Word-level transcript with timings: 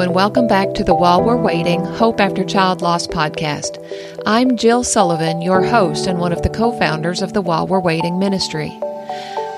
And 0.00 0.14
welcome 0.14 0.46
back 0.46 0.74
to 0.74 0.84
the 0.84 0.94
While 0.94 1.24
We're 1.24 1.40
Waiting 1.40 1.82
Hope 1.82 2.20
After 2.20 2.44
Child 2.44 2.82
Loss 2.82 3.06
podcast. 3.06 3.82
I'm 4.26 4.58
Jill 4.58 4.84
Sullivan, 4.84 5.40
your 5.40 5.62
host 5.62 6.06
and 6.06 6.18
one 6.18 6.34
of 6.34 6.42
the 6.42 6.50
co 6.50 6.78
founders 6.78 7.22
of 7.22 7.32
the 7.32 7.40
While 7.40 7.66
We're 7.66 7.80
Waiting 7.80 8.18
ministry. 8.18 8.78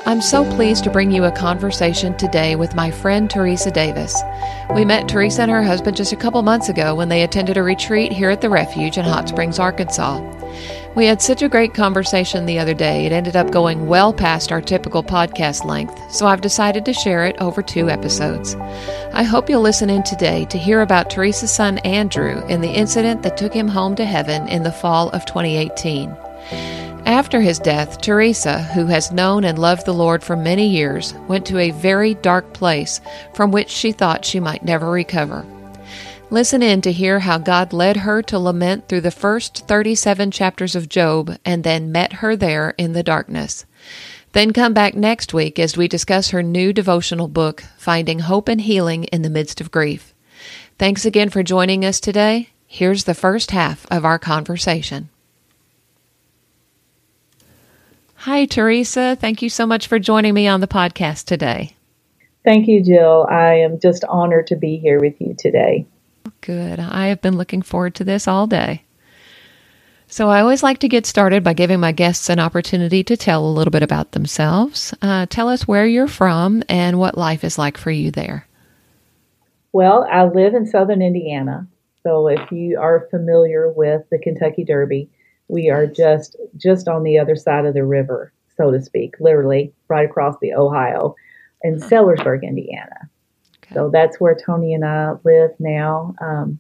I'm 0.07 0.21
so 0.21 0.49
pleased 0.55 0.85
to 0.85 0.91
bring 0.91 1.11
you 1.11 1.25
a 1.25 1.33
conversation 1.33 2.17
today 2.17 2.55
with 2.55 2.77
my 2.77 2.89
friend 2.89 3.29
Teresa 3.29 3.73
Davis. 3.73 4.17
We 4.73 4.85
met 4.85 5.09
Teresa 5.09 5.43
and 5.43 5.51
her 5.51 5.65
husband 5.65 5.97
just 5.97 6.13
a 6.13 6.17
couple 6.17 6.41
months 6.43 6.69
ago 6.69 6.95
when 6.95 7.09
they 7.09 7.25
attended 7.25 7.57
a 7.57 7.63
retreat 7.65 8.13
here 8.13 8.31
at 8.31 8.41
the 8.41 8.49
Refuge 8.49 8.97
in 8.97 9.05
Hot 9.05 9.29
Springs, 9.29 9.59
Arkansas. 9.59 10.38
We 10.95 11.07
had 11.07 11.23
such 11.23 11.43
a 11.43 11.49
great 11.49 11.75
conversation 11.75 12.47
the 12.47 12.59
other 12.59 12.75
day, 12.75 13.07
it 13.07 13.13
ended 13.13 13.37
up 13.37 13.51
going 13.51 13.87
well 13.87 14.13
past 14.13 14.51
our 14.51 14.61
typical 14.61 15.03
podcast 15.03 15.65
length, 15.65 16.13
so 16.13 16.27
I've 16.27 16.41
decided 16.41 16.85
to 16.85 16.93
share 16.93 17.25
it 17.25 17.37
over 17.39 17.63
two 17.63 17.89
episodes. 17.89 18.57
I 19.13 19.23
hope 19.23 19.49
you'll 19.49 19.63
listen 19.63 19.91
in 19.91 20.03
today 20.03 20.45
to 20.47 20.59
hear 20.59 20.81
about 20.81 21.11
Teresa's 21.11 21.53
son 21.53 21.79
Andrew 21.79 22.43
and 22.49 22.65
the 22.65 22.73
incident 22.73 23.23
that 23.23 23.37
took 23.37 23.55
him 23.55 23.69
home 23.69 23.95
to 23.97 24.05
heaven 24.05 24.49
in 24.49 24.63
the 24.63 24.73
fall 24.73 25.11
of 25.11 25.25
2018. 25.25 26.11
After 27.07 27.41
his 27.41 27.59
death, 27.59 28.01
Teresa, 28.01 28.63
who 28.63 28.87
has 28.87 29.13
known 29.13 29.45
and 29.45 29.59
loved 29.59 29.87
the 29.87 29.95
Lord 29.95 30.23
for 30.23 30.37
many 30.37 30.69
years, 30.69 31.15
went 31.27 31.47
to 31.47 31.59
a 31.59 31.71
very 31.71 32.15
dark 32.15 32.53
place 32.53 33.01
from 33.35 33.51
which 33.51 33.71
she 33.71 33.93
thought 33.93 34.25
she 34.25 34.41
might 34.41 34.65
never 34.65 34.91
recover. 34.91 35.45
Listen 36.31 36.63
in 36.63 36.83
to 36.83 36.93
hear 36.93 37.21
how 37.21 37.39
God 37.39 37.73
led 37.73 37.99
her 37.99 38.21
to 38.25 38.39
lament 38.39 38.87
through 38.87 39.01
the 39.01 39.11
first 39.11 39.67
37 39.67 40.31
chapters 40.31 40.77
of 40.77 40.87
Job 40.87 41.39
and 41.43 41.65
then 41.65 41.91
met 41.91 42.15
her 42.15 42.37
there 42.37 42.75
in 42.77 42.93
the 42.93 43.03
darkness. 43.03 43.65
Then 44.33 44.53
come 44.53 44.75
back 44.75 44.95
next 44.95 45.33
week 45.33 45.59
as 45.59 45.79
we 45.79 45.89
discuss 45.89 46.29
her 46.29 46.43
new 46.43 46.75
devotional 46.75 47.29
book, 47.29 47.65
Finding 47.79 48.19
Hope 48.19 48.47
and 48.47 48.61
Healing 48.61 49.05
in 49.05 49.23
the 49.23 49.31
Midst 49.31 49.63
of 49.63 49.71
Grief. 49.71 50.13
Thanks 50.79 51.07
again 51.07 51.31
for 51.31 51.43
joining 51.43 51.83
us 51.83 51.99
today. 51.99 52.51
Here's 52.67 53.05
the 53.05 53.15
first 53.15 53.53
half 53.53 53.87
of 53.91 54.05
our 54.05 54.19
conversation. 54.19 55.09
Hi, 58.17 58.45
Teresa. 58.45 59.17
Thank 59.19 59.41
you 59.41 59.49
so 59.49 59.65
much 59.65 59.87
for 59.87 59.99
joining 59.99 60.35
me 60.35 60.47
on 60.47 60.61
the 60.61 60.69
podcast 60.69 61.25
today. 61.25 61.75
Thank 62.45 62.69
you, 62.69 62.85
Jill. 62.85 63.27
I 63.31 63.55
am 63.55 63.81
just 63.81 64.05
honored 64.05 64.49
to 64.49 64.57
be 64.57 64.77
here 64.77 65.01
with 65.01 65.19
you 65.21 65.35
today. 65.39 65.87
Good. 66.41 66.81
I 66.81 67.07
have 67.07 67.21
been 67.21 67.37
looking 67.37 67.63
forward 67.63 67.95
to 67.97 68.05
this 68.05 68.29
all 68.29 68.47
day. 68.47 68.85
So, 70.11 70.31
I 70.31 70.41
always 70.41 70.63
like 70.63 70.79
to 70.79 70.89
get 70.89 71.05
started 71.05 71.45
by 71.45 71.53
giving 71.53 71.81
my 71.81 71.93
guests 71.93 72.31
an 72.31 72.41
opportunity 72.41 73.05
to 73.05 73.17
tell 73.17 73.45
a 73.45 73.53
little 73.53 73.71
bit 73.71 73.83
about 73.83 74.13
themselves. 74.13 74.95
Uh, 75.03 75.27
tell 75.27 75.51
us 75.51 75.69
where 75.69 75.87
you're 75.87 76.09
from 76.09 76.63
and 76.67 76.99
what 76.99 77.19
life 77.19 77.45
is 77.45 77.59
like 77.59 77.77
for 77.77 77.91
you 77.91 78.11
there. 78.11 78.47
Well, 79.73 80.09
I 80.11 80.25
live 80.25 80.55
in 80.55 80.67
southern 80.67 81.03
Indiana. 81.03 81.67
So, 82.03 82.29
if 82.29 82.51
you 82.51 82.79
are 82.81 83.07
familiar 83.11 83.71
with 83.71 84.03
the 84.11 84.19
Kentucky 84.19 84.65
Derby, 84.65 85.11
we 85.49 85.69
are 85.69 85.87
just 85.87 86.37
just 86.57 86.89
on 86.89 87.03
the 87.03 87.19
other 87.19 87.37
side 87.37 87.67
of 87.67 87.75
the 87.75 87.85
river, 87.85 88.33
so 88.57 88.71
to 88.71 88.81
speak, 88.81 89.15
literally 89.21 89.75
right 89.89 90.09
across 90.09 90.37
the 90.41 90.55
Ohio 90.55 91.17
in 91.63 91.81
Sellersburg, 91.81 92.45
Indiana. 92.45 93.11
Okay. 93.69 93.75
So 93.75 93.91
that's 93.93 94.19
where 94.21 94.35
Tony 94.35 94.75
and 94.75 94.85
I 94.85 95.13
live 95.25 95.51
now. 95.59 96.15
Um, 96.21 96.59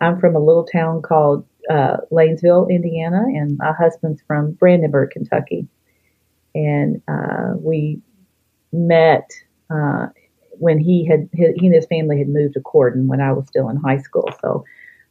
I'm 0.00 0.20
from 0.20 0.36
a 0.36 0.40
little 0.40 0.64
town 0.64 1.02
called 1.02 1.44
uh, 1.70 1.98
Lanesville, 2.10 2.70
Indiana, 2.70 3.24
and 3.26 3.58
my 3.58 3.72
husband's 3.72 4.22
from 4.26 4.52
Brandenburg, 4.52 5.10
Kentucky. 5.10 5.66
And 6.54 7.02
uh, 7.08 7.54
we 7.56 8.00
met 8.72 9.30
uh, 9.70 10.06
when 10.52 10.78
he 10.78 11.06
had 11.06 11.28
he 11.34 11.66
and 11.66 11.74
his 11.74 11.86
family 11.86 12.18
had 12.18 12.28
moved 12.28 12.54
to 12.54 12.60
Corydon 12.60 13.06
when 13.06 13.20
I 13.20 13.32
was 13.32 13.46
still 13.46 13.68
in 13.68 13.76
high 13.76 13.98
school. 13.98 14.28
So, 14.40 14.64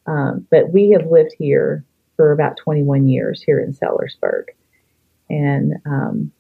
um, 0.07 0.47
but 0.49 0.71
we 0.71 0.89
have 0.91 1.05
lived 1.09 1.33
here 1.37 1.85
for 2.15 2.31
about 2.31 2.57
21 2.57 3.07
years 3.07 3.41
here 3.41 3.59
in 3.59 3.73
Sellersburg. 3.73 4.45
And 5.29 5.73
um, 5.85 6.31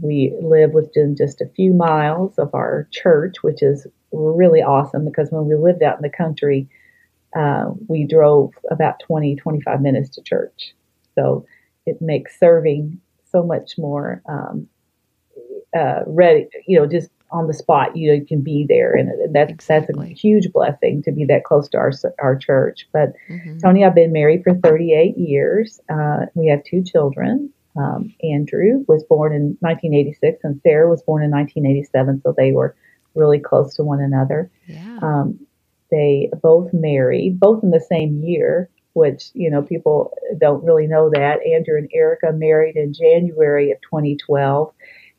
we 0.00 0.34
live 0.42 0.72
within 0.72 1.16
just 1.16 1.40
a 1.40 1.48
few 1.56 1.72
miles 1.72 2.38
of 2.38 2.54
our 2.54 2.88
church, 2.92 3.42
which 3.42 3.62
is 3.62 3.86
really 4.12 4.62
awesome 4.62 5.04
because 5.04 5.30
when 5.30 5.46
we 5.46 5.54
lived 5.54 5.82
out 5.82 5.96
in 5.96 6.02
the 6.02 6.10
country, 6.10 6.68
uh, 7.36 7.70
we 7.88 8.06
drove 8.06 8.52
about 8.70 9.00
20, 9.00 9.36
25 9.36 9.80
minutes 9.80 10.10
to 10.10 10.22
church. 10.22 10.74
So 11.14 11.46
it 11.86 12.00
makes 12.00 12.38
serving 12.38 13.00
so 13.30 13.42
much 13.42 13.78
more 13.78 14.22
um, 14.28 14.68
uh, 15.76 16.00
ready, 16.06 16.48
you 16.66 16.78
know, 16.78 16.86
just 16.86 17.10
on 17.30 17.46
the 17.46 17.54
spot. 17.54 17.96
You 17.96 18.08
know, 18.08 18.14
you 18.14 18.26
can 18.26 18.42
be 18.42 18.66
there, 18.68 18.94
and 18.94 19.34
that's 19.34 19.52
exactly. 19.52 19.94
that's 19.98 20.10
a 20.10 20.14
huge 20.14 20.52
blessing 20.52 21.02
to 21.04 21.12
be 21.12 21.24
that 21.26 21.44
close 21.44 21.68
to 21.70 21.78
our 21.78 21.92
our 22.20 22.36
church. 22.36 22.88
But 22.92 23.12
mm-hmm. 23.28 23.58
Tony, 23.58 23.84
I've 23.84 23.94
been 23.94 24.12
married 24.12 24.42
for 24.44 24.54
38 24.54 25.16
years. 25.18 25.80
Uh, 25.88 26.26
we 26.34 26.48
have 26.48 26.64
two 26.64 26.82
children. 26.82 27.52
Um, 27.76 28.14
Andrew 28.22 28.84
was 28.88 29.04
born 29.04 29.32
in 29.32 29.56
1986, 29.60 30.40
and 30.44 30.60
Sarah 30.62 30.88
was 30.88 31.02
born 31.02 31.22
in 31.22 31.30
1987. 31.30 32.22
So 32.22 32.34
they 32.36 32.52
were 32.52 32.74
really 33.14 33.38
close 33.38 33.74
to 33.76 33.82
one 33.82 34.00
another. 34.00 34.50
Yeah. 34.66 34.98
Um, 35.02 35.40
they 35.90 36.30
both 36.42 36.72
married, 36.72 37.38
both 37.38 37.62
in 37.62 37.70
the 37.70 37.80
same 37.80 38.22
year, 38.22 38.68
which 38.94 39.30
you 39.34 39.50
know 39.50 39.62
people 39.62 40.12
don't 40.38 40.64
really 40.64 40.86
know 40.86 41.10
that. 41.10 41.44
Andrew 41.46 41.76
and 41.78 41.88
Erica 41.92 42.32
married 42.32 42.76
in 42.76 42.92
January 42.92 43.70
of 43.70 43.78
2012 43.82 44.72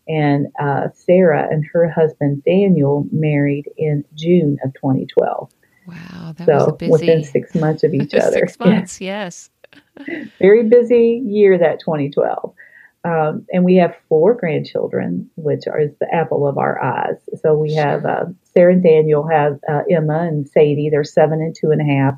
and 0.07 0.47
uh, 0.59 0.87
Sarah 0.93 1.47
and 1.49 1.65
her 1.73 1.89
husband 1.89 2.43
Daniel 2.45 3.05
married 3.11 3.69
in 3.77 4.03
June 4.15 4.57
of 4.63 4.73
2012. 4.75 5.51
Wow, 5.85 6.33
that 6.37 6.45
so 6.45 6.53
was 6.53 6.67
a 6.67 6.71
busy... 6.73 6.91
within 6.91 7.23
six 7.23 7.55
months 7.55 7.83
of 7.83 7.93
each 7.93 8.13
other. 8.13 8.31
six 8.31 8.59
months, 8.59 9.01
yes. 9.01 9.49
Very 10.39 10.63
busy 10.63 11.21
year 11.25 11.57
that 11.57 11.79
2012. 11.79 12.53
Um, 13.03 13.45
and 13.51 13.63
we 13.63 13.75
have 13.75 13.95
four 14.09 14.33
grandchildren, 14.33 15.29
which 15.35 15.63
are 15.67 15.87
the 15.99 16.13
apple 16.13 16.47
of 16.47 16.57
our 16.57 16.81
eyes. 16.83 17.17
So 17.41 17.53
we 17.53 17.75
have 17.75 18.05
uh, 18.05 18.25
Sarah 18.53 18.73
and 18.73 18.83
Daniel 18.83 19.25
have 19.27 19.59
uh, 19.69 19.83
Emma 19.89 20.27
and 20.27 20.47
Sadie. 20.49 20.89
They're 20.89 21.03
seven 21.03 21.41
and 21.41 21.55
two 21.55 21.71
and 21.71 21.81
a 21.81 21.85
half. 21.85 22.15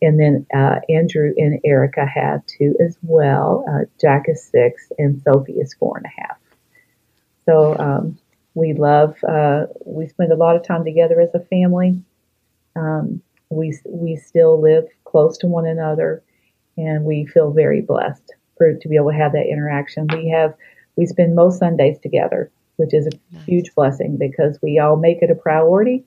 And 0.00 0.20
then 0.20 0.46
uh, 0.54 0.80
Andrew 0.88 1.32
and 1.36 1.60
Erica 1.64 2.04
have 2.06 2.44
two 2.46 2.76
as 2.84 2.96
well. 3.02 3.64
Uh, 3.68 3.84
Jack 4.00 4.24
is 4.26 4.44
six, 4.44 4.90
and 4.98 5.22
Sophie 5.22 5.52
is 5.54 5.74
four 5.74 5.96
and 5.96 6.06
a 6.06 6.20
half. 6.20 6.38
So 7.46 7.76
um, 7.78 8.18
we 8.54 8.74
love, 8.74 9.16
uh, 9.24 9.66
we 9.84 10.08
spend 10.08 10.32
a 10.32 10.36
lot 10.36 10.56
of 10.56 10.64
time 10.64 10.84
together 10.84 11.20
as 11.20 11.34
a 11.34 11.40
family. 11.46 12.02
Um, 12.76 13.22
we, 13.48 13.78
we 13.86 14.16
still 14.16 14.60
live 14.60 14.88
close 15.04 15.38
to 15.38 15.46
one 15.46 15.66
another 15.66 16.22
and 16.76 17.04
we 17.04 17.26
feel 17.26 17.50
very 17.50 17.80
blessed 17.80 18.34
for 18.56 18.74
to 18.74 18.88
be 18.88 18.96
able 18.96 19.10
to 19.10 19.16
have 19.16 19.32
that 19.32 19.46
interaction. 19.46 20.06
We 20.12 20.28
have, 20.30 20.54
we 20.96 21.06
spend 21.06 21.34
most 21.34 21.58
Sundays 21.58 21.98
together, 21.98 22.50
which 22.76 22.94
is 22.94 23.06
a 23.06 23.10
nice. 23.30 23.44
huge 23.46 23.74
blessing 23.74 24.16
because 24.16 24.58
we 24.62 24.78
all 24.78 24.96
make 24.96 25.22
it 25.22 25.30
a 25.30 25.34
priority. 25.34 26.04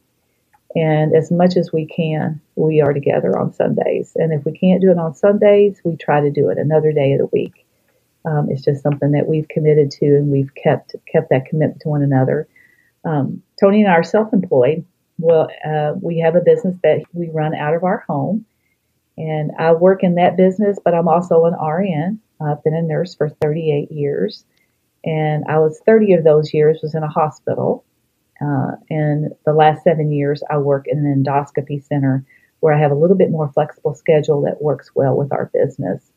And 0.75 1.15
as 1.15 1.31
much 1.31 1.55
as 1.55 1.71
we 1.71 1.85
can, 1.85 2.41
we 2.55 2.81
are 2.81 2.93
together 2.93 3.37
on 3.37 3.53
Sundays. 3.53 4.11
And 4.15 4.33
if 4.33 4.43
we 4.43 4.57
can't 4.57 4.81
do 4.81 4.91
it 4.91 4.97
on 4.97 5.15
Sundays, 5.15 5.79
we 5.85 5.95
try 5.95 6.19
to 6.19 6.31
do 6.31 6.49
it 6.49 6.57
another 6.57 6.91
day 6.91 7.13
of 7.13 7.19
the 7.19 7.29
week. 7.31 7.65
Um, 8.25 8.49
it's 8.49 8.63
just 8.63 8.81
something 8.81 9.11
that 9.11 9.27
we've 9.27 9.47
committed 9.47 9.91
to, 9.91 10.05
and 10.05 10.31
we've 10.31 10.53
kept 10.55 10.95
kept 11.05 11.29
that 11.29 11.45
commitment 11.45 11.81
to 11.81 11.89
one 11.89 12.01
another. 12.01 12.47
Um, 13.05 13.43
Tony 13.59 13.83
and 13.83 13.91
I 13.91 13.93
are 13.93 14.03
self-employed. 14.03 14.83
Well, 15.19 15.49
uh, 15.63 15.93
we 16.01 16.19
have 16.19 16.35
a 16.35 16.41
business 16.41 16.75
that 16.83 17.03
we 17.13 17.29
run 17.29 17.53
out 17.53 17.75
of 17.75 17.83
our 17.83 18.03
home, 18.07 18.45
and 19.17 19.51
I 19.57 19.73
work 19.73 20.03
in 20.03 20.15
that 20.15 20.37
business. 20.37 20.79
But 20.83 20.93
I'm 20.93 21.07
also 21.07 21.45
an 21.45 21.53
RN. 21.53 22.19
I've 22.41 22.63
been 22.63 22.75
a 22.75 22.81
nurse 22.81 23.15
for 23.15 23.29
38 23.29 23.91
years, 23.91 24.45
and 25.05 25.45
I 25.47 25.59
was 25.59 25.79
30 25.85 26.13
of 26.13 26.23
those 26.23 26.53
years 26.53 26.79
was 26.81 26.95
in 26.95 27.03
a 27.03 27.09
hospital. 27.09 27.85
Uh, 28.41 28.71
and 28.89 29.31
the 29.45 29.53
last 29.53 29.83
seven 29.83 30.11
years, 30.11 30.43
I 30.49 30.57
work 30.57 30.87
in 30.87 30.99
an 30.99 31.23
endoscopy 31.23 31.81
center 31.85 32.25
where 32.59 32.73
I 32.73 32.79
have 32.79 32.91
a 32.91 32.95
little 32.95 33.15
bit 33.15 33.31
more 33.31 33.49
flexible 33.53 33.95
schedule 33.95 34.41
that 34.41 34.61
works 34.61 34.91
well 34.93 35.15
with 35.15 35.31
our 35.31 35.49
business 35.53 36.11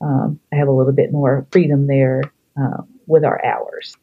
um, 0.00 0.40
I 0.52 0.56
have 0.56 0.68
a 0.68 0.72
little 0.72 0.92
bit 0.92 1.12
more 1.12 1.46
freedom 1.50 1.86
there 1.86 2.22
uh, 2.60 2.82
with 3.06 3.24
our 3.24 3.44
hours. 3.44 3.96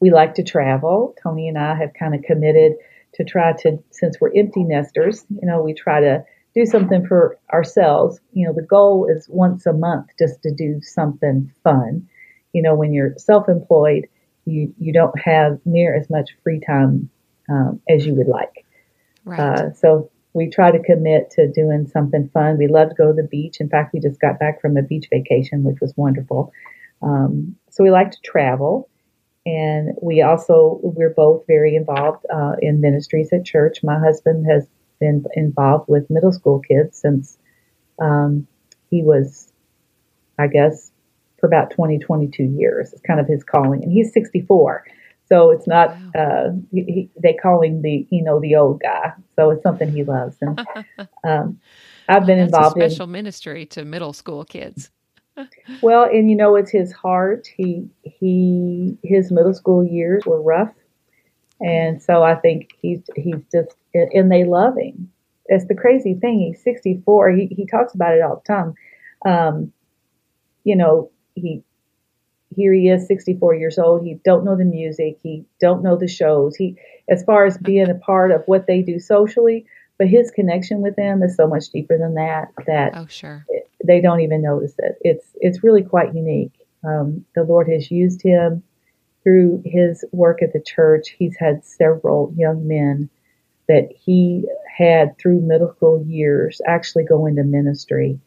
We 0.00 0.10
like 0.10 0.34
to 0.34 0.42
travel. 0.42 1.14
Tony 1.22 1.48
and 1.48 1.58
I 1.58 1.74
have 1.74 1.94
kind 1.94 2.14
of 2.14 2.22
committed 2.22 2.72
to 3.14 3.24
try 3.24 3.52
to, 3.60 3.78
since 3.90 4.20
we're 4.20 4.36
empty 4.36 4.64
nesters, 4.64 5.24
you 5.30 5.46
know, 5.46 5.62
we 5.62 5.72
try 5.72 6.00
to 6.00 6.24
do 6.56 6.66
something 6.66 7.06
for 7.06 7.38
ourselves. 7.52 8.18
You 8.32 8.46
know, 8.46 8.54
the 8.54 8.62
goal 8.62 9.06
is 9.08 9.28
once 9.28 9.66
a 9.66 9.72
month 9.72 10.06
just 10.18 10.42
to 10.42 10.50
do 10.50 10.80
something 10.80 11.52
fun. 11.62 12.08
You 12.54 12.62
know, 12.62 12.74
when 12.74 12.94
you're 12.94 13.14
self-employed, 13.18 14.08
you 14.46 14.72
you 14.78 14.92
don't 14.92 15.18
have 15.18 15.60
near 15.64 15.94
as 15.94 16.08
much 16.08 16.30
free 16.42 16.60
time 16.60 17.10
um, 17.50 17.80
as 17.88 18.06
you 18.06 18.14
would 18.14 18.28
like. 18.28 18.64
Right. 19.24 19.40
Uh, 19.40 19.72
so 19.74 20.10
we 20.32 20.48
try 20.48 20.70
to 20.70 20.82
commit 20.82 21.30
to 21.32 21.50
doing 21.50 21.86
something 21.88 22.30
fun. 22.32 22.58
We 22.58 22.68
love 22.68 22.90
to 22.90 22.94
go 22.94 23.08
to 23.08 23.12
the 23.12 23.28
beach. 23.28 23.60
In 23.60 23.68
fact, 23.68 23.92
we 23.92 24.00
just 24.00 24.20
got 24.20 24.38
back 24.38 24.60
from 24.60 24.76
a 24.76 24.82
beach 24.82 25.06
vacation, 25.10 25.64
which 25.64 25.80
was 25.80 25.92
wonderful. 25.96 26.52
Um, 27.02 27.56
so 27.70 27.84
we 27.84 27.90
like 27.90 28.12
to 28.12 28.20
travel. 28.22 28.88
And 29.44 29.94
we 30.02 30.22
also, 30.22 30.80
we're 30.82 31.14
both 31.14 31.46
very 31.46 31.76
involved 31.76 32.24
uh, 32.34 32.54
in 32.60 32.80
ministries 32.80 33.32
at 33.32 33.44
church. 33.44 33.82
My 33.82 33.98
husband 33.98 34.46
has 34.50 34.66
been 34.98 35.24
involved 35.34 35.88
with 35.88 36.08
middle 36.10 36.32
school 36.32 36.60
kids 36.60 36.98
since 36.98 37.38
um, 38.00 38.46
he 38.90 39.02
was, 39.02 39.52
I 40.38 40.46
guess, 40.46 40.90
for 41.38 41.46
about 41.46 41.70
20, 41.70 41.98
22 41.98 42.42
years. 42.42 42.92
It's 42.92 43.02
kind 43.02 43.20
of 43.20 43.26
his 43.26 43.44
calling. 43.44 43.82
And 43.82 43.92
he's 43.92 44.12
64. 44.12 44.84
So 45.28 45.50
it's 45.50 45.66
not, 45.66 45.96
wow. 46.14 46.22
uh, 46.22 46.50
he, 46.72 47.10
they 47.20 47.34
call 47.34 47.62
him 47.62 47.82
the, 47.82 48.06
you 48.10 48.22
know, 48.22 48.40
the 48.40 48.54
old 48.54 48.80
guy. 48.80 49.12
So 49.34 49.50
it's 49.50 49.62
something 49.62 49.90
he 49.90 50.04
loves. 50.04 50.36
And 50.40 50.58
um, 51.24 51.60
I've 52.08 52.26
been 52.26 52.38
well, 52.38 52.46
involved 52.46 52.76
in 52.76 52.88
special 52.90 53.06
ministry 53.06 53.66
to 53.66 53.84
middle 53.84 54.12
school 54.12 54.44
kids. 54.44 54.90
well, 55.82 56.04
and 56.04 56.30
you 56.30 56.36
know, 56.36 56.56
it's 56.56 56.70
his 56.70 56.92
heart. 56.92 57.48
He, 57.56 57.88
he, 58.02 58.96
his 59.02 59.30
middle 59.30 59.52
school 59.52 59.84
years 59.84 60.24
were 60.24 60.40
rough. 60.40 60.72
And 61.60 62.02
so 62.02 62.22
I 62.22 62.34
think 62.34 62.70
he's, 62.80 63.00
he's 63.16 63.42
just, 63.52 63.76
and 63.94 64.30
they 64.30 64.44
love 64.44 64.76
him. 64.76 65.10
It's 65.46 65.66
the 65.66 65.74
crazy 65.74 66.14
thing. 66.14 66.40
He's 66.40 66.62
64. 66.62 67.30
He, 67.30 67.46
he 67.46 67.66
talks 67.66 67.94
about 67.94 68.14
it 68.14 68.22
all 68.22 68.42
the 68.44 68.52
time. 68.52 68.74
Um, 69.24 69.72
you 70.64 70.76
know, 70.76 71.10
he 71.34 71.62
here 72.54 72.72
he 72.72 72.88
is 72.88 73.06
64 73.06 73.54
years 73.54 73.78
old 73.78 74.02
he 74.04 74.14
don't 74.24 74.44
know 74.44 74.56
the 74.56 74.64
music 74.64 75.18
he 75.22 75.44
don't 75.60 75.82
know 75.82 75.96
the 75.96 76.08
shows 76.08 76.56
he 76.56 76.76
as 77.08 77.22
far 77.24 77.44
as 77.44 77.58
being 77.58 77.90
a 77.90 77.94
part 77.94 78.30
of 78.30 78.42
what 78.46 78.66
they 78.66 78.82
do 78.82 78.98
socially 78.98 79.66
but 79.98 80.08
his 80.08 80.30
connection 80.30 80.80
with 80.80 80.96
them 80.96 81.22
is 81.22 81.36
so 81.36 81.46
much 81.46 81.68
deeper 81.70 81.98
than 81.98 82.14
that 82.14 82.48
that 82.66 82.92
oh 82.94 83.06
sure 83.08 83.44
they 83.84 84.00
don't 84.00 84.20
even 84.20 84.42
notice 84.42 84.74
it 84.78 84.96
it's 85.02 85.26
it's 85.36 85.62
really 85.62 85.82
quite 85.82 86.14
unique 86.14 86.52
um, 86.84 87.24
the 87.34 87.42
lord 87.42 87.68
has 87.68 87.90
used 87.90 88.22
him 88.22 88.62
through 89.26 89.60
his 89.64 90.04
work 90.12 90.42
at 90.42 90.52
the 90.52 90.62
church 90.62 91.14
he's 91.18 91.36
had 91.36 91.64
several 91.64 92.32
young 92.36 92.66
men 92.68 93.10
that 93.68 93.88
he 93.92 94.44
had 94.78 95.18
through 95.18 95.40
middle 95.40 95.72
school 95.74 96.04
years 96.06 96.60
actually 96.66 97.04
go 97.04 97.26
into 97.26 97.42
ministry 97.42 98.20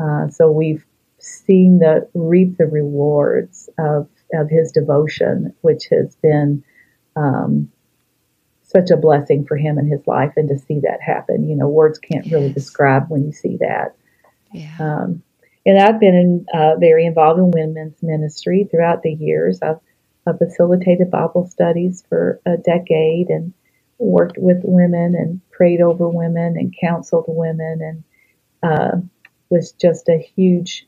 uh, 0.00 0.28
so 0.28 0.50
we've 0.50 0.84
seen 1.18 1.80
the 1.80 2.08
reap 2.14 2.56
the 2.58 2.66
rewards 2.66 3.68
of 3.78 4.08
of 4.34 4.50
his 4.50 4.72
devotion, 4.72 5.54
which 5.62 5.86
has 5.90 6.16
been 6.16 6.62
um, 7.16 7.70
such 8.62 8.90
a 8.90 8.96
blessing 8.96 9.46
for 9.46 9.56
him 9.56 9.78
in 9.78 9.86
his 9.86 10.06
life, 10.06 10.32
and 10.36 10.48
to 10.48 10.58
see 10.58 10.80
that 10.80 11.00
happen, 11.00 11.48
you 11.48 11.56
know, 11.56 11.68
words 11.68 11.98
can't 11.98 12.26
yes. 12.26 12.34
really 12.34 12.52
describe 12.52 13.08
when 13.08 13.24
you 13.24 13.32
see 13.32 13.56
that. 13.58 13.96
Yeah. 14.52 14.76
Um, 14.78 15.22
and 15.64 15.78
I've 15.78 16.00
been 16.00 16.14
in, 16.14 16.46
uh, 16.54 16.76
very 16.76 17.04
involved 17.04 17.38
in 17.38 17.50
women's 17.50 18.02
ministry 18.02 18.66
throughout 18.70 19.02
the 19.02 19.12
years. 19.12 19.60
I've, 19.62 19.80
I've 20.26 20.38
facilitated 20.38 21.10
Bible 21.10 21.46
studies 21.48 22.04
for 22.08 22.40
a 22.44 22.56
decade 22.56 23.28
and 23.28 23.52
worked 23.98 24.38
with 24.38 24.58
women 24.62 25.14
and 25.14 25.40
prayed 25.50 25.80
over 25.80 26.08
women 26.08 26.56
and 26.56 26.74
counseled 26.80 27.24
women 27.28 27.80
and 27.82 28.04
uh, 28.62 28.96
was 29.50 29.72
just 29.72 30.08
a 30.08 30.18
huge 30.36 30.86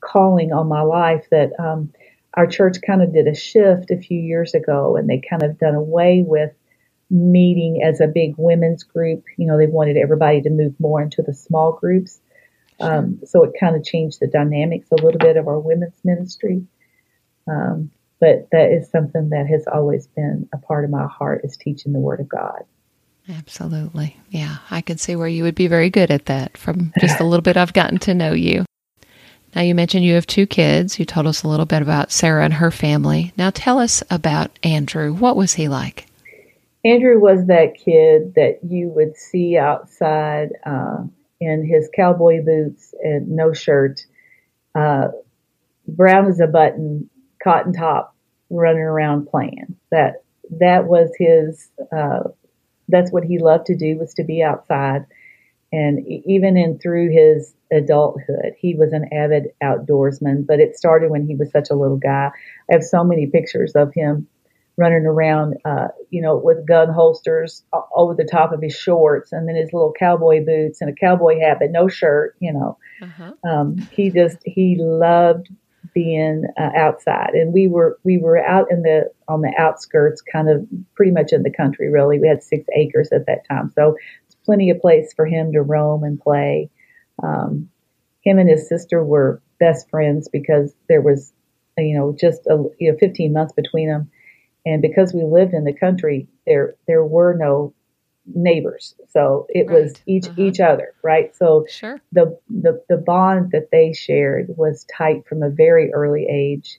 calling 0.00 0.52
on 0.52 0.68
my 0.68 0.82
life 0.82 1.26
that 1.30 1.50
um, 1.58 1.92
our 2.34 2.46
church 2.46 2.76
kind 2.86 3.02
of 3.02 3.12
did 3.12 3.26
a 3.26 3.34
shift 3.34 3.90
a 3.90 3.98
few 3.98 4.20
years 4.20 4.54
ago 4.54 4.96
and 4.96 5.08
they 5.08 5.20
kind 5.28 5.42
of 5.42 5.58
done 5.58 5.74
away 5.74 6.24
with 6.26 6.52
meeting 7.10 7.82
as 7.82 8.00
a 8.00 8.06
big 8.06 8.34
women's 8.36 8.84
group. 8.84 9.24
You 9.36 9.46
know, 9.46 9.58
they 9.58 9.66
wanted 9.66 9.96
everybody 9.96 10.42
to 10.42 10.50
move 10.50 10.74
more 10.78 11.02
into 11.02 11.22
the 11.22 11.34
small 11.34 11.72
groups. 11.72 12.20
Um, 12.80 13.20
so 13.26 13.44
it 13.44 13.52
kind 13.58 13.76
of 13.76 13.84
changed 13.84 14.20
the 14.20 14.26
dynamics 14.26 14.88
a 14.90 15.02
little 15.02 15.18
bit 15.18 15.36
of 15.36 15.48
our 15.48 15.58
women's 15.58 16.00
ministry. 16.04 16.64
Um, 17.48 17.90
but 18.20 18.48
that 18.52 18.70
is 18.70 18.90
something 18.90 19.30
that 19.30 19.46
has 19.46 19.64
always 19.72 20.06
been 20.08 20.48
a 20.52 20.58
part 20.58 20.84
of 20.84 20.90
my 20.90 21.06
heart 21.06 21.40
is 21.44 21.56
teaching 21.56 21.92
the 21.92 21.98
Word 21.98 22.20
of 22.20 22.28
God. 22.28 22.62
Absolutely. 23.28 24.16
Yeah, 24.30 24.58
I 24.70 24.80
could 24.80 25.00
see 25.00 25.16
where 25.16 25.28
you 25.28 25.44
would 25.44 25.54
be 25.54 25.68
very 25.68 25.90
good 25.90 26.10
at 26.10 26.26
that 26.26 26.56
from 26.56 26.92
just 27.00 27.20
a 27.20 27.24
little 27.24 27.42
bit 27.42 27.56
I've 27.56 27.72
gotten 27.72 27.98
to 28.00 28.14
know 28.14 28.32
you. 28.32 28.64
Now, 29.54 29.62
you 29.62 29.74
mentioned 29.74 30.04
you 30.04 30.14
have 30.14 30.26
two 30.26 30.46
kids. 30.46 30.98
You 30.98 31.04
told 31.04 31.26
us 31.26 31.42
a 31.42 31.48
little 31.48 31.66
bit 31.66 31.82
about 31.82 32.12
Sarah 32.12 32.44
and 32.44 32.54
her 32.54 32.70
family. 32.70 33.32
Now, 33.36 33.50
tell 33.50 33.78
us 33.78 34.02
about 34.10 34.56
Andrew. 34.62 35.12
What 35.12 35.36
was 35.36 35.54
he 35.54 35.68
like? 35.68 36.06
Andrew 36.84 37.18
was 37.18 37.46
that 37.46 37.74
kid 37.74 38.34
that 38.36 38.60
you 38.66 38.88
would 38.88 39.16
see 39.16 39.56
outside 39.58 40.50
uh, 40.64 41.04
in 41.40 41.66
his 41.66 41.90
cowboy 41.94 42.42
boots 42.44 42.94
and 43.02 43.28
no 43.28 43.52
shirt, 43.52 44.06
uh, 44.74 45.08
brown 45.86 46.26
as 46.26 46.40
a 46.40 46.46
button, 46.46 47.10
cotton 47.42 47.72
top, 47.72 48.14
running 48.50 48.82
around 48.82 49.26
playing. 49.26 49.76
That 49.90 50.22
that 50.58 50.86
was 50.86 51.10
his. 51.18 51.68
Uh, 51.96 52.30
that's 52.88 53.12
what 53.12 53.24
he 53.24 53.38
loved 53.38 53.66
to 53.66 53.76
do 53.76 53.96
was 53.98 54.14
to 54.14 54.24
be 54.24 54.42
outside, 54.42 55.06
and 55.72 56.04
even 56.06 56.56
in 56.56 56.78
through 56.78 57.10
his 57.12 57.54
adulthood. 57.72 58.54
He 58.58 58.74
was 58.74 58.92
an 58.92 59.08
avid 59.12 59.52
outdoorsman, 59.62 60.46
but 60.46 60.60
it 60.60 60.76
started 60.76 61.10
when 61.10 61.26
he 61.26 61.36
was 61.36 61.50
such 61.50 61.70
a 61.70 61.74
little 61.74 61.96
guy. 61.96 62.30
I 62.70 62.72
have 62.72 62.82
so 62.82 63.04
many 63.04 63.26
pictures 63.26 63.72
of 63.74 63.92
him 63.94 64.26
running 64.76 65.04
around, 65.04 65.56
uh, 65.64 65.88
you 66.08 66.22
know, 66.22 66.36
with 66.36 66.66
gun 66.66 66.88
holsters 66.92 67.62
over 67.94 68.14
the 68.14 68.24
top 68.24 68.52
of 68.52 68.62
his 68.62 68.74
shorts 68.74 69.30
and 69.30 69.46
then 69.46 69.54
his 69.54 69.72
little 69.72 69.92
cowboy 69.98 70.44
boots 70.44 70.80
and 70.80 70.90
a 70.90 70.94
cowboy 70.94 71.38
hat, 71.38 71.58
but 71.60 71.70
no 71.70 71.86
shirt, 71.86 72.34
you 72.40 72.52
know. 72.52 72.78
Uh-huh. 73.02 73.32
Um, 73.44 73.76
he 73.92 74.10
just, 74.10 74.38
he 74.44 74.76
loved 74.78 75.48
being 75.94 76.44
uh, 76.58 76.70
outside. 76.76 77.30
And 77.34 77.52
we 77.52 77.68
were 77.68 77.98
we 78.04 78.18
were 78.18 78.38
out 78.38 78.70
in 78.70 78.82
the 78.82 79.10
on 79.28 79.40
the 79.40 79.52
outskirts 79.58 80.22
kind 80.22 80.48
of 80.48 80.66
pretty 80.94 81.12
much 81.12 81.32
in 81.32 81.42
the 81.42 81.52
country 81.52 81.90
really. 81.90 82.18
We 82.18 82.28
had 82.28 82.42
six 82.42 82.66
acres 82.74 83.10
at 83.12 83.26
that 83.26 83.46
time. 83.48 83.72
So 83.74 83.96
it's 84.26 84.36
plenty 84.44 84.70
of 84.70 84.80
place 84.80 85.12
for 85.14 85.26
him 85.26 85.52
to 85.52 85.62
roam 85.62 86.04
and 86.04 86.20
play. 86.20 86.70
Um, 87.22 87.68
him 88.22 88.38
and 88.38 88.48
his 88.48 88.68
sister 88.68 89.04
were 89.04 89.42
best 89.58 89.88
friends 89.90 90.28
because 90.28 90.74
there 90.88 91.00
was, 91.02 91.32
you 91.78 91.96
know, 91.96 92.14
just 92.18 92.46
a, 92.46 92.64
you 92.78 92.92
know, 92.92 92.98
15 92.98 93.32
months 93.32 93.52
between 93.52 93.88
them. 93.88 94.10
And 94.66 94.82
because 94.82 95.14
we 95.14 95.22
lived 95.22 95.54
in 95.54 95.64
the 95.64 95.72
country, 95.72 96.28
there 96.46 96.74
there 96.86 97.04
were 97.04 97.34
no 97.34 97.72
neighbors, 98.26 98.94
so 99.08 99.46
it 99.48 99.66
right. 99.66 99.82
was 99.82 99.94
each 100.06 100.26
uh-huh. 100.26 100.42
each 100.42 100.60
other, 100.60 100.94
right? 101.02 101.34
So 101.34 101.66
sure. 101.68 102.00
the, 102.12 102.38
the 102.48 102.82
the 102.88 102.96
bond 102.96 103.52
that 103.52 103.70
they 103.70 103.92
shared 103.92 104.54
was 104.56 104.86
tight 104.96 105.26
from 105.26 105.42
a 105.42 105.50
very 105.50 105.92
early 105.92 106.26
age, 106.30 106.78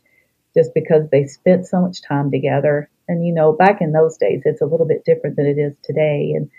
just 0.54 0.74
because 0.74 1.10
they 1.12 1.26
spent 1.26 1.68
so 1.68 1.82
much 1.82 2.02
time 2.02 2.32
together. 2.32 2.90
And 3.08 3.26
you 3.26 3.34
know, 3.34 3.54
back 3.54 3.82
in 3.82 3.92
those 3.92 4.18
days, 4.18 4.44
it's 4.46 4.62
a 4.62 4.66
little 4.66 4.88
bit 4.88 5.06
different 5.06 5.36
than 5.36 5.46
it 5.46 5.58
is 5.58 5.74
today. 5.84 6.34
And 6.36 6.50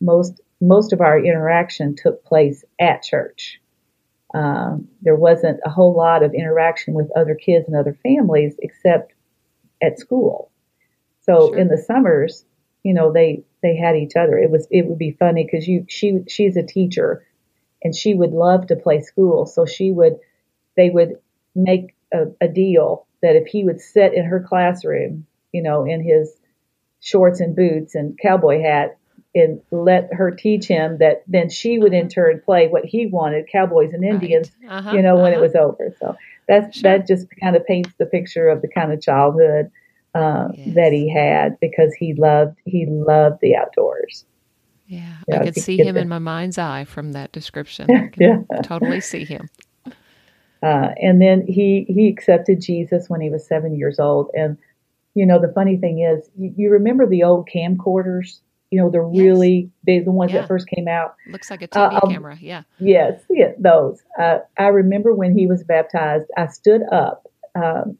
most 0.00 0.40
most 0.60 0.92
of 0.92 1.00
our 1.00 1.18
interaction 1.18 1.94
took 1.96 2.24
place 2.24 2.64
at 2.80 3.02
church. 3.02 3.60
Um, 4.34 4.88
there 5.02 5.16
wasn't 5.16 5.60
a 5.64 5.70
whole 5.70 5.94
lot 5.94 6.22
of 6.22 6.34
interaction 6.34 6.94
with 6.94 7.10
other 7.16 7.34
kids 7.34 7.66
and 7.66 7.76
other 7.76 7.96
families 8.02 8.54
except 8.60 9.12
at 9.82 9.98
school. 9.98 10.50
So 11.22 11.48
sure. 11.48 11.58
in 11.58 11.68
the 11.68 11.78
summers, 11.78 12.44
you 12.88 12.94
know, 12.94 13.12
they 13.12 13.44
they 13.62 13.76
had 13.76 13.96
each 13.96 14.16
other. 14.16 14.38
It 14.38 14.50
was 14.50 14.66
it 14.70 14.86
would 14.86 14.96
be 14.96 15.10
funny 15.10 15.44
because 15.44 15.68
you 15.68 15.84
she 15.90 16.20
she's 16.26 16.56
a 16.56 16.62
teacher, 16.62 17.22
and 17.84 17.94
she 17.94 18.14
would 18.14 18.32
love 18.32 18.68
to 18.68 18.76
play 18.76 19.02
school. 19.02 19.44
So 19.44 19.66
she 19.66 19.90
would 19.90 20.16
they 20.74 20.88
would 20.88 21.18
make 21.54 21.94
a, 22.14 22.28
a 22.40 22.48
deal 22.48 23.06
that 23.20 23.36
if 23.36 23.46
he 23.46 23.62
would 23.62 23.82
sit 23.82 24.14
in 24.14 24.24
her 24.24 24.40
classroom, 24.40 25.26
you 25.52 25.62
know, 25.62 25.84
in 25.84 26.02
his 26.02 26.34
shorts 27.00 27.40
and 27.40 27.54
boots 27.54 27.94
and 27.94 28.18
cowboy 28.18 28.62
hat, 28.62 28.96
and 29.34 29.60
let 29.70 30.08
her 30.14 30.30
teach 30.30 30.66
him 30.66 30.96
that 30.96 31.24
then 31.26 31.50
she 31.50 31.78
would 31.78 31.92
in 31.92 32.08
turn 32.08 32.40
play 32.42 32.68
what 32.68 32.86
he 32.86 33.04
wanted, 33.04 33.50
cowboys 33.52 33.92
and 33.92 34.02
Indians, 34.02 34.50
right. 34.62 34.78
uh-huh, 34.78 34.92
you 34.96 35.02
know, 35.02 35.12
uh-huh. 35.12 35.22
when 35.24 35.32
it 35.34 35.36
uh-huh. 35.36 35.42
was 35.42 35.54
over. 35.54 35.94
So 36.00 36.16
that's 36.48 36.78
sure. 36.78 36.90
that 36.90 37.06
just 37.06 37.26
kind 37.38 37.54
of 37.54 37.66
paints 37.66 37.90
the 37.98 38.06
picture 38.06 38.48
of 38.48 38.62
the 38.62 38.68
kind 38.68 38.94
of 38.94 39.02
childhood 39.02 39.70
uh, 40.18 40.48
yes. 40.54 40.74
that 40.74 40.92
he 40.92 41.08
had 41.12 41.58
because 41.60 41.94
he 41.94 42.14
loved 42.14 42.58
he 42.64 42.86
loved 42.86 43.38
the 43.40 43.54
outdoors. 43.56 44.24
Yeah, 44.86 45.16
you 45.26 45.34
know, 45.34 45.40
I 45.40 45.44
could 45.44 45.56
see 45.56 45.76
him 45.76 45.96
in 45.96 46.08
my 46.08 46.18
mind's 46.18 46.58
eye 46.58 46.84
from 46.84 47.12
that 47.12 47.32
description. 47.32 47.90
I 47.94 48.10
yeah. 48.18 48.38
totally 48.62 49.00
see 49.00 49.24
him. 49.24 49.48
Uh, 50.62 50.90
and 51.00 51.20
then 51.20 51.46
he 51.46 51.86
he 51.88 52.08
accepted 52.08 52.60
Jesus 52.60 53.08
when 53.08 53.20
he 53.20 53.30
was 53.30 53.46
seven 53.46 53.76
years 53.76 53.98
old. 53.98 54.30
And 54.34 54.56
you 55.14 55.26
know 55.26 55.40
the 55.40 55.52
funny 55.52 55.76
thing 55.76 56.00
is, 56.00 56.28
you, 56.36 56.52
you 56.56 56.70
remember 56.70 57.06
the 57.06 57.22
old 57.22 57.48
camcorders 57.54 58.40
you 58.70 58.80
know, 58.80 58.90
the 58.90 59.08
yes. 59.12 59.22
really 59.22 59.70
big, 59.84 60.04
the 60.04 60.10
ones 60.10 60.32
yeah. 60.32 60.42
that 60.42 60.48
first 60.48 60.68
came 60.68 60.88
out. 60.88 61.14
Looks 61.30 61.50
like 61.50 61.62
a 61.62 61.68
TV 61.68 61.92
uh, 61.92 62.00
um, 62.02 62.12
camera, 62.12 62.36
yeah. 62.40 62.62
Yes, 62.78 63.20
yeah, 63.30 63.52
those. 63.58 64.02
Uh, 64.18 64.40
I 64.58 64.66
remember 64.66 65.14
when 65.14 65.36
he 65.36 65.46
was 65.46 65.64
baptized, 65.64 66.26
I 66.36 66.48
stood 66.48 66.82
up 66.92 67.26
um, 67.54 67.96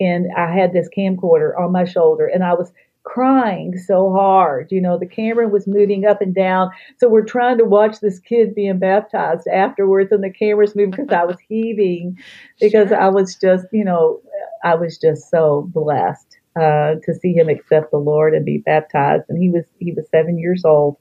and 0.00 0.26
I 0.36 0.52
had 0.52 0.72
this 0.72 0.88
camcorder 0.96 1.58
on 1.58 1.72
my 1.72 1.84
shoulder 1.84 2.26
and 2.26 2.44
I 2.44 2.54
was 2.54 2.72
crying 3.06 3.78
so 3.78 4.12
hard. 4.12 4.70
You 4.70 4.80
know, 4.80 4.98
the 4.98 5.06
camera 5.06 5.48
was 5.48 5.66
moving 5.66 6.04
up 6.04 6.20
and 6.20 6.34
down. 6.34 6.70
So 6.98 7.08
we're 7.08 7.24
trying 7.24 7.56
to 7.58 7.64
watch 7.64 8.00
this 8.00 8.18
kid 8.18 8.54
being 8.54 8.78
baptized 8.78 9.46
afterwards 9.46 10.10
and 10.10 10.24
the 10.24 10.30
camera's 10.30 10.74
moving 10.74 10.90
because 10.90 11.12
I 11.12 11.24
was 11.24 11.36
heaving 11.48 12.18
because 12.60 12.88
sure. 12.88 13.00
I 13.00 13.08
was 13.08 13.36
just, 13.36 13.66
you 13.72 13.84
know, 13.84 14.20
I 14.64 14.74
was 14.74 14.98
just 14.98 15.30
so 15.30 15.70
blessed 15.72 16.36
uh, 16.56 16.96
to 17.04 17.14
see 17.20 17.32
him 17.32 17.48
accept 17.48 17.92
the 17.92 17.98
Lord 17.98 18.34
and 18.34 18.44
be 18.44 18.58
baptized. 18.58 19.24
And 19.28 19.40
he 19.40 19.50
was 19.50 19.64
he 19.78 19.92
was 19.92 20.06
seven 20.10 20.38
years 20.38 20.64
old 20.64 20.96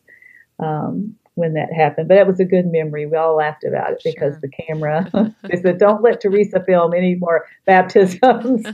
um, 0.59 1.15
when 1.35 1.53
that 1.53 1.71
happened. 1.71 2.07
But 2.07 2.17
it 2.17 2.27
was 2.27 2.39
a 2.39 2.45
good 2.45 2.65
memory. 2.67 3.05
We 3.05 3.15
all 3.15 3.35
laughed 3.35 3.63
about 3.63 3.91
it 3.91 4.01
because 4.03 4.33
Sure. 4.33 4.41
the 4.41 4.49
camera. 4.49 5.33
they 5.49 5.61
said, 5.61 5.77
"Don't 5.77 6.01
let 6.01 6.19
Teresa 6.21 6.63
film 6.65 6.93
any 6.93 7.15
more 7.15 7.45
baptisms." 7.65 8.65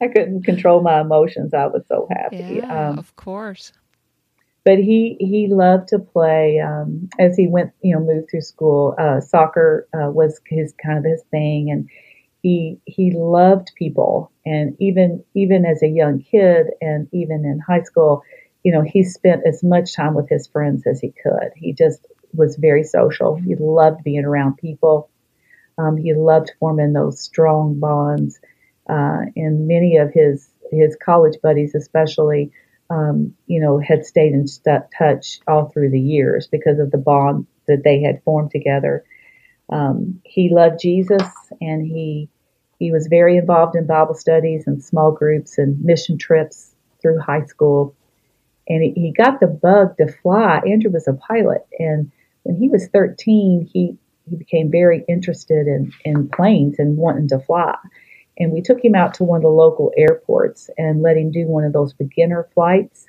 I 0.00 0.08
couldn't 0.08 0.42
control 0.44 0.80
my 0.82 1.00
emotions. 1.00 1.54
I 1.54 1.66
was 1.66 1.84
so 1.88 2.08
happy. 2.10 2.60
Yeah, 2.62 2.88
Um, 2.90 2.98
of 2.98 3.14
course. 3.16 3.72
but 4.64 4.78
he 4.78 5.16
he 5.20 5.48
loved 5.48 5.88
to 5.88 5.98
play 5.98 6.58
um, 6.60 7.08
as 7.18 7.36
he 7.36 7.46
went 7.46 7.72
you 7.82 7.94
know 7.94 8.00
moved 8.00 8.30
through 8.30 8.40
school 8.42 8.94
uh, 8.98 9.20
soccer 9.20 9.86
uh, 9.94 10.10
was 10.10 10.40
his 10.46 10.74
kind 10.84 10.98
of 10.98 11.04
his 11.04 11.22
thing 11.30 11.70
and 11.70 11.88
he 12.42 12.78
he 12.84 13.10
loved 13.12 13.70
people 13.76 14.30
and 14.44 14.76
even 14.78 15.22
even 15.34 15.64
as 15.64 15.82
a 15.82 15.88
young 15.88 16.20
kid 16.20 16.66
and 16.80 17.08
even 17.12 17.44
in 17.44 17.58
high 17.66 17.82
school 17.82 18.22
you 18.64 18.72
know 18.72 18.82
he 18.82 19.04
spent 19.04 19.42
as 19.46 19.62
much 19.62 19.94
time 19.94 20.14
with 20.14 20.28
his 20.28 20.46
friends 20.48 20.86
as 20.86 21.00
he 21.00 21.12
could 21.22 21.50
he 21.56 21.72
just 21.72 22.06
was 22.34 22.56
very 22.56 22.84
social 22.84 23.36
he 23.36 23.54
loved 23.56 24.04
being 24.04 24.24
around 24.24 24.56
people 24.56 25.10
um, 25.78 25.96
he 25.96 26.14
loved 26.14 26.52
forming 26.58 26.92
those 26.92 27.20
strong 27.20 27.78
bonds 27.78 28.40
uh, 28.88 29.20
and 29.36 29.66
many 29.68 29.96
of 29.96 30.12
his 30.12 30.48
his 30.70 30.96
college 31.02 31.38
buddies 31.42 31.74
especially 31.74 32.52
um, 32.90 33.34
you 33.46 33.60
know, 33.60 33.78
had 33.78 34.06
stayed 34.06 34.32
in 34.32 34.46
st- 34.46 34.90
touch 34.96 35.40
all 35.46 35.66
through 35.68 35.90
the 35.90 36.00
years 36.00 36.48
because 36.50 36.78
of 36.78 36.90
the 36.90 36.98
bond 36.98 37.46
that 37.66 37.82
they 37.84 38.00
had 38.00 38.22
formed 38.22 38.50
together. 38.50 39.04
Um, 39.70 40.20
he 40.24 40.48
loved 40.52 40.80
Jesus, 40.80 41.22
and 41.60 41.86
he 41.86 42.30
he 42.78 42.92
was 42.92 43.08
very 43.08 43.36
involved 43.36 43.76
in 43.76 43.86
Bible 43.86 44.14
studies 44.14 44.66
and 44.66 44.82
small 44.82 45.12
groups 45.12 45.58
and 45.58 45.82
mission 45.84 46.16
trips 46.16 46.74
through 47.02 47.18
high 47.18 47.44
school. 47.44 47.94
And 48.68 48.82
he, 48.82 48.92
he 49.00 49.12
got 49.12 49.40
the 49.40 49.46
bug 49.46 49.96
to 49.98 50.12
fly. 50.22 50.60
Andrew 50.66 50.90
was 50.90 51.08
a 51.08 51.14
pilot, 51.14 51.66
and 51.78 52.12
when 52.42 52.56
he 52.56 52.68
was 52.68 52.88
13, 52.88 53.68
he 53.72 53.96
he 54.28 54.36
became 54.36 54.70
very 54.70 55.04
interested 55.08 55.66
in 55.66 55.92
in 56.04 56.28
planes 56.28 56.76
and 56.78 56.98
wanting 56.98 57.28
to 57.28 57.40
fly 57.40 57.76
and 58.38 58.52
we 58.52 58.62
took 58.62 58.84
him 58.84 58.94
out 58.94 59.14
to 59.14 59.24
one 59.24 59.38
of 59.38 59.42
the 59.42 59.48
local 59.48 59.92
airports 59.96 60.70
and 60.78 61.02
let 61.02 61.16
him 61.16 61.30
do 61.30 61.46
one 61.46 61.64
of 61.64 61.72
those 61.72 61.92
beginner 61.92 62.48
flights. 62.54 63.06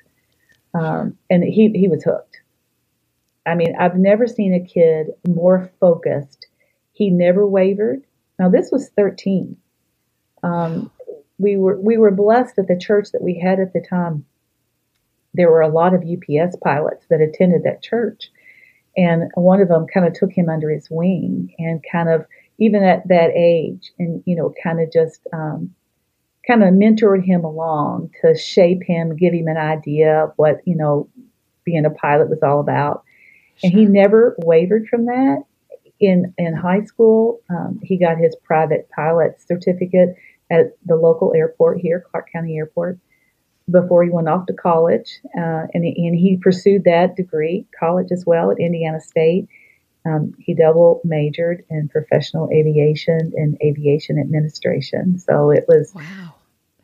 Um, 0.74 1.16
and 1.30 1.44
he, 1.44 1.70
he 1.74 1.88
was 1.88 2.02
hooked. 2.04 2.40
I 3.46 3.54
mean, 3.54 3.74
I've 3.78 3.96
never 3.96 4.26
seen 4.26 4.54
a 4.54 4.66
kid 4.66 5.08
more 5.26 5.70
focused. 5.80 6.46
He 6.92 7.10
never 7.10 7.46
wavered. 7.46 8.02
Now, 8.38 8.50
this 8.50 8.70
was 8.72 8.90
13. 8.96 9.56
Um, 10.42 10.90
we 11.38 11.56
were 11.56 11.80
we 11.80 11.96
were 11.96 12.10
blessed 12.10 12.58
at 12.58 12.68
the 12.68 12.78
church 12.78 13.12
that 13.12 13.22
we 13.22 13.38
had 13.38 13.60
at 13.60 13.72
the 13.72 13.84
time. 13.88 14.26
There 15.34 15.50
were 15.50 15.60
a 15.60 15.68
lot 15.68 15.94
of 15.94 16.02
UPS 16.02 16.56
pilots 16.62 17.06
that 17.10 17.20
attended 17.20 17.62
that 17.64 17.82
church, 17.82 18.30
and 18.96 19.30
one 19.34 19.60
of 19.60 19.68
them 19.68 19.86
kind 19.92 20.06
of 20.06 20.14
took 20.14 20.32
him 20.32 20.48
under 20.48 20.70
his 20.70 20.88
wing 20.90 21.54
and 21.58 21.84
kind 21.90 22.08
of 22.08 22.26
even 22.58 22.82
at 22.84 23.06
that 23.08 23.30
age 23.34 23.90
and 23.98 24.22
you 24.26 24.36
know 24.36 24.52
kind 24.62 24.80
of 24.80 24.92
just 24.92 25.20
um, 25.32 25.74
kind 26.46 26.62
of 26.62 26.70
mentored 26.70 27.24
him 27.24 27.44
along 27.44 28.10
to 28.20 28.36
shape 28.36 28.82
him 28.82 29.16
give 29.16 29.32
him 29.32 29.48
an 29.48 29.56
idea 29.56 30.24
of 30.24 30.32
what 30.36 30.60
you 30.64 30.76
know 30.76 31.08
being 31.64 31.84
a 31.84 31.90
pilot 31.90 32.28
was 32.28 32.42
all 32.42 32.60
about. 32.60 33.04
And 33.62 33.72
he 33.72 33.84
never 33.84 34.34
wavered 34.38 34.88
from 34.88 35.06
that. 35.06 35.44
In 36.00 36.32
in 36.38 36.54
high 36.54 36.84
school 36.84 37.40
um, 37.50 37.78
he 37.82 37.98
got 37.98 38.16
his 38.16 38.34
private 38.42 38.88
pilot 38.94 39.40
certificate 39.46 40.14
at 40.50 40.76
the 40.86 40.96
local 40.96 41.34
airport 41.34 41.78
here 41.78 42.04
clark 42.10 42.28
county 42.32 42.56
airport 42.56 42.98
before 43.70 44.02
he 44.04 44.10
went 44.10 44.28
off 44.28 44.46
to 44.46 44.52
college 44.52 45.20
uh, 45.38 45.66
and, 45.74 45.84
he, 45.84 46.06
and 46.06 46.16
he 46.16 46.36
pursued 46.36 46.84
that 46.84 47.16
degree 47.16 47.64
college 47.78 48.08
as 48.12 48.24
well 48.26 48.50
at 48.50 48.58
indiana 48.58 49.00
state 49.00 49.46
um, 50.06 50.32
he 50.38 50.54
double 50.54 51.00
majored 51.04 51.64
in 51.68 51.88
professional 51.88 52.48
aviation 52.50 53.32
and 53.36 53.58
aviation 53.62 54.18
administration. 54.18 55.18
So 55.18 55.50
it 55.50 55.66
was 55.68 55.92
Wow. 55.94 56.36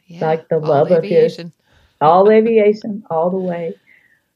Yeah. 0.07 0.27
like 0.27 0.49
the 0.49 0.57
all 0.57 0.61
love 0.69 0.91
of 0.91 1.03
his- 1.03 1.13
aviation. 1.13 1.53
all 2.01 2.31
aviation, 2.39 3.05
all 3.11 3.31
the 3.31 3.39
way. 3.39 3.75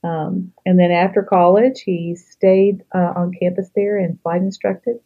Um, 0.02 0.52
and 0.64 0.78
then 0.78 0.90
after 0.90 1.22
college, 1.22 1.82
he 1.82 2.16
stayed 2.16 2.82
uh, 2.94 3.12
on 3.16 3.32
campus 3.38 3.68
there 3.76 3.98
and 3.98 4.18
flight 4.22 4.40
instructed. 4.40 4.98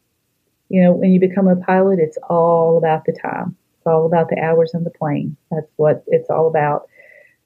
You 0.68 0.82
know, 0.84 0.92
when 0.92 1.12
you 1.12 1.18
become 1.18 1.48
a 1.48 1.56
pilot, 1.56 1.98
it's 1.98 2.16
all 2.30 2.78
about 2.78 3.04
the 3.04 3.12
time. 3.20 3.56
It's 3.78 3.86
all 3.88 4.06
about 4.06 4.28
the 4.30 4.38
hours 4.38 4.72
on 4.74 4.84
the 4.84 4.90
plane. 4.90 5.36
That's 5.50 5.70
what 5.76 6.04
it's 6.06 6.30
all 6.30 6.46
about. 6.46 6.88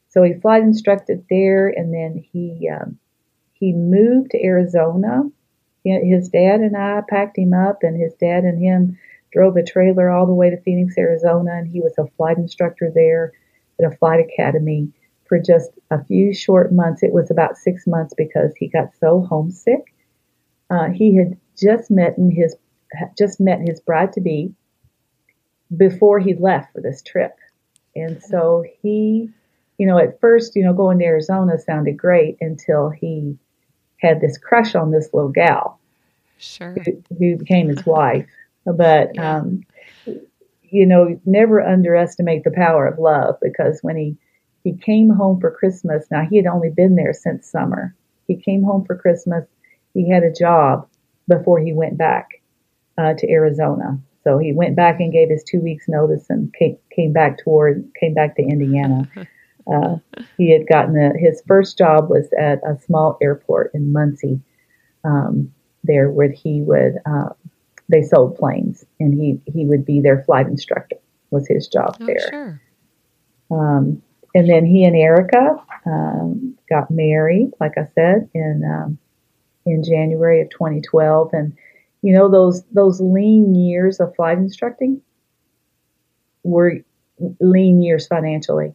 So 0.09 0.23
he 0.23 0.35
flight 0.35 0.62
instructed 0.62 1.25
there, 1.29 1.69
and 1.69 1.93
then 1.93 2.25
he 2.33 2.69
um, 2.69 2.99
he 3.53 3.73
moved 3.73 4.31
to 4.31 4.45
Arizona. 4.45 5.25
His 5.85 6.29
dad 6.29 6.61
and 6.61 6.77
I 6.77 7.03
packed 7.09 7.38
him 7.38 7.53
up, 7.53 7.83
and 7.83 8.00
his 8.00 8.15
dad 8.15 8.45
and 8.45 8.62
him 8.62 8.99
drove 9.33 9.57
a 9.57 9.65
trailer 9.65 10.11
all 10.11 10.27
the 10.27 10.35
way 10.35 10.50
to 10.50 10.61
Phoenix, 10.61 10.97
Arizona, 10.99 11.53
and 11.53 11.69
he 11.69 11.81
was 11.81 11.95
a 11.99 12.07
flight 12.17 12.37
instructor 12.37 12.91
there 12.95 13.33
at 13.79 13.91
a 13.91 13.97
flight 13.97 14.21
academy 14.21 14.91
for 15.29 15.38
just 15.38 15.71
a 15.91 16.03
few 16.05 16.35
short 16.35 16.73
months. 16.73 17.03
It 17.03 17.12
was 17.12 17.31
about 17.31 17.57
six 17.57 17.87
months 17.87 18.15
because 18.17 18.55
he 18.57 18.69
got 18.69 18.91
so 18.99 19.21
homesick. 19.21 19.95
Uh, 20.71 20.88
he 20.88 21.17
had 21.17 21.38
just 21.57 21.91
met 21.91 22.15
his 22.19 22.57
just 23.19 23.38
met 23.38 23.61
his 23.61 23.81
bride 23.81 24.15
to 24.15 24.21
be 24.21 24.55
before 25.77 26.19
he 26.19 26.35
left 26.35 26.73
for 26.73 26.81
this 26.81 27.03
trip, 27.03 27.37
and 27.95 28.23
so 28.23 28.65
he, 28.83 29.31
you 29.78 29.87
know, 29.87 29.99
at 29.99 30.20
first, 30.20 30.56
you 30.56 30.64
know, 30.64 30.75
going 30.75 30.99
to 30.99 31.04
Arizona 31.04 31.58
sounded 31.58 31.97
great 31.97 32.37
until 32.40 32.90
he 32.90 33.38
had 33.99 34.20
this 34.20 34.37
crush 34.37 34.75
on 34.75 34.90
this 34.90 35.11
little 35.12 35.30
gal 35.30 35.80
Sure. 36.38 36.76
who, 36.85 37.02
who 37.18 37.37
became 37.37 37.68
his 37.68 37.85
wife. 37.87 38.26
But 38.64 39.14
Yeah. 39.14 39.38
um, 39.38 39.64
you 40.70 40.85
know, 40.85 41.18
never 41.25 41.62
underestimate 41.62 42.44
the 42.44 42.50
power 42.50 42.87
of 42.87 42.99
love 42.99 43.37
because 43.40 43.80
when 43.82 43.97
he 43.97 44.16
he 44.64 44.75
came 44.75 45.08
home 45.08 45.40
for 45.40 45.50
Christmas, 45.50 46.04
now 46.11 46.26
he 46.28 46.37
had 46.37 46.47
only 46.47 46.68
been 46.68 46.94
there 46.94 47.14
since 47.14 47.50
summer. 47.50 47.94
He 48.26 48.37
came 48.37 48.62
home 48.62 48.85
for 48.85 48.97
Christmas. 48.97 49.47
He 49.94 50.11
had 50.11 50.25
a 50.25 50.32
job 50.32 50.87
before 51.26 51.58
he 51.58 51.73
went 51.73 51.97
back 51.97 52.42
uh, 52.99 53.14
to 53.14 53.30
Arizona. 53.30 53.99
So 54.25 54.37
he 54.37 54.52
went 54.52 54.76
back 54.76 55.00
and 55.00 55.12
gave 55.12 55.30
his 55.30 55.42
two 55.44 55.61
weeks 55.61 55.88
notice 55.88 56.28
and 56.28 56.52
came, 56.52 56.76
came 56.94 57.12
back 57.12 57.38
toward 57.38 57.90
came 57.99 58.12
back 58.12 58.37
to 58.37 58.42
Indiana. 58.42 59.08
Uh, 59.72 59.96
he 60.38 60.52
had 60.52 60.66
gotten 60.66 60.96
a, 60.96 61.16
his 61.18 61.42
first 61.46 61.78
job 61.78 62.08
was 62.10 62.28
at 62.38 62.58
a 62.66 62.78
small 62.87 63.18
airport 63.22 63.72
in 63.75 63.92
Muncie, 63.92 64.40
um, 65.04 65.52
there 65.84 66.10
where 66.10 66.30
he 66.32 66.62
would 66.62 66.94
uh, 67.06 67.30
they 67.88 68.02
sold 68.02 68.37
planes 68.37 68.84
and 69.00 69.14
he 69.14 69.40
he 69.52 69.66
would 69.66 69.84
be 69.84 70.00
their 70.00 70.22
flight 70.25 70.46
instructor 70.46 70.96
was 71.30 71.46
his 71.48 71.68
job 71.68 71.96
Oh, 72.00 72.06
there. 72.06 72.28
sure. 72.30 72.62
Um, 73.50 74.02
and 74.34 74.48
then 74.48 74.66
he 74.66 74.84
and 74.84 74.96
Erica 74.96 75.56
um, 75.87 76.56
got 76.68 76.90
married, 76.90 77.52
like 77.60 77.78
I 77.78 77.87
said, 77.94 78.28
in 78.34 78.62
um, 78.64 78.98
in 79.66 79.82
January 79.84 80.40
of 80.42 80.50
2012. 80.50 81.30
And 81.32 81.56
you 82.02 82.14
know 82.14 82.30
those 82.30 82.62
those 82.72 83.00
lean 83.00 83.54
years 83.54 84.00
of 84.00 84.14
flight 84.16 84.38
instructing 84.38 85.00
were 86.42 86.75
lean 87.40 87.82
years 87.82 88.06
financially. 88.06 88.75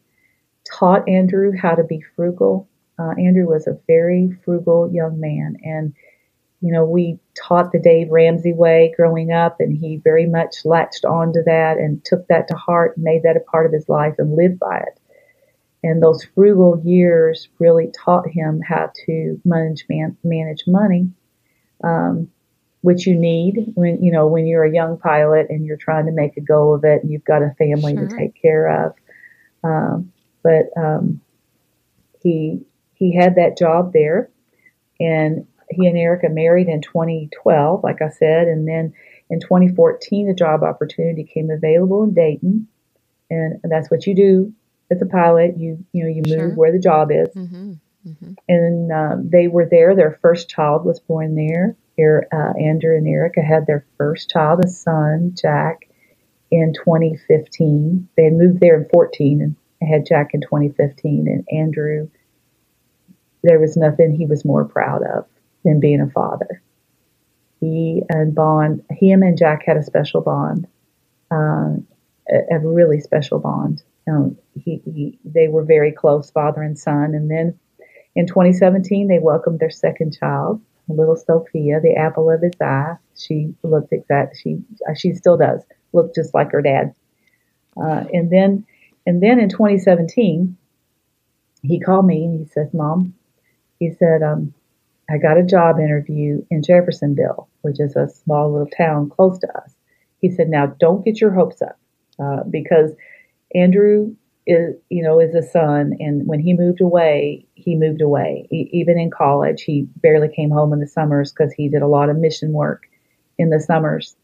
Taught 0.66 1.08
Andrew 1.10 1.52
how 1.56 1.76
to 1.76 1.84
be 1.84 2.02
frugal. 2.16 2.68
Uh, 2.98 3.12
Andrew 3.20 3.48
was 3.48 3.68
a 3.68 3.78
very 3.88 4.32
frugal 4.46 4.90
young 4.92 5.20
man, 5.20 5.58
and 5.64 5.94
you 6.62 6.72
know 6.72 6.86
we 6.86 7.20
taught 7.36 7.72
the 7.72 7.80
Dave 7.80 8.10
Ramsey 8.10 8.54
way 8.54 8.94
growing 8.96 9.32
up, 9.32 9.60
and 9.60 9.76
he 9.76 9.98
very 9.98 10.26
much 10.26 10.64
latched 10.64 11.04
onto 11.04 11.44
that 11.44 11.78
and 11.78 12.04
took 12.06 12.28
that 12.28 12.48
to 12.48 12.56
heart, 12.56 12.96
and 12.96 13.04
made 13.04 13.24
that 13.24 13.36
a 13.36 13.42
part 13.42 13.66
of 13.66 13.74
his 13.74 13.90
life, 13.90 14.16
and 14.18 14.36
lived 14.36 14.60
by 14.60 14.78
it. 14.78 15.00
And 15.84 16.02
those 16.02 16.24
frugal 16.24 16.82
years 16.86 17.50
really 17.60 17.92
taught 17.92 18.30
him 18.30 18.62
how 18.62 18.92
to 19.06 19.42
manage 19.44 19.86
man, 19.90 20.16
manage 20.24 20.64
money, 20.66 21.10
um, 21.84 22.30
which 22.82 23.06
you 23.06 23.16
need 23.16 23.74
when 23.76 24.02
you 24.02 24.14
know 24.14 24.28
when 24.28 24.48
you're 24.48 24.64
a 24.64 24.74
young 24.74 24.98
pilot 24.98 25.48
and 25.50 25.66
you're 25.66 25.76
trying 25.76 26.06
to 26.06 26.14
make 26.14 26.38
a 26.38 26.42
go 26.42 26.72
of 26.72 26.86
it, 26.86 27.04
and 27.04 27.12
you've 27.12 27.26
got 27.26 27.42
a 27.42 27.54
family 27.58 27.96
Sure. 27.96 28.08
to 28.08 28.16
take 28.16 28.42
care 28.42 28.86
of. 28.86 28.94
Um, 29.66 30.13
but 30.44 30.68
um, 30.78 31.22
he 32.22 32.62
he 32.96 33.16
had 33.16 33.36
that 33.36 33.58
job 33.58 33.94
there, 33.94 34.30
and 35.00 35.48
he 35.70 35.88
and 35.88 35.98
Erica 35.98 36.30
married 36.30 36.68
in 36.70 36.82
2012, 36.82 37.84
like 37.84 38.02
I 38.02 38.10
said, 38.10 38.48
and 38.48 38.68
then 38.68 38.94
in 39.30 39.40
2014 39.40 40.30
a 40.30 40.36
job 40.36 40.64
opportunity 40.64 41.24
came 41.24 41.50
available 41.52 42.04
in 42.04 42.14
Dayton, 42.14 42.68
and 43.30 43.60
that's 43.64 43.92
what 43.92 44.08
you 44.08 44.16
do 44.16 44.54
as 44.92 45.02
a 45.02 45.06
pilot. 45.08 45.58
You 45.58 45.86
you 45.94 46.04
know 46.04 46.10
you 46.10 46.24
move 46.28 46.52
Sure. 46.52 46.56
where 46.56 46.72
the 46.72 46.80
job 46.80 47.12
is, 47.12 47.30
Mm-hmm. 47.36 47.74
Mm-hmm. 48.08 48.34
and 48.50 48.92
um, 48.92 49.30
they 49.32 49.48
were 49.48 49.68
there. 49.70 49.96
Their 49.96 50.20
first 50.22 50.50
child 50.50 50.86
was 50.86 51.00
born 51.00 51.36
there. 51.36 51.76
Er- 52.00 52.28
uh, 52.34 52.60
Andrew 52.60 52.96
and 52.98 53.08
Erica 53.08 53.42
had 53.42 53.68
their 53.68 53.86
first 53.98 54.30
child, 54.30 54.62
a 54.66 54.68
son, 54.70 55.36
Jack, 55.40 55.90
in 56.52 56.74
2015. 56.74 58.10
They 58.18 58.24
had 58.26 58.34
moved 58.34 58.60
there 58.62 58.78
in 58.82 58.90
14 58.94 59.42
and 59.42 59.56
had 59.86 60.06
Jack 60.06 60.32
in 60.34 60.42
2015. 60.42 61.28
And 61.28 61.48
Andrew 61.52 62.10
there 63.44 63.60
was 63.60 63.78
nothing 63.78 64.16
he 64.16 64.26
was 64.26 64.46
more 64.46 64.66
proud 64.66 65.04
of 65.04 65.26
than 65.64 65.80
being 65.80 66.02
a 66.02 66.10
father. 66.10 66.62
He 67.60 68.02
and 68.10 68.34
Bond, 68.34 68.84
him 68.90 69.22
and 69.22 69.38
Jack 69.38 69.64
had 69.66 69.78
a 69.78 69.84
special 69.84 70.22
bond, 70.22 70.68
uh, 71.32 71.76
a, 72.30 72.56
a, 72.56 72.60
really 72.60 73.00
special 73.00 73.40
bond. 73.40 73.84
Um, 74.10 74.38
he, 74.56 74.82
he, 74.86 75.20
they 75.24 75.48
were 75.48 75.64
very 75.64 75.92
close, 75.92 76.32
father 76.32 76.62
and 76.62 76.78
son. 76.78 77.14
And 77.16 77.30
then 77.30 77.58
in 78.16 78.28
2017, 78.28 79.08
they 79.08 79.20
welcomed 79.20 79.60
their 79.60 79.70
second 79.70 80.18
child, 80.18 80.62
little 80.90 81.16
Sophia, 81.16 81.80
the 81.82 81.96
apple 81.96 82.30
of 82.30 82.42
his 82.42 82.60
eye. 82.62 82.96
She 83.16 83.54
looked 83.64 83.94
exact. 83.94 84.38
She 84.38 84.62
she 84.96 85.14
still 85.14 85.38
does 85.38 85.64
look 85.94 86.14
just 86.14 86.34
like 86.34 86.52
her 86.52 86.62
dad. 86.62 86.94
Uh, 87.78 88.04
and 88.12 88.30
then 88.30 88.66
and 89.06 89.22
then 89.22 89.40
in 89.40 89.50
2017, 89.50 90.58
he 91.62 91.80
called 91.80 92.06
me 92.06 92.26
and 92.26 92.40
he 92.40 92.46
said, 92.46 92.74
"Mom," 92.74 93.14
he 93.80 93.92
said, 93.92 94.22
um, 94.22 94.54
"I 95.10 95.18
got 95.18 95.38
a 95.38 95.44
job 95.44 95.80
interview 95.80 96.46
in 96.50 96.64
Jeffersonville, 96.64 97.48
which 97.62 97.80
is 97.80 97.96
a 97.96 98.10
small 98.10 98.52
little 98.52 98.68
town 98.68 99.10
close 99.10 99.40
to 99.40 99.58
us." 99.58 99.76
He 100.20 100.30
said, 100.30 100.50
"Now 100.50 100.68
don't 100.68 101.06
get 101.06 101.22
your 101.22 101.32
hopes 101.32 101.62
up 101.62 101.80
uh, 102.20 102.44
because 102.50 102.92
Andrew 103.54 104.16
is, 104.46 104.76
you 104.90 105.04
know, 105.04 105.20
is 105.20 105.36
a 105.36 105.44
son, 105.44 105.94
and 106.00 106.28
when 106.28 106.40
he 106.40 106.54
moved 106.54 106.82
away, 106.82 107.46
he 107.56 107.76
moved 107.76 108.02
away. 108.02 108.48
Even 108.52 109.00
in 109.00 109.10
college, 109.10 109.64
he 109.64 109.88
barely 109.98 110.28
came 110.28 110.50
home 110.50 110.74
in 110.74 110.80
the 110.80 110.88
summers 110.88 111.32
because 111.32 111.54
he 111.54 111.70
did 111.70 111.82
a 111.82 111.88
lot 111.88 112.10
of 112.10 112.18
mission 112.18 112.52
work 112.52 112.88
in 113.38 113.50
the 113.50 113.60
summers. 113.60 114.16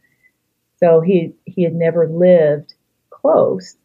So 0.77 1.01
he 1.01 1.35
he 1.45 1.63
had 1.63 1.75
never 1.75 2.07
lived 2.07 2.73
close 3.09 3.75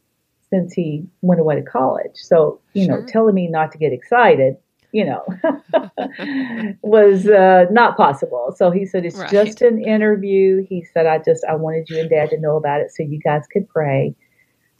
since 0.54 0.72
he 0.72 1.04
went 1.22 1.40
away 1.40 1.56
to 1.56 1.62
college. 1.62 2.14
So 2.14 2.60
you 2.74 2.84
sure. 2.84 3.00
know, 3.00 3.06
telling 3.06 3.34
me 3.34 3.48
not 3.48 3.72
to 3.72 3.78
get 3.78 3.92
excited, 3.92 4.56
you 4.92 5.04
know, 5.04 5.24
was 6.82 7.26
uh, 7.26 7.64
not 7.72 7.96
possible. 7.96 8.54
So 8.56 8.70
he 8.70 8.86
said 8.86 9.04
it's 9.04 9.16
right. 9.16 9.30
just 9.30 9.62
an 9.62 9.84
interview. 9.84 10.64
He 10.68 10.84
said 10.92 11.06
I 11.06 11.18
just 11.18 11.44
I 11.48 11.56
wanted 11.56 11.90
you 11.90 11.98
and 11.98 12.08
Dad 12.08 12.30
to 12.30 12.40
know 12.40 12.56
about 12.56 12.82
it 12.82 12.92
so 12.92 13.02
you 13.02 13.18
guys 13.18 13.42
could 13.52 13.68
pray. 13.68 14.14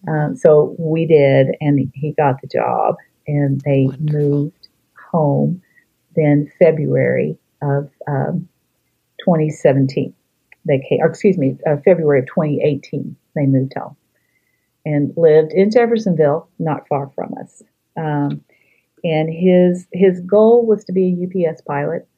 Um, 0.07 0.37
so 0.37 0.77
we 0.79 1.07
did, 1.07 1.49
and 1.61 1.91
he 1.93 2.13
got 2.13 2.41
the 2.41 2.47
job, 2.47 2.97
and 3.27 3.61
they 3.63 3.87
Wonderful. 3.87 4.21
moved 4.21 4.69
home. 5.11 5.61
Then 6.15 6.53
February 6.61 7.37
of 7.63 7.91
um, 8.07 8.49
2017, 9.25 10.15
they 10.67 10.79
came. 10.89 11.01
Or 11.01 11.09
excuse 11.09 11.37
me, 11.37 11.57
uh, 11.67 11.79
February 11.85 12.21
of 12.21 12.27
2018, 12.27 13.17
they 13.35 13.47
moved 13.47 13.73
home 13.77 13.97
and 14.85 15.13
lived 15.17 15.53
in 15.53 15.71
Jeffersonville, 15.71 16.49
not 16.59 16.87
far 16.89 17.11
from 17.15 17.35
us. 17.41 17.63
Um, 17.97 18.45
and 19.03 19.33
his 19.33 19.87
his 19.93 20.21
goal 20.21 20.67
was 20.67 20.85
to 20.85 20.93
be 20.93 21.13
a 21.13 21.51
UPS 21.51 21.61
pilot, 21.63 22.09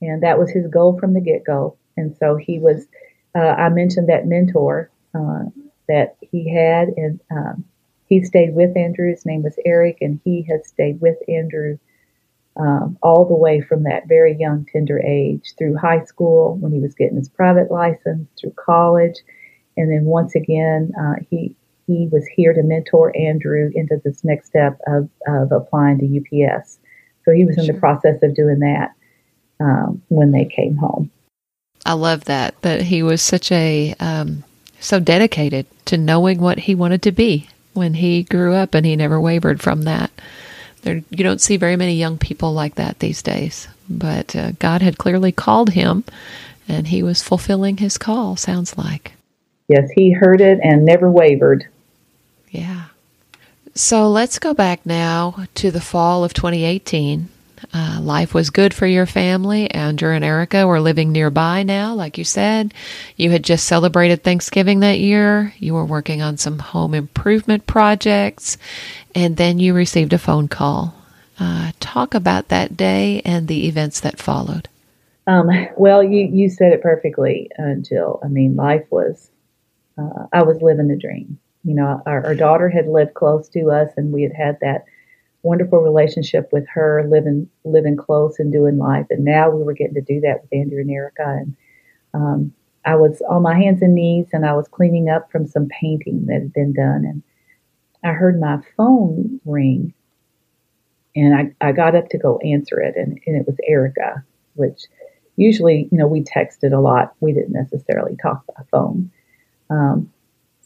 and 0.00 0.22
that 0.22 0.38
was 0.38 0.50
his 0.50 0.66
goal 0.66 0.98
from 0.98 1.14
the 1.14 1.20
get 1.20 1.44
go. 1.44 1.76
And 1.96 2.16
so 2.18 2.36
he 2.36 2.58
was. 2.58 2.86
Uh, 3.34 3.54
I 3.58 3.68
mentioned 3.68 4.08
that 4.08 4.26
mentor 4.26 4.90
uh, 5.14 5.44
that 5.88 6.16
he 6.20 6.52
had, 6.52 6.88
and 6.96 7.20
um, 7.30 7.64
he 8.06 8.24
stayed 8.24 8.54
with 8.54 8.76
Andrew. 8.76 9.10
His 9.10 9.26
name 9.26 9.42
was 9.42 9.58
Eric, 9.64 9.98
and 10.00 10.20
he 10.24 10.42
has 10.50 10.66
stayed 10.66 11.00
with 11.00 11.16
Andrew 11.28 11.78
um, 12.56 12.98
all 13.02 13.26
the 13.26 13.34
way 13.34 13.60
from 13.60 13.82
that 13.84 14.08
very 14.08 14.36
young, 14.38 14.66
tender 14.72 14.98
age 15.00 15.54
through 15.58 15.76
high 15.76 16.04
school 16.04 16.56
when 16.56 16.72
he 16.72 16.80
was 16.80 16.94
getting 16.94 17.16
his 17.16 17.28
private 17.28 17.70
license, 17.70 18.28
through 18.40 18.52
college, 18.52 19.16
and 19.76 19.92
then 19.92 20.04
once 20.04 20.34
again, 20.34 20.92
uh, 20.98 21.16
he 21.28 21.54
he 21.86 22.08
was 22.10 22.26
here 22.26 22.52
to 22.52 22.62
mentor 22.62 23.16
Andrew 23.16 23.70
into 23.74 24.00
this 24.04 24.24
next 24.24 24.48
step 24.48 24.78
of, 24.86 25.08
of 25.26 25.52
applying 25.52 25.98
to 25.98 26.46
UPS. 26.46 26.78
So 27.24 27.32
he 27.32 27.44
was 27.44 27.58
in 27.58 27.66
the 27.66 27.78
process 27.80 28.22
of 28.22 28.34
doing 28.34 28.60
that 28.60 28.94
um, 29.60 30.02
when 30.08 30.32
they 30.32 30.44
came 30.44 30.76
home. 30.76 31.10
I 31.84 31.92
love 31.92 32.24
that 32.24 32.60
that 32.62 32.82
he 32.82 33.02
was 33.02 33.22
such 33.22 33.52
a 33.52 33.94
um, 34.00 34.44
so 34.80 34.98
dedicated 34.98 35.66
to 35.86 35.96
knowing 35.96 36.40
what 36.40 36.58
he 36.58 36.74
wanted 36.74 37.02
to 37.02 37.12
be 37.12 37.48
when 37.74 37.94
he 37.94 38.22
grew 38.22 38.54
up, 38.54 38.74
and 38.74 38.84
he 38.84 38.96
never 38.96 39.20
wavered 39.20 39.60
from 39.60 39.82
that. 39.82 40.10
There, 40.82 41.02
you 41.10 41.24
don't 41.24 41.40
see 41.40 41.56
very 41.56 41.76
many 41.76 41.94
young 41.94 42.18
people 42.18 42.52
like 42.52 42.76
that 42.76 42.98
these 42.98 43.22
days, 43.22 43.68
but 43.88 44.34
uh, 44.34 44.52
God 44.52 44.82
had 44.82 44.98
clearly 44.98 45.30
called 45.30 45.70
him, 45.70 46.04
and 46.68 46.88
he 46.88 47.02
was 47.02 47.22
fulfilling 47.22 47.76
his 47.76 47.98
call. 47.98 48.36
Sounds 48.36 48.76
like. 48.78 49.12
Yes, 49.68 49.90
he 49.94 50.12
heard 50.12 50.40
it 50.40 50.58
and 50.62 50.84
never 50.84 51.10
wavered. 51.10 51.68
Yeah. 52.56 52.84
So 53.74 54.08
let's 54.08 54.38
go 54.38 54.54
back 54.54 54.86
now 54.86 55.46
to 55.56 55.70
the 55.70 55.80
fall 55.80 56.24
of 56.24 56.32
2018. 56.32 57.28
Uh, 57.74 57.98
life 58.00 58.32
was 58.32 58.48
good 58.48 58.72
for 58.72 58.86
your 58.86 59.04
family. 59.04 59.70
Andrew 59.70 60.14
and 60.14 60.24
Erica 60.24 60.66
were 60.66 60.80
living 60.80 61.12
nearby 61.12 61.62
now, 61.62 61.94
like 61.94 62.16
you 62.16 62.24
said. 62.24 62.72
You 63.16 63.30
had 63.30 63.42
just 63.42 63.66
celebrated 63.66 64.22
Thanksgiving 64.22 64.80
that 64.80 64.98
year. 64.98 65.52
You 65.58 65.74
were 65.74 65.84
working 65.84 66.22
on 66.22 66.38
some 66.38 66.58
home 66.58 66.94
improvement 66.94 67.66
projects, 67.66 68.56
and 69.14 69.36
then 69.36 69.58
you 69.58 69.74
received 69.74 70.14
a 70.14 70.18
phone 70.18 70.48
call. 70.48 70.94
Uh, 71.38 71.72
talk 71.78 72.14
about 72.14 72.48
that 72.48 72.76
day 72.76 73.20
and 73.24 73.46
the 73.46 73.66
events 73.68 74.00
that 74.00 74.18
followed. 74.18 74.68
Um, 75.26 75.50
well, 75.76 76.02
you, 76.02 76.28
you 76.32 76.48
said 76.48 76.72
it 76.72 76.82
perfectly, 76.82 77.50
uh, 77.58 77.74
Jill. 77.82 78.20
I 78.24 78.28
mean, 78.28 78.56
life 78.56 78.86
was, 78.90 79.30
uh, 79.98 80.26
I 80.32 80.42
was 80.44 80.62
living 80.62 80.88
the 80.88 80.96
dream. 80.96 81.38
You 81.66 81.74
know, 81.74 82.00
our, 82.06 82.24
our 82.24 82.34
daughter 82.36 82.68
had 82.68 82.86
lived 82.86 83.14
close 83.14 83.48
to 83.50 83.70
us, 83.70 83.90
and 83.96 84.12
we 84.12 84.22
had 84.22 84.32
had 84.32 84.58
that 84.60 84.84
wonderful 85.42 85.80
relationship 85.80 86.48
with 86.52 86.64
her, 86.68 87.06
living 87.10 87.48
living 87.64 87.96
close 87.96 88.38
and 88.38 88.52
doing 88.52 88.78
life. 88.78 89.06
And 89.10 89.24
now 89.24 89.50
we 89.50 89.64
were 89.64 89.74
getting 89.74 89.94
to 89.94 90.00
do 90.00 90.20
that 90.20 90.42
with 90.42 90.52
Andrew 90.52 90.80
and 90.80 90.90
Erica. 90.90 91.24
And 91.26 91.56
um, 92.14 92.52
I 92.84 92.94
was 92.94 93.20
on 93.28 93.42
my 93.42 93.56
hands 93.56 93.82
and 93.82 93.96
knees, 93.96 94.28
and 94.32 94.46
I 94.46 94.52
was 94.52 94.68
cleaning 94.68 95.08
up 95.08 95.30
from 95.32 95.46
some 95.48 95.66
painting 95.66 96.26
that 96.26 96.40
had 96.40 96.52
been 96.52 96.72
done, 96.72 97.04
and 97.04 97.22
I 98.04 98.12
heard 98.12 98.40
my 98.40 98.60
phone 98.76 99.40
ring, 99.44 99.92
and 101.16 101.34
I, 101.34 101.68
I 101.68 101.72
got 101.72 101.96
up 101.96 102.08
to 102.10 102.18
go 102.18 102.38
answer 102.38 102.80
it, 102.80 102.94
and, 102.96 103.18
and 103.26 103.36
it 103.36 103.46
was 103.46 103.56
Erica, 103.66 104.24
which 104.54 104.82
usually, 105.34 105.88
you 105.90 105.98
know, 105.98 106.06
we 106.06 106.22
texted 106.22 106.72
a 106.72 106.80
lot. 106.80 107.14
We 107.18 107.32
didn't 107.32 107.52
necessarily 107.52 108.16
talk 108.22 108.44
by 108.46 108.62
phone. 108.70 109.10
Um, 109.68 110.12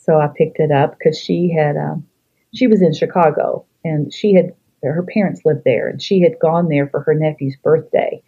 so 0.00 0.18
I 0.18 0.28
picked 0.34 0.58
it 0.58 0.72
up 0.72 0.98
because 0.98 1.18
she 1.18 1.52
had, 1.52 1.76
um, 1.76 2.06
she 2.54 2.66
was 2.66 2.82
in 2.82 2.94
Chicago 2.94 3.64
and 3.84 4.12
she 4.12 4.34
had, 4.34 4.54
her 4.82 5.02
parents 5.02 5.42
lived 5.44 5.62
there 5.64 5.88
and 5.88 6.00
she 6.00 6.20
had 6.20 6.38
gone 6.40 6.68
there 6.68 6.88
for 6.88 7.00
her 7.00 7.14
nephew's 7.14 7.56
birthday. 7.62 8.22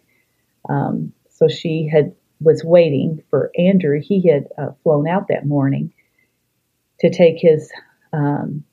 Um, 0.69 1.13
so 1.29 1.47
she 1.47 1.89
had, 1.91 2.13
was 2.39 2.63
waiting 2.63 3.23
for 3.29 3.51
Andrew. 3.57 3.99
He 4.01 4.27
had 4.27 4.47
uh, 4.57 4.71
flown 4.83 5.07
out 5.07 5.27
that 5.29 5.47
morning 5.47 5.91
to 6.99 7.09
take 7.09 7.37
his, 7.39 7.71
um, 8.13 8.63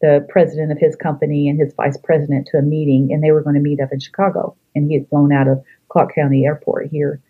the 0.00 0.24
president 0.28 0.72
of 0.72 0.78
his 0.78 0.96
company 0.96 1.48
and 1.48 1.60
his 1.60 1.74
vice 1.74 1.98
president 1.98 2.46
to 2.46 2.58
a 2.58 2.62
meeting, 2.62 3.12
and 3.12 3.22
they 3.22 3.32
were 3.32 3.42
going 3.42 3.56
to 3.56 3.60
meet 3.60 3.80
up 3.80 3.92
in 3.92 3.98
Chicago. 3.98 4.56
And 4.74 4.88
he 4.88 4.96
had 4.96 5.08
flown 5.08 5.32
out 5.32 5.48
of 5.48 5.62
Clark 5.88 6.14
County 6.14 6.46
Airport 6.46 6.88
here 6.88 7.20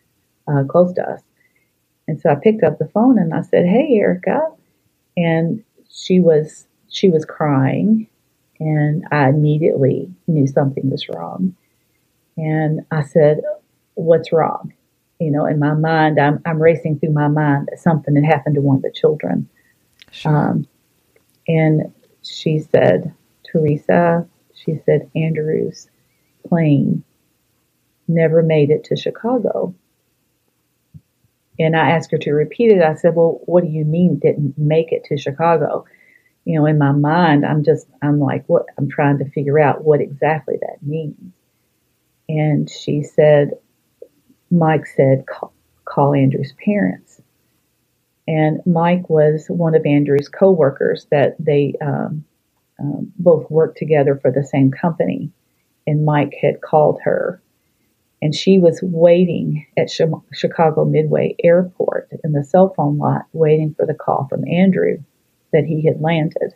uh, 0.46 0.64
close 0.64 0.92
to 0.94 1.02
us. 1.02 1.22
And 2.06 2.20
so 2.20 2.30
I 2.30 2.36
picked 2.36 2.62
up 2.62 2.78
the 2.78 2.88
phone 2.88 3.18
and 3.18 3.34
I 3.34 3.42
said, 3.42 3.66
Hey, 3.66 3.94
Erica, 3.94 4.40
and 5.18 5.64
she 5.90 6.20
was 6.20 6.66
she 6.88 7.10
was 7.10 7.24
crying 7.24 8.08
and 8.60 9.04
I 9.10 9.28
immediately 9.28 10.10
knew 10.26 10.46
something 10.46 10.90
was 10.90 11.08
wrong. 11.08 11.56
And 12.36 12.80
I 12.90 13.02
said, 13.02 13.40
What's 13.94 14.32
wrong? 14.32 14.72
You 15.18 15.32
know, 15.32 15.46
in 15.46 15.58
my 15.58 15.74
mind, 15.74 16.20
I'm, 16.20 16.40
I'm 16.46 16.62
racing 16.62 17.00
through 17.00 17.12
my 17.12 17.26
mind 17.26 17.68
that 17.70 17.80
something 17.80 18.14
had 18.14 18.24
happened 18.24 18.54
to 18.54 18.60
one 18.60 18.76
of 18.76 18.82
the 18.82 18.92
children. 18.92 19.48
Sure. 20.12 20.36
Um, 20.36 20.68
and 21.48 21.92
she 22.22 22.60
said, 22.60 23.12
Teresa, 23.50 24.26
she 24.54 24.80
said, 24.86 25.10
Andrew's 25.16 25.88
plane 26.46 27.02
never 28.06 28.42
made 28.42 28.70
it 28.70 28.84
to 28.84 28.96
Chicago. 28.96 29.74
And 31.58 31.76
I 31.76 31.90
asked 31.90 32.12
her 32.12 32.18
to 32.18 32.32
repeat 32.32 32.72
it. 32.72 32.82
I 32.82 32.94
said, 32.94 33.14
Well, 33.14 33.40
what 33.46 33.64
do 33.64 33.70
you 33.70 33.84
mean 33.84 34.18
didn't 34.18 34.56
make 34.56 34.92
it 34.92 35.04
to 35.04 35.18
Chicago? 35.18 35.84
You 36.44 36.58
know, 36.58 36.66
in 36.66 36.78
my 36.78 36.92
mind, 36.92 37.44
I'm 37.44 37.62
just, 37.64 37.86
I'm 38.00 38.20
like, 38.20 38.44
what? 38.48 38.66
I'm 38.78 38.88
trying 38.88 39.18
to 39.18 39.30
figure 39.30 39.58
out 39.58 39.84
what 39.84 40.00
exactly 40.00 40.56
that 40.60 40.78
means. 40.82 41.32
And 42.28 42.70
she 42.70 43.02
said, 43.02 43.50
Mike 44.50 44.86
said, 44.86 45.26
call, 45.26 45.52
call 45.84 46.14
Andrew's 46.14 46.54
parents. 46.64 47.20
And 48.26 48.60
Mike 48.66 49.08
was 49.10 49.46
one 49.48 49.74
of 49.74 49.84
Andrew's 49.86 50.28
coworkers 50.28 51.06
that 51.10 51.36
they 51.38 51.74
um, 51.82 52.24
um, 52.78 53.12
both 53.18 53.50
worked 53.50 53.78
together 53.78 54.18
for 54.20 54.30
the 54.30 54.44
same 54.44 54.70
company. 54.70 55.30
And 55.86 56.04
Mike 56.04 56.34
had 56.40 56.60
called 56.60 57.00
her 57.04 57.42
and 58.20 58.34
she 58.34 58.58
was 58.58 58.80
waiting 58.82 59.66
at 59.76 59.90
Chicago 60.32 60.84
Midway 60.84 61.36
Airport 61.42 62.08
in 62.24 62.32
the 62.32 62.44
cell 62.44 62.72
phone 62.76 62.98
lot, 62.98 63.26
waiting 63.32 63.74
for 63.74 63.86
the 63.86 63.94
call 63.94 64.26
from 64.28 64.46
Andrew 64.48 64.98
that 65.52 65.64
he 65.64 65.86
had 65.86 66.00
landed 66.00 66.54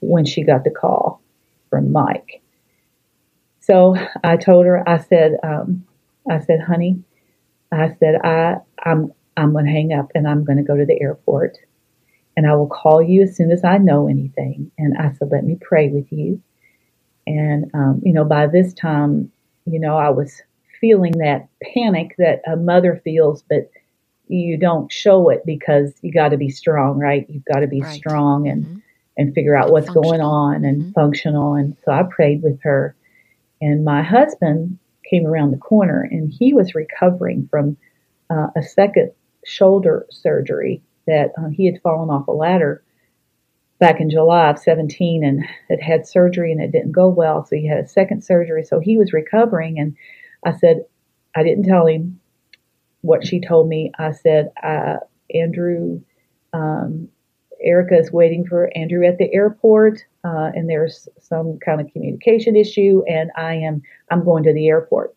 when 0.00 0.24
she 0.24 0.42
got 0.42 0.64
the 0.64 0.70
call 0.70 1.22
from 1.70 1.92
Mike. 1.92 2.42
So 3.60 3.96
I 4.22 4.36
told 4.36 4.66
her, 4.66 4.86
I 4.86 4.98
said, 4.98 5.36
um, 5.42 5.86
I 6.30 6.40
said, 6.40 6.60
honey, 6.60 7.02
I 7.72 7.94
said, 7.98 8.16
I, 8.22 8.56
I'm, 8.84 9.12
I'm 9.36 9.52
going 9.52 9.64
to 9.64 9.70
hang 9.70 9.92
up 9.92 10.10
and 10.14 10.28
I'm 10.28 10.44
going 10.44 10.58
to 10.58 10.64
go 10.64 10.76
to 10.76 10.84
the 10.84 11.00
airport 11.00 11.56
and 12.36 12.46
I 12.46 12.54
will 12.56 12.68
call 12.68 13.02
you 13.02 13.22
as 13.22 13.36
soon 13.36 13.50
as 13.50 13.64
I 13.64 13.78
know 13.78 14.08
anything. 14.08 14.70
And 14.76 14.96
I 14.98 15.12
said, 15.12 15.28
let 15.30 15.44
me 15.44 15.56
pray 15.60 15.88
with 15.88 16.10
you. 16.10 16.42
And, 17.26 17.70
um, 17.74 18.02
you 18.04 18.12
know, 18.12 18.24
by 18.24 18.48
this 18.48 18.74
time, 18.74 19.30
you 19.66 19.80
know, 19.80 19.96
I 19.96 20.10
was 20.10 20.42
feeling 20.84 21.12
that 21.16 21.48
panic 21.72 22.14
that 22.18 22.42
a 22.46 22.56
mother 22.56 23.00
feels, 23.02 23.42
but 23.48 23.70
you 24.28 24.58
don't 24.58 24.92
show 24.92 25.30
it 25.30 25.40
because 25.46 25.94
you 26.02 26.12
got 26.12 26.28
to 26.28 26.36
be 26.36 26.50
strong, 26.50 26.98
right? 26.98 27.24
You've 27.30 27.46
got 27.46 27.60
to 27.60 27.66
be 27.66 27.80
right. 27.80 27.96
strong 27.96 28.46
and, 28.46 28.66
mm-hmm. 28.66 28.78
and 29.16 29.34
figure 29.34 29.56
out 29.56 29.72
what's 29.72 29.88
going 29.88 30.20
on 30.20 30.62
and 30.62 30.82
mm-hmm. 30.82 30.92
functional. 30.92 31.54
And 31.54 31.74
so 31.86 31.92
I 31.92 32.02
prayed 32.02 32.42
with 32.42 32.60
her. 32.64 32.94
And 33.62 33.82
my 33.82 34.02
husband 34.02 34.78
came 35.08 35.24
around 35.24 35.52
the 35.52 35.56
corner 35.56 36.06
and 36.10 36.30
he 36.30 36.52
was 36.52 36.74
recovering 36.74 37.48
from 37.50 37.78
uh, 38.28 38.48
a 38.54 38.62
second 38.62 39.12
shoulder 39.46 40.04
surgery 40.10 40.82
that 41.06 41.32
uh, 41.38 41.48
he 41.48 41.64
had 41.64 41.80
fallen 41.80 42.10
off 42.10 42.28
a 42.28 42.32
ladder 42.32 42.84
back 43.78 44.00
in 44.00 44.10
July 44.10 44.50
of 44.50 44.58
17 44.58 45.24
and 45.24 45.46
had 45.70 45.80
had 45.80 46.06
surgery 46.06 46.52
and 46.52 46.60
it 46.60 46.72
didn't 46.72 46.92
go 46.92 47.08
well. 47.08 47.42
So 47.46 47.56
he 47.56 47.66
had 47.66 47.78
a 47.78 47.88
second 47.88 48.22
surgery. 48.22 48.64
So 48.64 48.80
he 48.80 48.98
was 48.98 49.14
recovering. 49.14 49.78
And 49.78 49.96
I 50.44 50.52
said, 50.52 50.84
I 51.36 51.42
didn't 51.42 51.64
tell 51.64 51.86
him 51.86 52.20
what 53.00 53.26
she 53.26 53.40
told 53.40 53.68
me. 53.68 53.92
I 53.98 54.12
said, 54.12 54.52
uh, 54.62 54.96
Andrew, 55.34 56.00
um, 56.52 57.08
Erica 57.62 57.98
is 57.98 58.12
waiting 58.12 58.46
for 58.46 58.70
Andrew 58.76 59.06
at 59.06 59.18
the 59.18 59.32
airport, 59.34 60.04
uh, 60.24 60.50
and 60.54 60.68
there's 60.68 61.08
some 61.20 61.58
kind 61.64 61.80
of 61.80 61.92
communication 61.92 62.56
issue, 62.56 63.02
and 63.08 63.30
I 63.36 63.54
am 63.54 63.82
I'm 64.10 64.24
going 64.24 64.44
to 64.44 64.52
the 64.52 64.68
airport. 64.68 65.14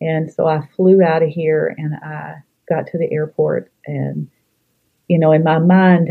And 0.00 0.30
so 0.32 0.46
I 0.46 0.66
flew 0.76 1.02
out 1.02 1.22
of 1.22 1.28
here, 1.28 1.74
and 1.76 1.94
I 1.94 2.36
got 2.68 2.86
to 2.88 2.98
the 2.98 3.10
airport, 3.12 3.72
and 3.86 4.28
you 5.08 5.18
know, 5.18 5.32
in 5.32 5.42
my 5.42 5.58
mind, 5.58 6.10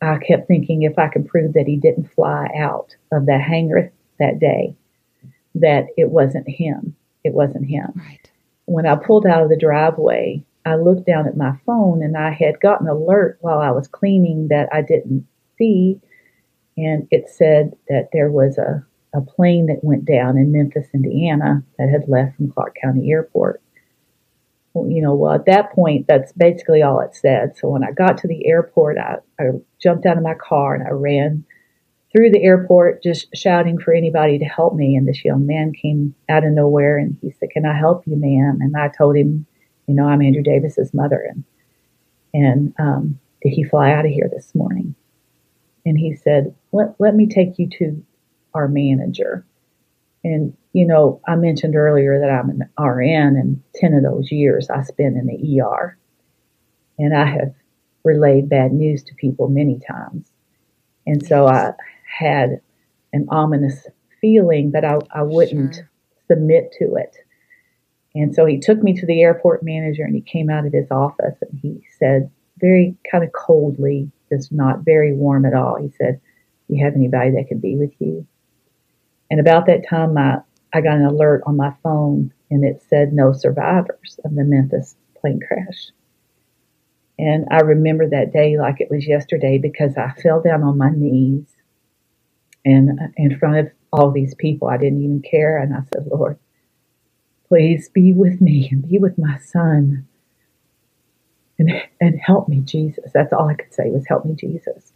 I 0.00 0.18
kept 0.18 0.48
thinking 0.48 0.82
if 0.82 0.98
I 0.98 1.08
could 1.08 1.26
prove 1.26 1.54
that 1.54 1.66
he 1.66 1.76
didn't 1.76 2.12
fly 2.12 2.48
out 2.56 2.94
of 3.12 3.26
the 3.26 3.38
hangar 3.38 3.92
that 4.18 4.38
day, 4.38 4.76
that 5.54 5.86
it 5.96 6.10
wasn't 6.10 6.48
him. 6.48 6.96
It 7.24 7.34
wasn't 7.34 7.66
him. 7.66 7.92
Right. 7.94 8.30
When 8.66 8.86
I 8.86 8.96
pulled 8.96 9.26
out 9.26 9.42
of 9.42 9.48
the 9.48 9.56
driveway, 9.56 10.44
I 10.64 10.76
looked 10.76 11.06
down 11.06 11.26
at 11.26 11.36
my 11.36 11.56
phone 11.66 12.02
and 12.02 12.16
I 12.16 12.30
had 12.30 12.60
gotten 12.60 12.86
an 12.86 12.94
alert 12.96 13.38
while 13.40 13.58
I 13.58 13.70
was 13.70 13.88
cleaning 13.88 14.48
that 14.48 14.68
I 14.72 14.82
didn't 14.82 15.26
see. 15.58 16.00
And 16.76 17.06
it 17.10 17.28
said 17.28 17.76
that 17.88 18.10
there 18.12 18.30
was 18.30 18.58
a, 18.58 18.84
a 19.14 19.20
plane 19.20 19.66
that 19.66 19.84
went 19.84 20.04
down 20.04 20.38
in 20.38 20.52
Memphis, 20.52 20.86
Indiana 20.94 21.62
that 21.78 21.88
had 21.88 22.08
left 22.08 22.36
from 22.36 22.50
Clark 22.50 22.76
County 22.82 23.10
Airport. 23.10 23.60
Well, 24.72 24.88
you 24.88 25.02
know, 25.02 25.14
well, 25.14 25.34
at 25.34 25.46
that 25.46 25.72
point, 25.72 26.06
that's 26.08 26.32
basically 26.32 26.82
all 26.82 27.00
it 27.00 27.14
said. 27.14 27.56
So 27.58 27.68
when 27.68 27.84
I 27.84 27.90
got 27.90 28.16
to 28.18 28.28
the 28.28 28.46
airport, 28.46 28.96
I, 28.96 29.16
I 29.38 29.50
jumped 29.82 30.06
out 30.06 30.16
of 30.16 30.22
my 30.22 30.34
car 30.34 30.74
and 30.74 30.86
I 30.86 30.90
ran 30.92 31.44
through 32.12 32.30
the 32.30 32.42
airport 32.42 33.02
just 33.02 33.34
shouting 33.34 33.78
for 33.78 33.94
anybody 33.94 34.38
to 34.38 34.44
help 34.44 34.74
me. 34.74 34.96
And 34.96 35.08
this 35.08 35.24
young 35.24 35.46
man 35.46 35.72
came 35.72 36.14
out 36.28 36.44
of 36.44 36.52
nowhere 36.52 36.98
and 36.98 37.16
he 37.22 37.30
said, 37.30 37.50
Can 37.50 37.66
I 37.66 37.76
help 37.76 38.06
you, 38.06 38.16
ma'am? 38.16 38.58
And 38.60 38.76
I 38.76 38.88
told 38.88 39.16
him, 39.16 39.46
You 39.86 39.94
know, 39.94 40.06
I'm 40.06 40.22
Andrew 40.22 40.42
Davis's 40.42 40.92
mother. 40.92 41.26
And, 41.28 41.44
and 42.34 42.74
um, 42.78 43.18
did 43.42 43.50
he 43.50 43.64
fly 43.64 43.92
out 43.92 44.04
of 44.04 44.10
here 44.10 44.30
this 44.32 44.54
morning? 44.54 44.94
And 45.84 45.98
he 45.98 46.14
said, 46.14 46.54
let, 46.70 46.94
let 46.98 47.14
me 47.14 47.26
take 47.26 47.58
you 47.58 47.68
to 47.78 48.04
our 48.54 48.68
manager. 48.68 49.44
And, 50.24 50.56
you 50.72 50.86
know, 50.86 51.20
I 51.26 51.34
mentioned 51.34 51.74
earlier 51.74 52.20
that 52.20 52.30
I'm 52.30 52.50
an 52.50 52.68
RN, 52.78 53.36
and 53.36 53.62
10 53.74 53.94
of 53.94 54.02
those 54.04 54.30
years 54.30 54.70
I 54.70 54.82
spent 54.82 55.16
in 55.16 55.26
the 55.26 55.60
ER. 55.60 55.98
And 56.98 57.16
I 57.16 57.24
have 57.24 57.54
relayed 58.04 58.48
bad 58.48 58.72
news 58.72 59.02
to 59.04 59.14
people 59.14 59.48
many 59.48 59.80
times. 59.80 60.30
And 61.06 61.26
so 61.26 61.48
I 61.48 61.72
had 62.06 62.60
an 63.12 63.26
ominous 63.30 63.86
feeling 64.20 64.72
that 64.72 64.84
I, 64.84 64.98
I 65.14 65.22
wouldn't 65.22 65.74
sure. 65.74 65.90
submit 66.28 66.72
to 66.78 66.94
it. 66.96 67.16
And 68.14 68.34
so 68.34 68.44
he 68.44 68.58
took 68.58 68.82
me 68.82 68.94
to 68.94 69.06
the 69.06 69.22
airport 69.22 69.62
manager 69.62 70.02
and 70.04 70.14
he 70.14 70.20
came 70.20 70.50
out 70.50 70.66
of 70.66 70.72
his 70.72 70.90
office 70.90 71.36
and 71.40 71.58
he 71.60 71.84
said, 71.98 72.30
very 72.58 72.96
kind 73.10 73.24
of 73.24 73.32
coldly, 73.32 74.10
just 74.30 74.52
not 74.52 74.84
very 74.84 75.12
warm 75.12 75.44
at 75.44 75.54
all, 75.54 75.76
he 75.76 75.90
said, 75.98 76.20
Do 76.68 76.76
you 76.76 76.84
have 76.84 76.94
anybody 76.94 77.32
that 77.32 77.48
can 77.48 77.58
be 77.58 77.76
with 77.76 77.92
you? 77.98 78.26
And 79.30 79.40
about 79.40 79.66
that 79.66 79.88
time, 79.88 80.14
my, 80.14 80.38
I 80.72 80.80
got 80.80 80.96
an 80.96 81.04
alert 81.04 81.42
on 81.46 81.56
my 81.56 81.74
phone 81.82 82.32
and 82.50 82.64
it 82.64 82.82
said 82.88 83.12
no 83.12 83.32
survivors 83.32 84.20
of 84.24 84.34
the 84.34 84.44
Memphis 84.44 84.94
plane 85.20 85.40
crash. 85.46 85.90
And 87.18 87.46
I 87.50 87.60
remember 87.60 88.08
that 88.08 88.32
day 88.32 88.58
like 88.58 88.80
it 88.80 88.90
was 88.90 89.06
yesterday 89.06 89.58
because 89.58 89.96
I 89.96 90.12
fell 90.22 90.42
down 90.42 90.62
on 90.62 90.78
my 90.78 90.90
knees 90.90 91.46
and 92.64 92.98
in 93.16 93.38
front 93.38 93.58
of 93.58 93.72
all 93.92 94.10
these 94.10 94.34
people. 94.34 94.68
I 94.68 94.76
didn't 94.76 95.02
even 95.02 95.22
care. 95.22 95.58
And 95.58 95.74
I 95.74 95.80
said, 95.92 96.06
Lord, 96.06 96.38
please 97.48 97.88
be 97.90 98.12
with 98.12 98.40
me 98.40 98.68
and 98.70 98.88
be 98.88 98.98
with 98.98 99.18
my 99.18 99.38
son 99.38 100.06
and, 101.58 101.70
and 102.00 102.20
help 102.20 102.48
me, 102.48 102.60
Jesus. 102.60 103.10
That's 103.12 103.32
all 103.32 103.48
I 103.48 103.54
could 103.54 103.74
say 103.74 103.90
was 103.90 104.06
help 104.08 104.24
me, 104.24 104.34
Jesus. 104.34 104.92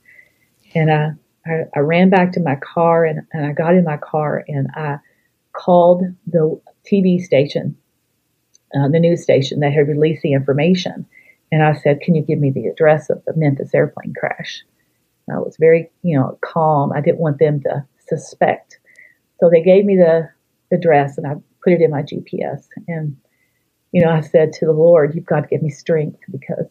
And 0.74 0.90
I, 0.90 1.10
I, 1.46 1.64
I 1.74 1.78
ran 1.80 2.10
back 2.10 2.32
to 2.32 2.40
my 2.40 2.56
car 2.56 3.04
and, 3.04 3.22
and 3.32 3.46
I 3.46 3.52
got 3.52 3.74
in 3.74 3.84
my 3.84 3.98
car 3.98 4.44
and 4.48 4.68
I 4.74 4.98
called 5.52 6.04
the 6.26 6.60
TV 6.90 7.20
station, 7.20 7.76
uh, 8.74 8.88
the 8.88 9.00
news 9.00 9.22
station 9.22 9.60
that 9.60 9.72
had 9.72 9.88
released 9.88 10.22
the 10.22 10.32
information. 10.32 11.06
And 11.52 11.62
I 11.62 11.74
said, 11.74 12.00
Can 12.00 12.14
you 12.14 12.22
give 12.22 12.38
me 12.38 12.50
the 12.50 12.66
address 12.66 13.10
of 13.10 13.24
the 13.24 13.34
Memphis 13.36 13.74
airplane 13.74 14.14
crash? 14.18 14.62
I 15.32 15.38
was 15.38 15.56
very, 15.58 15.90
you 16.02 16.18
know, 16.18 16.38
calm. 16.42 16.92
I 16.92 17.00
didn't 17.00 17.20
want 17.20 17.38
them 17.38 17.60
to 17.62 17.84
suspect. 18.08 18.78
So 19.40 19.50
they 19.50 19.62
gave 19.62 19.84
me 19.84 19.96
the 19.96 20.28
address 20.72 21.18
and 21.18 21.26
I 21.26 21.34
put 21.62 21.72
it 21.72 21.82
in 21.82 21.90
my 21.90 22.02
GPS. 22.02 22.68
And, 22.88 23.16
you 23.92 24.02
know, 24.02 24.10
I 24.10 24.20
said 24.20 24.52
to 24.54 24.66
the 24.66 24.72
Lord, 24.72 25.14
You've 25.14 25.26
got 25.26 25.40
to 25.40 25.48
give 25.48 25.62
me 25.62 25.70
strength 25.70 26.20
because 26.30 26.66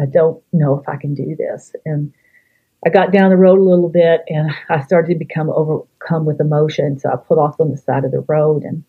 I 0.00 0.06
don't 0.06 0.42
know 0.52 0.78
if 0.78 0.88
I 0.88 0.96
can 0.96 1.14
do 1.14 1.36
this. 1.36 1.74
And 1.84 2.12
I 2.84 2.90
got 2.90 3.12
down 3.12 3.30
the 3.30 3.36
road 3.36 3.58
a 3.58 3.62
little 3.62 3.90
bit 3.90 4.22
and 4.28 4.50
I 4.68 4.80
started 4.80 5.12
to 5.12 5.18
become 5.18 5.50
overcome 5.50 6.24
with 6.24 6.40
emotion. 6.40 6.98
So 6.98 7.10
I 7.10 7.16
put 7.16 7.38
off 7.38 7.60
on 7.60 7.70
the 7.70 7.76
side 7.76 8.04
of 8.04 8.10
the 8.10 8.24
road 8.26 8.62
and 8.62 8.82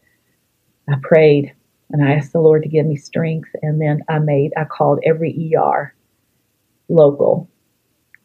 I 0.90 0.96
prayed 1.02 1.54
and 1.90 2.04
I 2.04 2.14
asked 2.14 2.32
the 2.32 2.40
Lord 2.40 2.64
to 2.64 2.70
give 2.70 2.86
me 2.86 2.96
strength. 2.96 3.50
And 3.62 3.82
then 3.82 4.02
I 4.10 4.20
made, 4.20 4.52
I 4.58 4.64
called 4.64 5.00
every 5.06 5.54
ER 5.56 5.94
local 6.88 7.50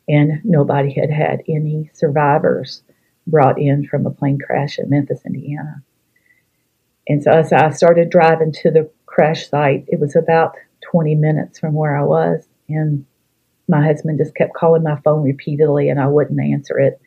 and 0.09 0.41
nobody 0.45 0.93
had 0.93 1.11
had 1.11 1.43
any 1.49 1.91
survivors 1.93 2.83
brought 3.27 3.61
in 3.61 3.87
from 3.87 4.07
a 4.07 4.11
plane 4.11 4.39
crash 4.39 4.79
in 4.79 4.89
Memphis, 4.89 5.21
Indiana. 5.27 5.83
And 7.09 7.23
so 7.23 7.31
as 7.31 7.53
I 7.53 7.71
started 7.71 8.11
driving 8.11 8.53
to 8.63 8.71
the 8.71 8.91
crash 9.07 9.49
site, 9.49 9.85
it 9.89 10.01
was 10.01 10.17
about 10.17 10.55
20 10.91 11.15
minutes 11.15 11.59
from 11.59 11.75
where 11.75 11.97
I 11.97 12.03
was. 12.03 12.47
And 12.69 13.07
my 13.69 13.85
husband 13.85 14.19
just 14.19 14.35
kept 14.35 14.55
calling 14.55 14.83
my 14.83 14.97
phone 15.01 15.23
repeatedly 15.23 15.89
and 15.89 16.01
I 16.01 16.07
wouldn't 16.07 16.41
answer 16.41 16.79
it. 16.79 17.01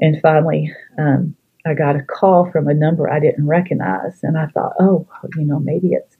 And 0.00 0.20
finally, 0.20 0.72
um, 0.98 1.36
I 1.66 1.74
got 1.74 1.96
a 1.96 2.02
call 2.02 2.50
from 2.50 2.68
a 2.68 2.74
number 2.74 3.10
I 3.10 3.20
didn't 3.20 3.46
recognize. 3.46 4.20
And 4.22 4.38
I 4.38 4.46
thought, 4.46 4.72
oh, 4.80 5.06
you 5.36 5.44
know, 5.44 5.58
maybe 5.58 5.92
it's 5.92 6.16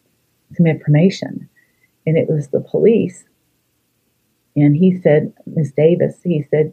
some 0.56 0.66
information. 0.66 1.48
And 2.06 2.16
it 2.16 2.28
was 2.28 2.48
the 2.48 2.60
police. 2.60 3.24
And 4.56 4.76
he 4.76 5.00
said, 5.00 5.32
Miss 5.46 5.70
Davis, 5.72 6.16
he 6.24 6.44
said, 6.50 6.72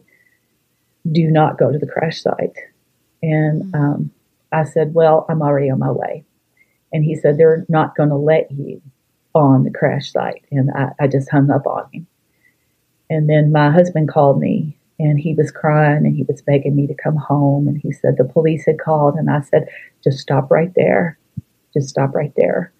do 1.10 1.30
not 1.30 1.58
go 1.58 1.70
to 1.70 1.78
the 1.78 1.86
crash 1.86 2.22
site. 2.22 2.56
And 3.22 3.64
mm-hmm. 3.64 3.74
um, 3.74 4.10
I 4.52 4.64
said, 4.64 4.94
well, 4.94 5.26
I'm 5.28 5.42
already 5.42 5.70
on 5.70 5.78
my 5.78 5.90
way. 5.90 6.24
And 6.92 7.04
he 7.04 7.14
said, 7.16 7.36
they're 7.36 7.66
not 7.68 7.96
going 7.96 8.08
to 8.08 8.16
let 8.16 8.50
you 8.50 8.80
on 9.34 9.64
the 9.64 9.70
crash 9.70 10.12
site. 10.12 10.44
And 10.50 10.70
I, 10.70 10.90
I 11.00 11.06
just 11.06 11.30
hung 11.30 11.50
up 11.50 11.66
on 11.66 11.88
him. 11.92 12.06
And 13.10 13.28
then 13.28 13.52
my 13.52 13.70
husband 13.70 14.08
called 14.08 14.40
me 14.40 14.78
and 14.98 15.18
he 15.18 15.34
was 15.34 15.50
crying 15.50 16.04
and 16.04 16.16
he 16.16 16.24
was 16.24 16.42
begging 16.42 16.76
me 16.76 16.86
to 16.86 16.94
come 16.94 17.16
home. 17.16 17.68
And 17.68 17.78
he 17.78 17.92
said 17.92 18.16
the 18.16 18.24
police 18.24 18.64
had 18.66 18.80
called. 18.80 19.14
And 19.14 19.30
I 19.30 19.40
said, 19.40 19.68
just 20.02 20.18
stop 20.18 20.50
right 20.50 20.72
there. 20.74 21.18
Just 21.72 21.88
stop 21.88 22.14
right 22.14 22.32
there. 22.36 22.72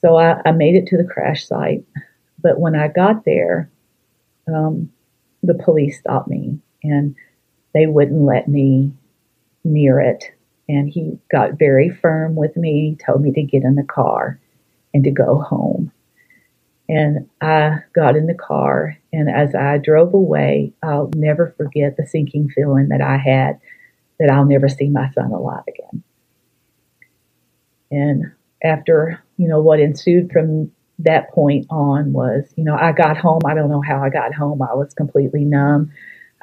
So 0.00 0.16
I, 0.16 0.40
I 0.44 0.52
made 0.52 0.74
it 0.74 0.86
to 0.88 0.96
the 0.96 1.04
crash 1.04 1.46
site. 1.46 1.84
But 2.42 2.60
when 2.60 2.76
I 2.76 2.88
got 2.88 3.24
there, 3.24 3.70
um, 4.52 4.92
the 5.42 5.54
police 5.54 5.98
stopped 5.98 6.28
me 6.28 6.58
and 6.82 7.14
they 7.74 7.86
wouldn't 7.86 8.22
let 8.22 8.48
me 8.48 8.92
near 9.64 10.00
it. 10.00 10.24
And 10.68 10.88
he 10.88 11.18
got 11.30 11.58
very 11.58 11.90
firm 11.90 12.34
with 12.34 12.56
me, 12.56 12.96
told 13.04 13.22
me 13.22 13.32
to 13.32 13.42
get 13.42 13.62
in 13.62 13.76
the 13.76 13.84
car 13.84 14.40
and 14.92 15.04
to 15.04 15.10
go 15.10 15.38
home. 15.40 15.92
And 16.88 17.28
I 17.40 17.78
got 17.94 18.14
in 18.16 18.26
the 18.26 18.34
car, 18.34 18.96
and 19.12 19.28
as 19.28 19.56
I 19.56 19.78
drove 19.78 20.14
away, 20.14 20.72
I'll 20.84 21.10
never 21.16 21.52
forget 21.56 21.96
the 21.96 22.06
sinking 22.06 22.50
feeling 22.50 22.88
that 22.90 23.00
I 23.00 23.16
had 23.16 23.58
that 24.20 24.30
I'll 24.30 24.44
never 24.44 24.68
see 24.68 24.88
my 24.88 25.10
son 25.10 25.32
alive 25.32 25.64
again. 25.66 26.04
And 27.90 28.32
after, 28.62 29.20
you 29.36 29.48
know, 29.48 29.60
what 29.60 29.80
ensued 29.80 30.30
from 30.30 30.70
that 31.00 31.30
point 31.30 31.66
on 31.70 32.12
was, 32.12 32.52
you 32.56 32.64
know, 32.64 32.76
I 32.76 32.92
got 32.92 33.16
home. 33.16 33.40
I 33.46 33.54
don't 33.54 33.70
know 33.70 33.82
how 33.82 34.02
I 34.02 34.08
got 34.08 34.34
home. 34.34 34.62
I 34.62 34.74
was 34.74 34.94
completely 34.94 35.44
numb. 35.44 35.92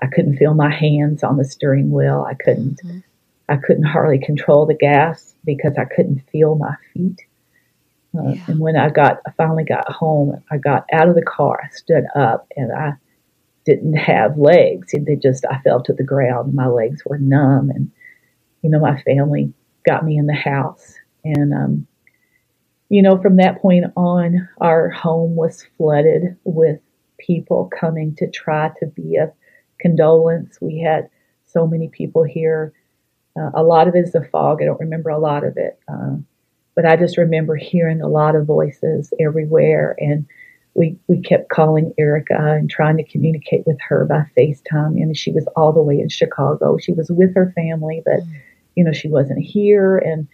I 0.01 0.07
couldn't 0.07 0.37
feel 0.37 0.53
my 0.53 0.73
hands 0.73 1.23
on 1.23 1.37
the 1.37 1.45
steering 1.45 1.91
wheel. 1.91 2.25
I 2.27 2.33
couldn't, 2.35 2.79
mm-hmm. 2.83 2.99
I 3.49 3.57
couldn't 3.57 3.83
hardly 3.83 4.19
control 4.19 4.65
the 4.65 4.73
gas 4.73 5.35
because 5.43 5.73
I 5.77 5.85
couldn't 5.85 6.21
feel 6.31 6.55
my 6.55 6.75
feet. 6.93 7.21
Uh, 8.15 8.33
yeah. 8.33 8.43
And 8.47 8.59
when 8.59 8.75
I 8.75 8.89
got, 8.89 9.21
I 9.25 9.31
finally 9.31 9.63
got 9.63 9.91
home. 9.91 10.43
I 10.51 10.57
got 10.57 10.85
out 10.93 11.09
of 11.09 11.15
the 11.15 11.23
car. 11.23 11.59
I 11.63 11.69
stood 11.69 12.05
up, 12.15 12.47
and 12.55 12.71
I 12.71 12.93
didn't 13.65 13.95
have 13.95 14.37
legs. 14.37 14.93
They 14.93 15.15
just, 15.15 15.45
I 15.49 15.59
fell 15.59 15.81
to 15.83 15.93
the 15.93 16.03
ground. 16.03 16.53
My 16.53 16.67
legs 16.67 17.01
were 17.05 17.17
numb, 17.17 17.71
and 17.71 17.91
you 18.61 18.69
know, 18.69 18.79
my 18.79 19.01
family 19.01 19.53
got 19.85 20.05
me 20.05 20.17
in 20.17 20.27
the 20.27 20.33
house, 20.33 20.93
and 21.23 21.53
um, 21.53 21.87
you 22.93 23.01
know, 23.01 23.19
from 23.19 23.37
that 23.37 23.59
point 23.59 23.85
on, 23.97 24.47
our 24.61 24.87
home 24.91 25.35
was 25.35 25.65
flooded 25.77 26.37
with 26.43 26.79
people 27.17 27.67
coming 27.79 28.13
to 28.17 28.29
try 28.29 28.69
to 28.79 28.85
be 28.85 29.15
a 29.15 29.33
condolence. 29.81 30.59
We 30.61 30.79
had 30.79 31.09
so 31.43 31.65
many 31.65 31.87
people 31.87 32.23
here. 32.23 32.71
Uh, 33.35 33.49
a 33.55 33.63
lot 33.63 33.87
of 33.87 33.95
it 33.95 34.05
is 34.05 34.11
the 34.11 34.29
fog. 34.31 34.61
I 34.61 34.65
don't 34.65 34.79
remember 34.79 35.09
a 35.09 35.17
lot 35.17 35.43
of 35.43 35.57
it. 35.57 35.79
Uh, 35.91 36.17
but 36.75 36.85
I 36.85 36.95
just 36.95 37.17
remember 37.17 37.55
hearing 37.55 37.99
a 37.99 38.07
lot 38.07 38.35
of 38.35 38.45
voices 38.45 39.11
everywhere. 39.19 39.95
And 39.97 40.27
we, 40.75 40.95
we 41.07 41.19
kept 41.19 41.49
calling 41.49 41.95
Erica 41.97 42.37
and 42.37 42.69
trying 42.69 42.97
to 42.97 43.11
communicate 43.11 43.65
with 43.65 43.79
her 43.89 44.05
by 44.05 44.25
FaceTime. 44.37 45.01
And 45.01 45.17
she 45.17 45.31
was 45.31 45.47
all 45.55 45.73
the 45.73 45.81
way 45.81 45.99
in 45.99 46.09
Chicago. 46.09 46.77
She 46.77 46.93
was 46.93 47.09
with 47.09 47.33
her 47.33 47.53
family, 47.55 48.03
but, 48.05 48.19
mm. 48.19 48.41
you 48.75 48.83
know, 48.83 48.93
she 48.93 49.07
wasn't 49.07 49.43
here. 49.43 49.97
And 49.97 50.27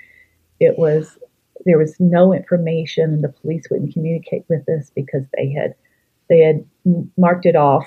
it 0.59 0.77
was 0.77 1.17
there 1.65 1.77
was 1.77 1.95
no 1.99 2.33
information 2.33 3.05
and 3.05 3.23
the 3.23 3.29
police 3.29 3.65
wouldn't 3.69 3.93
communicate 3.93 4.45
with 4.49 4.67
us 4.69 4.91
because 4.95 5.23
they 5.35 5.49
had 5.51 5.75
they 6.29 6.39
had 6.39 6.65
marked 7.17 7.45
it 7.45 7.55
off 7.55 7.85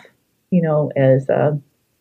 you 0.50 0.62
know 0.62 0.90
as 0.96 1.28
a 1.28 1.58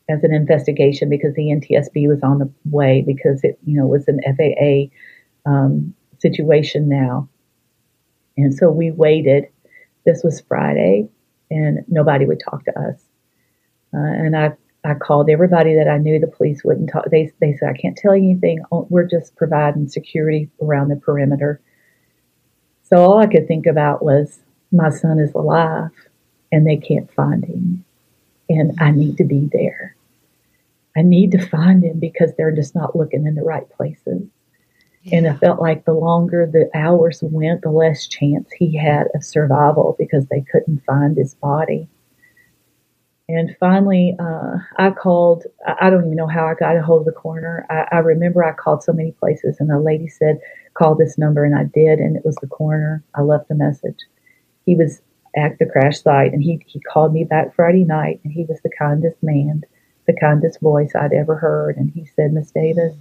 as 0.09 0.23
an 0.23 0.33
investigation 0.33 1.09
because 1.09 1.33
the 1.35 1.47
NTSB 1.47 2.07
was 2.07 2.21
on 2.23 2.39
the 2.39 2.51
way 2.65 3.03
because 3.05 3.43
it 3.43 3.57
you 3.65 3.77
know 3.77 3.87
was 3.87 4.07
an 4.07 4.19
FAA 4.23 5.49
um, 5.49 5.93
situation 6.19 6.87
now. 6.87 7.27
And 8.37 8.53
so 8.53 8.69
we 8.69 8.91
waited. 8.91 9.45
This 10.05 10.23
was 10.23 10.41
Friday 10.41 11.07
and 11.49 11.79
nobody 11.87 12.25
would 12.25 12.39
talk 12.39 12.63
to 12.65 12.79
us. 12.79 13.03
Uh, 13.93 13.99
and 13.99 14.35
I 14.35 14.53
I 14.83 14.95
called 14.95 15.29
everybody 15.29 15.75
that 15.75 15.87
I 15.87 15.97
knew. 15.97 16.19
The 16.19 16.27
police 16.27 16.63
wouldn't 16.63 16.89
talk. 16.89 17.05
They 17.11 17.31
they 17.39 17.55
said 17.55 17.69
I 17.69 17.77
can't 17.77 17.97
tell 17.97 18.15
you 18.15 18.31
anything. 18.31 18.63
Oh, 18.71 18.87
we're 18.89 19.07
just 19.07 19.35
providing 19.35 19.87
security 19.87 20.49
around 20.61 20.89
the 20.89 20.95
perimeter. 20.95 21.61
So 22.83 22.97
all 22.97 23.19
I 23.19 23.27
could 23.27 23.47
think 23.47 23.67
about 23.67 24.03
was 24.03 24.39
my 24.71 24.89
son 24.89 25.19
is 25.19 25.33
alive, 25.33 25.91
and 26.51 26.65
they 26.65 26.77
can't 26.77 27.13
find 27.13 27.45
him, 27.45 27.85
and 28.49 28.73
I 28.79 28.91
need 28.91 29.17
to 29.17 29.23
be 29.23 29.49
there. 29.51 29.95
I 30.97 31.03
need 31.03 31.31
to 31.31 31.45
find 31.45 31.83
him 31.83 31.99
because 31.99 32.33
they're 32.35 32.51
just 32.51 32.75
not 32.75 32.95
looking 32.95 33.25
in 33.25 33.35
the 33.35 33.43
right 33.43 33.69
places. 33.69 34.23
Yeah. 35.03 35.17
And 35.17 35.27
I 35.27 35.35
felt 35.37 35.61
like 35.61 35.85
the 35.85 35.93
longer 35.93 36.45
the 36.45 36.69
hours 36.75 37.19
went, 37.23 37.61
the 37.61 37.71
less 37.71 38.07
chance 38.07 38.51
he 38.51 38.75
had 38.75 39.07
of 39.15 39.23
survival 39.23 39.95
because 39.97 40.25
they 40.27 40.41
couldn't 40.51 40.83
find 40.85 41.17
his 41.17 41.33
body. 41.35 41.87
And 43.33 43.55
finally, 43.59 44.15
uh, 44.19 44.57
I 44.77 44.91
called. 44.91 45.45
I 45.65 45.89
don't 45.89 46.05
even 46.05 46.15
know 46.15 46.27
how 46.27 46.47
I 46.47 46.53
got 46.53 46.75
a 46.75 46.81
hold 46.81 47.01
of 47.01 47.05
the 47.05 47.19
coroner. 47.19 47.65
I, 47.69 47.95
I, 47.95 47.99
remember 47.99 48.43
I 48.43 48.51
called 48.51 48.83
so 48.83 48.91
many 48.91 49.11
places, 49.13 49.57
and 49.59 49.69
the 49.69 49.79
lady 49.79 50.07
said, 50.07 50.39
"Call 50.73 50.95
this 50.95 51.17
number," 51.17 51.45
and 51.45 51.55
I 51.55 51.63
did, 51.63 51.99
and 51.99 52.17
it 52.17 52.25
was 52.25 52.35
the 52.41 52.47
coroner. 52.47 53.03
I 53.15 53.21
left 53.21 53.51
a 53.51 53.55
message. 53.55 53.99
He 54.65 54.75
was 54.75 55.01
at 55.35 55.57
the 55.59 55.65
crash 55.65 56.01
site, 56.01 56.33
and 56.33 56.43
he 56.43 56.61
he 56.65 56.81
called 56.81 57.13
me 57.13 57.23
back 57.23 57.55
Friday 57.55 57.85
night, 57.85 58.19
and 58.23 58.33
he 58.33 58.43
was 58.43 58.59
the 58.61 58.71
kindest 58.77 59.21
man, 59.21 59.63
the 60.07 60.17
kindest 60.19 60.59
voice 60.59 60.91
I'd 60.93 61.13
ever 61.13 61.35
heard. 61.35 61.77
And 61.77 61.91
he 61.91 62.05
said, 62.05 62.33
"Miss 62.33 62.51
Davis, 62.51 62.95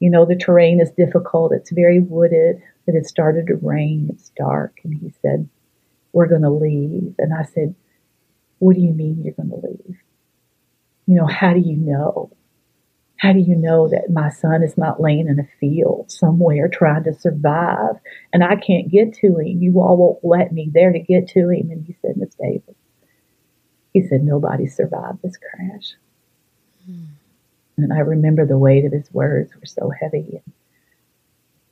you 0.00 0.08
know 0.08 0.24
the 0.24 0.36
terrain 0.36 0.80
is 0.80 0.90
difficult. 0.92 1.52
It's 1.52 1.70
very 1.70 2.00
wooded. 2.00 2.62
It 2.86 2.94
had 2.94 3.06
started 3.06 3.48
to 3.48 3.56
rain. 3.56 4.08
It's 4.10 4.30
dark." 4.30 4.78
And 4.82 4.94
he 4.94 5.12
said, 5.20 5.46
"We're 6.12 6.26
going 6.28 6.42
to 6.42 6.50
leave," 6.50 7.14
and 7.18 7.34
I 7.34 7.42
said 7.42 7.74
what 8.58 8.76
do 8.76 8.82
you 8.82 8.92
mean 8.92 9.22
you're 9.22 9.34
going 9.34 9.50
to 9.50 9.66
leave? 9.66 9.98
You 11.06 11.16
know, 11.16 11.26
how 11.26 11.52
do 11.52 11.60
you 11.60 11.76
know? 11.76 12.30
How 13.18 13.32
do 13.32 13.38
you 13.38 13.56
know 13.56 13.88
that 13.88 14.10
my 14.10 14.28
son 14.28 14.62
is 14.62 14.76
not 14.76 15.00
laying 15.00 15.26
in 15.28 15.40
a 15.40 15.48
field 15.58 16.10
somewhere 16.10 16.68
trying 16.68 17.04
to 17.04 17.14
survive 17.14 17.96
and 18.32 18.44
I 18.44 18.56
can't 18.56 18.90
get 18.90 19.14
to 19.14 19.38
him? 19.38 19.62
You 19.62 19.80
all 19.80 19.96
won't 19.96 20.18
let 20.22 20.52
me 20.52 20.70
there 20.72 20.92
to 20.92 20.98
get 20.98 21.28
to 21.28 21.48
him. 21.48 21.70
And 21.70 21.84
he 21.86 21.96
said, 22.02 22.18
Miss 22.18 22.34
Davis, 22.34 22.76
he 23.94 24.06
said, 24.06 24.22
nobody 24.22 24.66
survived 24.66 25.22
this 25.22 25.38
crash. 25.38 25.94
Hmm. 26.84 27.04
And 27.78 27.92
I 27.92 27.98
remember 27.98 28.44
the 28.44 28.58
weight 28.58 28.84
of 28.84 28.92
his 28.92 29.10
words 29.12 29.54
were 29.54 29.66
so 29.66 29.90
heavy. 29.90 30.42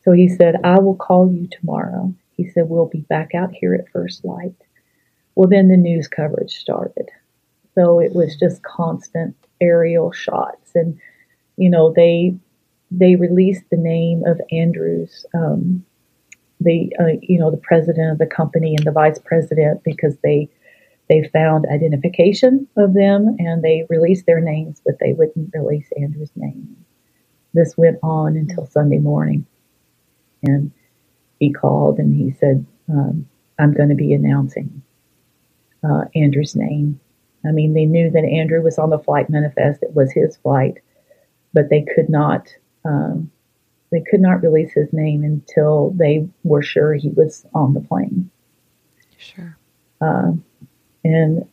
So 0.04 0.12
he 0.12 0.28
said, 0.28 0.56
I 0.64 0.78
will 0.78 0.96
call 0.96 1.30
you 1.32 1.48
tomorrow. 1.48 2.14
He 2.36 2.48
said, 2.48 2.68
We'll 2.68 2.86
be 2.86 3.00
back 3.00 3.34
out 3.34 3.52
here 3.52 3.74
at 3.74 3.90
first 3.90 4.24
light. 4.24 4.54
Well, 5.36 5.48
then 5.48 5.68
the 5.68 5.76
news 5.76 6.08
coverage 6.08 6.52
started. 6.56 7.10
So 7.74 8.00
it 8.00 8.14
was 8.14 8.36
just 8.36 8.62
constant 8.62 9.36
aerial 9.60 10.12
shots. 10.12 10.72
And, 10.74 10.98
you 11.56 11.70
know, 11.70 11.92
they 11.94 12.36
they 12.90 13.16
released 13.16 13.64
the 13.70 13.76
name 13.76 14.24
of 14.26 14.40
Andrews, 14.52 15.26
um, 15.34 15.84
the 16.60 16.92
uh, 17.00 17.18
you 17.22 17.38
know 17.38 17.50
the 17.50 17.58
president 17.58 18.12
of 18.12 18.18
the 18.18 18.26
company 18.26 18.76
and 18.76 18.86
the 18.86 18.92
vice 18.92 19.18
president 19.18 19.82
because 19.84 20.16
they 20.24 20.48
they 21.10 21.28
found 21.32 21.66
identification 21.72 22.68
of 22.76 22.94
them 22.94 23.36
and 23.38 23.62
they 23.62 23.86
released 23.90 24.26
their 24.26 24.40
names, 24.40 24.82
but 24.86 24.96
they 25.00 25.14
wouldn't 25.14 25.52
release 25.54 25.88
Andrew's 26.00 26.30
name. 26.36 26.76
This 27.54 27.76
went 27.76 27.98
on 28.02 28.36
until 28.36 28.66
Sunday 28.66 28.98
morning, 28.98 29.46
and 30.44 30.72
he 31.40 31.52
called 31.52 31.98
and 31.98 32.16
he 32.16 32.32
said, 32.32 32.66
um, 32.90 33.28
"I'm 33.58 33.74
going 33.74 33.90
to 33.90 33.96
be 33.96 34.14
announcing 34.14 34.83
uh, 35.86 36.04
Andrew's 36.14 36.56
name. 36.56 37.00
I 37.46 37.52
mean, 37.52 37.74
they 37.74 37.84
knew 37.84 38.10
that 38.10 38.24
Andrew 38.24 38.62
was 38.62 38.78
on 38.78 38.90
the 38.90 38.98
flight 38.98 39.28
manifest; 39.28 39.82
it 39.82 39.94
was 39.94 40.12
his 40.12 40.36
flight, 40.38 40.78
but 41.52 41.68
they 41.68 41.82
could 41.94 42.08
not 42.08 42.48
um, 42.84 43.30
they 43.90 44.00
could 44.00 44.20
not 44.20 44.42
release 44.42 44.72
his 44.72 44.92
name 44.92 45.22
until 45.22 45.90
they 45.90 46.26
were 46.42 46.62
sure 46.62 46.94
he 46.94 47.10
was 47.10 47.46
on 47.54 47.74
the 47.74 47.80
plane. 47.80 48.30
Sure. 49.18 49.56
Uh, 50.00 50.32
and 51.04 51.46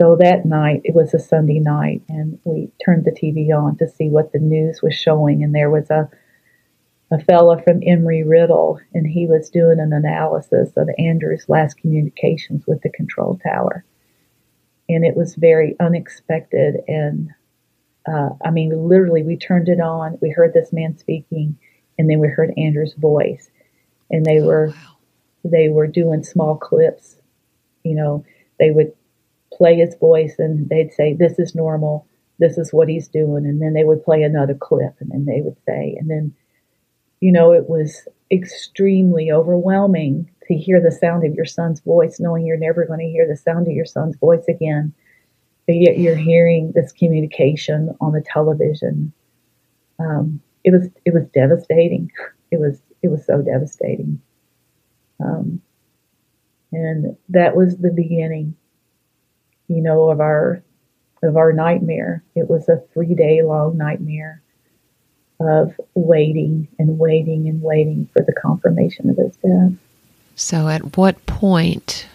so 0.00 0.16
that 0.16 0.46
night, 0.46 0.82
it 0.84 0.94
was 0.94 1.14
a 1.14 1.18
Sunday 1.18 1.58
night, 1.58 2.02
and 2.08 2.38
we 2.44 2.70
turned 2.84 3.04
the 3.04 3.12
TV 3.12 3.50
on 3.56 3.76
to 3.76 3.88
see 3.88 4.08
what 4.08 4.32
the 4.32 4.38
news 4.38 4.82
was 4.82 4.94
showing, 4.94 5.42
and 5.42 5.54
there 5.54 5.70
was 5.70 5.90
a 5.90 6.08
a 7.10 7.20
fellow 7.20 7.56
from 7.58 7.80
Embry-Riddle, 7.80 8.80
and 8.92 9.06
he 9.06 9.26
was 9.26 9.50
doing 9.50 9.78
an 9.78 9.92
analysis 9.92 10.70
of 10.76 10.88
Andrew's 10.98 11.48
last 11.48 11.78
communications 11.78 12.66
with 12.66 12.82
the 12.82 12.90
control 12.90 13.38
tower. 13.42 13.84
And 14.88 15.04
it 15.04 15.16
was 15.16 15.36
very 15.36 15.76
unexpected. 15.78 16.76
And 16.88 17.30
uh, 18.08 18.30
I 18.44 18.50
mean, 18.50 18.88
literally, 18.88 19.22
we 19.22 19.36
turned 19.36 19.68
it 19.68 19.80
on, 19.80 20.18
we 20.20 20.30
heard 20.30 20.52
this 20.52 20.72
man 20.72 20.98
speaking, 20.98 21.58
and 21.98 22.10
then 22.10 22.18
we 22.18 22.28
heard 22.28 22.52
Andrew's 22.56 22.94
voice. 22.94 23.50
And 24.10 24.24
they 24.24 24.40
were 24.40 24.72
they 25.44 25.68
were 25.68 25.86
doing 25.86 26.22
small 26.22 26.56
clips. 26.56 27.16
You 27.84 27.94
know, 27.94 28.24
they 28.58 28.70
would 28.70 28.92
play 29.52 29.76
his 29.76 29.94
voice 29.96 30.36
and 30.38 30.68
they'd 30.68 30.92
say, 30.92 31.14
This 31.14 31.38
is 31.38 31.54
normal, 31.54 32.06
this 32.38 32.58
is 32.58 32.72
what 32.72 32.88
he's 32.88 33.08
doing, 33.08 33.46
and 33.46 33.60
then 33.60 33.74
they 33.74 33.84
would 33.84 34.04
play 34.04 34.22
another 34.22 34.54
clip, 34.54 34.94
and 35.00 35.10
then 35.10 35.24
they 35.24 35.40
would 35.40 35.56
say, 35.66 35.96
and 35.98 36.10
then 36.10 36.34
you 37.20 37.32
know, 37.32 37.52
it 37.52 37.68
was 37.68 38.06
extremely 38.30 39.30
overwhelming 39.30 40.30
to 40.48 40.54
hear 40.54 40.80
the 40.80 40.92
sound 40.92 41.24
of 41.24 41.34
your 41.34 41.44
son's 41.44 41.80
voice, 41.80 42.20
knowing 42.20 42.46
you're 42.46 42.56
never 42.56 42.86
going 42.86 43.00
to 43.00 43.06
hear 43.06 43.26
the 43.26 43.36
sound 43.36 43.66
of 43.66 43.74
your 43.74 43.86
son's 43.86 44.16
voice 44.16 44.44
again. 44.48 44.92
But 45.66 45.76
yet 45.76 45.98
you're 45.98 46.16
hearing 46.16 46.72
this 46.74 46.92
communication 46.92 47.94
on 48.00 48.12
the 48.12 48.22
television. 48.22 49.12
Um, 49.98 50.40
it 50.62 50.72
was 50.72 50.88
it 51.04 51.14
was 51.14 51.26
devastating. 51.34 52.10
It 52.50 52.60
was 52.60 52.80
it 53.02 53.08
was 53.08 53.24
so 53.26 53.42
devastating. 53.42 54.20
Um, 55.18 55.60
and 56.72 57.16
that 57.30 57.56
was 57.56 57.78
the 57.78 57.90
beginning, 57.90 58.54
you 59.68 59.82
know, 59.82 60.10
of 60.10 60.20
our 60.20 60.62
of 61.22 61.36
our 61.36 61.52
nightmare. 61.52 62.22
It 62.34 62.48
was 62.48 62.68
a 62.68 62.82
three 62.92 63.14
day 63.14 63.42
long 63.42 63.76
nightmare 63.76 64.42
of 65.40 65.78
waiting 65.94 66.68
and 66.78 66.98
waiting 66.98 67.48
and 67.48 67.60
waiting 67.62 68.08
for 68.12 68.22
the 68.22 68.32
confirmation 68.32 69.10
of 69.10 69.16
his 69.16 69.36
death. 69.36 69.72
So, 70.34 70.68
at 70.68 70.96
what 70.96 71.24
point 71.26 72.06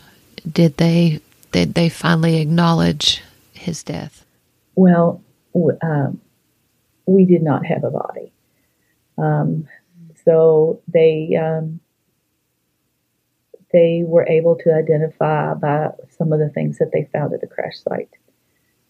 did 0.50 0.78
they 0.78 1.20
did 1.52 1.74
they 1.74 1.90
finally 1.90 2.40
acknowledge 2.40 3.22
his 3.54 3.84
death? 3.84 4.26
Well, 4.76 5.22
um, 5.82 6.22
we 7.06 7.26
did 7.26 7.44
not 7.44 7.66
have 7.66 7.84
a 7.84 7.92
body. 7.92 8.32
Um, 9.18 9.68
so 10.24 10.82
they 10.88 11.36
um, 11.36 11.80
they 13.74 14.04
were 14.06 14.28
able 14.28 14.56
to 14.58 14.74
identify 14.74 15.54
by 15.54 15.90
some 16.18 16.34
of 16.34 16.40
the 16.40 16.50
things 16.50 16.78
that 16.78 16.92
they 16.92 17.10
found 17.12 17.34
at 17.34 17.42
the 17.42 17.48
crash 17.48 17.78
site. 17.80 18.10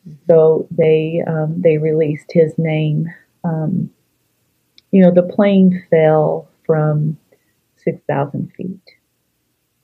Mm-hmm. 0.07 0.13
So 0.27 0.67
they 0.71 1.23
um, 1.25 1.61
they 1.61 1.77
released 1.77 2.31
his 2.31 2.57
name. 2.57 3.07
Um, 3.43 3.91
you 4.91 5.01
know, 5.01 5.11
the 5.11 5.23
plane 5.23 5.83
fell 5.89 6.49
from 6.65 7.17
six 7.77 8.01
thousand 8.07 8.51
feet, 8.55 8.81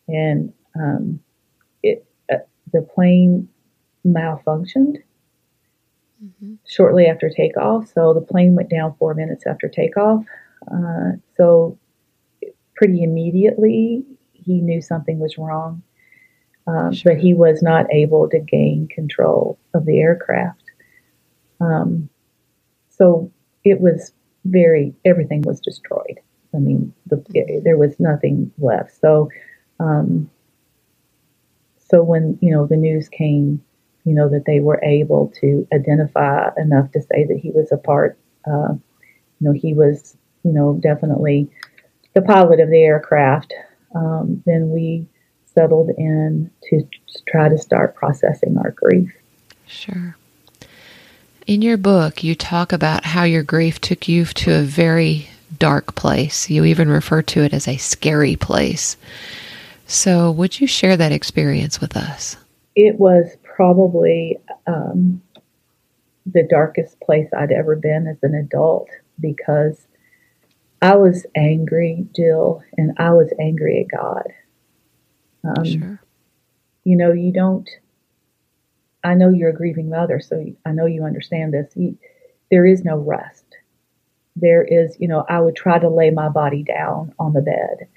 and 0.08 0.54
um, 0.76 1.20
it 1.82 2.06
uh, 2.32 2.38
the 2.74 2.82
plane 2.82 3.50
malfunctioned 4.06 4.98
mm-hmm. 6.24 6.54
shortly 6.66 7.06
after 7.06 7.30
takeoff. 7.30 7.88
So 7.94 8.14
the 8.14 8.22
plane 8.22 8.56
went 8.56 8.70
down 8.70 8.96
four 9.00 9.14
minutes 9.14 9.46
after 9.46 9.68
takeoff. 9.68 10.24
Uh, 10.72 11.12
so 11.36 11.78
pretty 12.76 13.04
immediately, 13.04 14.04
he 14.34 14.62
knew 14.62 14.82
something 14.82 15.20
was 15.20 15.38
wrong, 15.38 15.82
um, 16.68 16.94
sure. 16.94 17.14
but 17.14 17.22
he 17.22 17.34
was 17.34 17.62
not 17.62 17.86
able 17.92 18.30
to 18.30 18.40
gain 18.40 18.88
control 18.88 19.58
of 19.74 19.86
the 19.86 20.00
aircraft. 20.00 20.64
Um, 21.60 22.10
so 22.90 23.32
it 23.64 23.80
was 23.82 24.12
very 24.50 24.94
everything 25.06 25.42
was 25.42 25.60
destroyed. 25.60 26.20
I 26.54 26.58
mean, 26.60 26.94
the, 27.08 27.62
there 27.64 27.78
was 27.78 28.00
nothing 28.00 28.52
left. 28.58 29.00
So, 29.00 29.30
um, 29.80 30.30
so 31.90 32.04
when 32.04 32.38
you 32.42 32.52
know 32.52 32.66
the 32.66 32.78
news 32.78 33.10
came, 33.10 33.64
you 34.06 34.14
know 34.14 34.30
that 34.30 34.46
they 34.46 34.60
were 34.60 34.82
able 34.84 35.32
to 35.42 35.68
identify 35.74 36.50
enough 36.58 36.92
to 36.92 37.02
say 37.02 37.26
that 37.26 37.40
he 37.42 37.52
was 37.52 37.72
a 37.72 37.78
part. 37.78 38.18
Uh, 38.46 38.74
you 39.40 39.48
know, 39.48 39.52
he 39.52 39.74
was 39.74 40.18
you 40.44 40.52
know 40.52 40.80
definitely 40.82 41.50
the 42.14 42.22
pilot 42.22 42.60
of 42.60 42.70
the 42.70 42.84
aircraft 42.84 43.54
um, 43.96 44.44
then 44.46 44.70
we 44.70 45.06
settled 45.46 45.90
in 45.98 46.52
to 46.70 46.88
try 47.28 47.50
to 47.50 47.58
start 47.58 47.96
processing 47.96 48.58
our 48.58 48.72
grief. 48.72 49.12
Sure. 49.66 50.17
In 51.48 51.62
your 51.62 51.78
book, 51.78 52.26
you 52.26 52.36
talk 52.36 52.74
about 52.74 53.06
how 53.06 53.24
your 53.24 53.42
grief 53.42 53.80
took 53.80 54.10
you 54.10 54.26
to 54.26 54.60
a 54.60 54.64
very 54.64 55.30
dark 55.58 55.96
place. 55.96 56.50
You 56.50 56.66
even 56.66 56.90
refer 56.90 57.22
to 57.22 57.42
it 57.42 57.54
as 57.54 57.70
a 57.70 57.78
scary 57.78 58.36
place. 58.36 58.98
So, 59.86 60.30
would 60.30 60.60
you 60.60 60.68
share 60.68 60.98
that 60.98 61.14
experience 61.14 61.80
with 61.80 61.96
us? 61.96 62.36
It 62.76 63.00
was 63.00 63.38
probably 63.44 64.38
um, 64.68 65.22
the 66.26 66.46
darkest 66.50 67.00
place 67.00 67.30
I'd 67.36 67.54
ever 67.54 67.78
been 67.78 68.08
as 68.08 68.18
an 68.24 68.36
adult 68.36 68.90
because 69.18 69.88
I 70.82 70.98
was 70.98 71.26
angry, 71.34 72.08
Jill, 72.14 72.62
and 72.78 72.92
I 72.98 73.12
was 73.12 73.32
angry 73.40 73.88
at 73.90 73.98
God. 73.98 74.28
Um, 75.46 75.66
sure. 75.66 76.02
You 76.84 76.98
know, 76.98 77.14
you 77.14 77.32
don't. 77.32 77.70
I 79.08 79.14
know 79.14 79.30
you're 79.30 79.50
a 79.50 79.56
grieving 79.56 79.90
mother, 79.90 80.20
so 80.20 80.46
I 80.66 80.72
know 80.72 80.86
you 80.86 81.04
understand 81.04 81.54
this. 81.54 81.72
You, 81.76 81.98
there 82.52 82.66
is 82.66 82.84
no 82.84 82.98
rest. 82.98 83.46
There 84.36 84.64
is, 84.64 84.96
you 85.00 85.08
know, 85.08 85.26
I 85.28 85.40
would 85.40 85.56
try 85.56 85.80
to 85.80 85.90
lay 85.90 86.12
my 86.12 86.30
body 86.30 86.64
down 86.64 87.14
on 87.18 87.34
the 87.34 87.42
bed, 87.42 87.88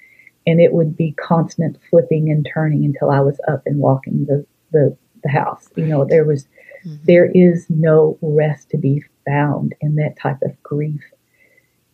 and 0.47 0.59
it 0.59 0.73
would 0.73 0.97
be 0.97 1.11
constant 1.13 1.77
flipping 1.89 2.31
and 2.31 2.47
turning 2.51 2.85
until 2.85 3.11
I 3.11 3.19
was 3.19 3.39
up 3.47 3.63
and 3.65 3.79
walking 3.79 4.25
the 4.25 4.45
the, 4.71 4.97
the 5.23 5.29
house. 5.29 5.67
You 5.75 5.85
know, 5.85 6.05
there 6.05 6.23
was, 6.23 6.45
mm-hmm. 6.85 7.03
there 7.03 7.29
is 7.29 7.65
no 7.69 8.17
rest 8.21 8.69
to 8.69 8.77
be 8.77 9.03
found 9.27 9.75
in 9.81 9.95
that 9.95 10.17
type 10.17 10.41
of 10.41 10.61
grief 10.63 11.01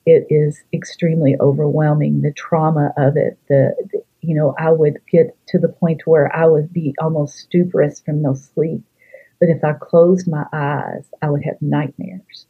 it 0.07 0.25
is 0.29 0.63
extremely 0.73 1.35
overwhelming. 1.41 2.21
The 2.21 2.31
trauma 2.31 2.93
of 2.95 3.17
it, 3.17 3.37
the, 3.49 3.75
the, 3.91 4.01
you 4.21 4.33
know, 4.33 4.55
I 4.57 4.71
would 4.71 4.99
get 5.11 5.37
to 5.47 5.59
the 5.59 5.67
point 5.67 6.07
where 6.07 6.33
I 6.33 6.47
would 6.47 6.71
be 6.71 6.95
almost 6.97 7.37
stuporous 7.37 7.99
from 7.99 8.21
no 8.21 8.33
sleep. 8.33 8.83
But 9.39 9.49
if 9.49 9.63
I 9.63 9.73
closed 9.73 10.27
my 10.27 10.45
eyes, 10.51 11.05
I 11.21 11.29
would 11.29 11.43
have 11.43 11.61
nightmares. 11.61 12.47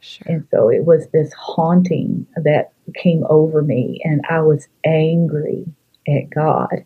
Sure. 0.00 0.32
And 0.32 0.46
so 0.50 0.68
it 0.68 0.84
was 0.84 1.08
this 1.12 1.32
haunting 1.32 2.26
that 2.36 2.72
came 2.94 3.24
over 3.28 3.62
me, 3.62 4.00
and 4.04 4.20
I 4.28 4.40
was 4.40 4.68
angry 4.84 5.64
at 6.06 6.30
God. 6.34 6.84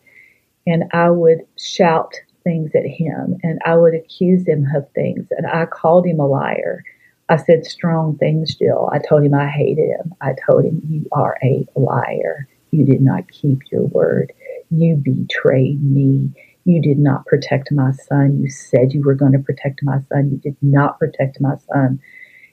And 0.66 0.84
I 0.92 1.10
would 1.10 1.40
shout 1.58 2.14
things 2.44 2.70
at 2.74 2.86
him, 2.86 3.38
and 3.42 3.58
I 3.64 3.76
would 3.76 3.94
accuse 3.94 4.46
him 4.46 4.66
of 4.74 4.88
things, 4.92 5.26
and 5.30 5.46
I 5.46 5.66
called 5.66 6.06
him 6.06 6.20
a 6.20 6.26
liar 6.26 6.84
I 7.28 7.36
said 7.36 7.66
strong 7.66 8.16
things, 8.16 8.54
Jill. 8.54 8.88
I 8.92 8.98
told 8.98 9.22
him 9.22 9.34
I 9.34 9.48
hated 9.48 9.90
him. 9.90 10.14
I 10.20 10.34
told 10.48 10.64
him, 10.64 10.80
You 10.88 11.06
are 11.12 11.36
a 11.42 11.66
liar. 11.76 12.48
You 12.70 12.84
did 12.86 13.02
not 13.02 13.30
keep 13.30 13.70
your 13.70 13.82
word. 13.82 14.32
You 14.70 14.96
betrayed 14.96 15.82
me. 15.82 16.30
You 16.64 16.82
did 16.82 16.98
not 16.98 17.26
protect 17.26 17.72
my 17.72 17.92
son. 17.92 18.40
You 18.40 18.50
said 18.50 18.92
you 18.92 19.02
were 19.02 19.14
going 19.14 19.32
to 19.32 19.38
protect 19.38 19.80
my 19.82 19.98
son. 20.08 20.30
You 20.30 20.38
did 20.38 20.56
not 20.60 20.98
protect 20.98 21.40
my 21.40 21.56
son. 21.72 22.00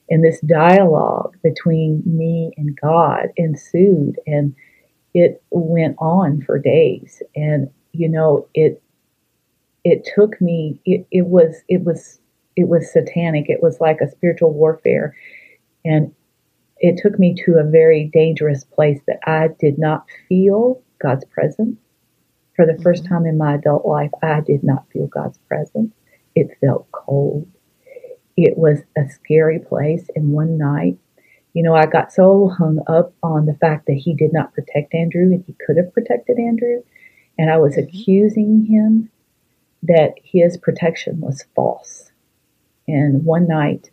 And 0.10 0.24
this 0.24 0.40
dialogue 0.42 1.36
between 1.44 2.04
me 2.06 2.54
and 2.58 2.80
God 2.80 3.30
ensued, 3.38 4.16
and 4.28 4.56
it 5.14 5.42
went 5.50 5.96
on 6.00 6.42
for 6.42 6.60
days. 6.60 7.24
And, 7.36 7.70
you 7.92 8.08
know, 8.08 8.48
it, 8.54 8.82
it 9.84 10.08
took 10.16 10.40
me, 10.40 10.80
it, 10.86 11.08
it 11.12 11.26
was, 11.26 11.56
it 11.68 11.84
was 11.84 12.20
it 12.56 12.68
was 12.68 12.92
satanic. 12.92 13.50
It 13.50 13.62
was 13.62 13.80
like 13.80 14.00
a 14.02 14.10
spiritual 14.10 14.54
warfare. 14.54 15.16
And 15.84 16.14
it 16.78 17.00
took 17.02 17.20
me 17.20 17.36
to 17.46 17.58
a 17.60 17.70
very 17.70 18.10
dangerous 18.14 18.64
place 18.64 19.00
that 19.08 19.20
I 19.26 19.50
did 19.60 19.78
not 19.78 20.06
feel 20.28 20.82
God's 21.02 21.26
presence. 21.26 21.78
For 22.56 22.66
the 22.66 22.82
first 22.82 23.06
time 23.06 23.26
in 23.26 23.38
my 23.38 23.56
adult 23.56 23.86
life, 23.86 24.12
I 24.24 24.40
did 24.42 24.64
not 24.64 24.90
feel 24.92 25.08
God's 25.08 25.38
presence. 25.40 25.94
It 26.36 26.58
felt 26.62 26.92
cold. 26.92 27.48
It 28.38 28.58
was 28.58 28.80
a 28.98 29.10
scary 29.10 29.60
place. 29.60 30.10
And 30.16 30.32
one 30.32 30.58
night, 30.58 30.98
you 31.54 31.64
know, 31.64 31.74
I 31.74 31.86
got 31.86 32.12
so 32.12 32.50
hung 32.50 32.80
up 32.88 33.14
on 33.24 33.46
the 33.46 33.56
fact 33.56 33.88
that 33.88 33.94
he 33.94 34.14
did 34.14 34.34
not 34.34 34.54
protect 34.54 34.94
Andrew 34.94 35.24
and 35.24 35.44
he 35.46 35.56
could 35.66 35.78
have 35.78 35.94
protected 35.94 36.38
Andrew. 36.38 36.84
And 37.38 37.50
I 37.50 37.58
was 37.58 37.76
mm-hmm. 37.76 37.88
accusing 37.88 38.66
him 38.66 39.10
that 39.84 40.16
his 40.24 40.58
protection 40.58 41.22
was 41.22 41.46
false. 41.56 42.12
And 42.88 43.24
one 43.26 43.48
night, 43.48 43.90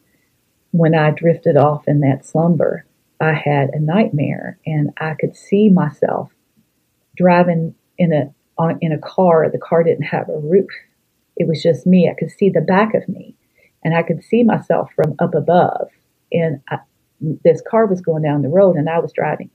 when 0.70 0.94
I 0.94 1.11
drifted 1.11 1.57
off 1.57 1.87
in 1.87 2.01
that 2.01 2.25
slumber, 2.25 2.87
I 3.20 3.35
had 3.35 3.70
a 3.72 3.79
nightmare, 3.79 4.59
and 4.66 4.90
I 4.98 5.14
could 5.14 5.37
see 5.37 5.68
myself 5.68 6.33
driving 7.16 7.75
in 7.96 8.12
a 8.12 8.35
on, 8.62 8.79
in 8.81 8.92
a 8.92 8.98
car. 8.98 9.48
The 9.51 9.59
car 9.59 9.83
didn't 9.83 10.05
have 10.05 10.29
a 10.29 10.38
roof; 10.38 10.70
it 11.37 11.48
was 11.48 11.62
just 11.62 11.87
me. 11.87 12.09
I 12.11 12.18
could 12.18 12.31
see 12.31 12.51
the 12.51 12.61
back 12.61 12.94
of 12.94 13.09
me, 13.09 13.35
and 13.85 13.94
I 13.94 14.03
could 14.03 14.22
see 14.22 14.42
myself 14.42 14.90
from 14.94 15.14
up 15.18 15.35
above. 15.35 15.88
And 16.33 16.61
I, 16.70 16.79
this 17.44 17.62
car 17.68 17.87
was 17.87 18.01
going 18.01 18.22
down 18.22 18.42
the 18.42 18.48
road, 18.48 18.77
and 18.77 18.88
I 18.88 18.98
was 18.98 19.12
driving. 19.12 19.51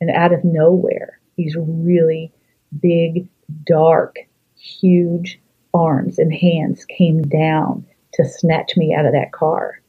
And 0.00 0.10
out 0.10 0.32
of 0.32 0.44
nowhere, 0.44 1.18
these 1.36 1.56
really 1.58 2.32
big, 2.80 3.28
dark, 3.64 4.16
huge 4.56 5.40
arms 5.72 6.18
and 6.18 6.32
hands 6.32 6.84
came 6.84 7.22
down 7.22 7.86
to 8.14 8.24
snatch 8.24 8.76
me 8.76 8.94
out 8.94 9.06
of 9.06 9.12
that 9.12 9.32
car. 9.32 9.80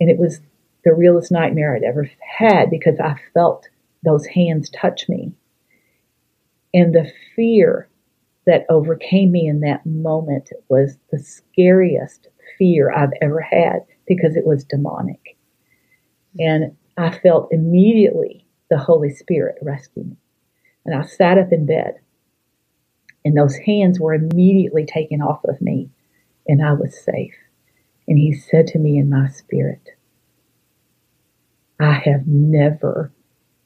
And 0.00 0.10
it 0.10 0.18
was 0.18 0.40
the 0.84 0.94
realest 0.94 1.32
nightmare 1.32 1.74
I'd 1.74 1.82
ever 1.82 2.10
had 2.20 2.70
because 2.70 3.00
I 3.00 3.16
felt 3.34 3.68
those 4.04 4.26
hands 4.26 4.70
touch 4.70 5.08
me. 5.08 5.32
And 6.74 6.94
the 6.94 7.10
fear 7.34 7.88
that 8.46 8.66
overcame 8.68 9.32
me 9.32 9.46
in 9.46 9.60
that 9.60 9.84
moment 9.86 10.50
was 10.68 10.98
the 11.10 11.18
scariest 11.18 12.28
fear 12.58 12.92
I've 12.92 13.12
ever 13.20 13.40
had 13.40 13.80
because 14.06 14.36
it 14.36 14.46
was 14.46 14.64
demonic. 14.64 15.36
And 16.38 16.76
I 16.96 17.10
felt 17.10 17.52
immediately 17.52 18.46
the 18.70 18.78
Holy 18.78 19.10
Spirit 19.10 19.56
rescue 19.62 20.04
me. 20.04 20.16
And 20.84 20.94
I 20.94 21.04
sat 21.04 21.38
up 21.38 21.52
in 21.52 21.66
bed, 21.66 21.96
and 23.24 23.36
those 23.36 23.56
hands 23.56 23.98
were 23.98 24.14
immediately 24.14 24.86
taken 24.86 25.20
off 25.20 25.44
of 25.44 25.60
me, 25.60 25.90
and 26.46 26.64
I 26.64 26.72
was 26.72 27.02
safe. 27.02 27.34
And 28.06 28.18
he 28.18 28.32
said 28.32 28.68
to 28.68 28.78
me 28.78 28.98
in 28.98 29.10
my 29.10 29.28
spirit, 29.28 29.90
I 31.80 31.92
have 31.92 32.26
never 32.26 33.12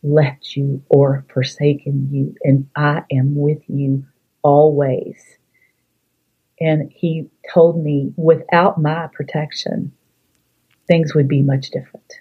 left 0.03 0.57
you 0.57 0.83
or 0.89 1.25
forsaken 1.33 2.09
you, 2.11 2.35
and 2.43 2.69
I 2.77 3.03
am 3.13 3.37
with 3.37 3.63
you 3.69 4.07
always. 4.43 5.39
And 6.61 6.91
he 6.93 7.29
told 7.53 7.83
me 7.83 8.13
without 8.17 8.81
my 8.81 9.09
protection, 9.13 9.93
things 10.87 11.15
would 11.15 11.29
be 11.29 11.43
much 11.43 11.71
different. 11.71 12.21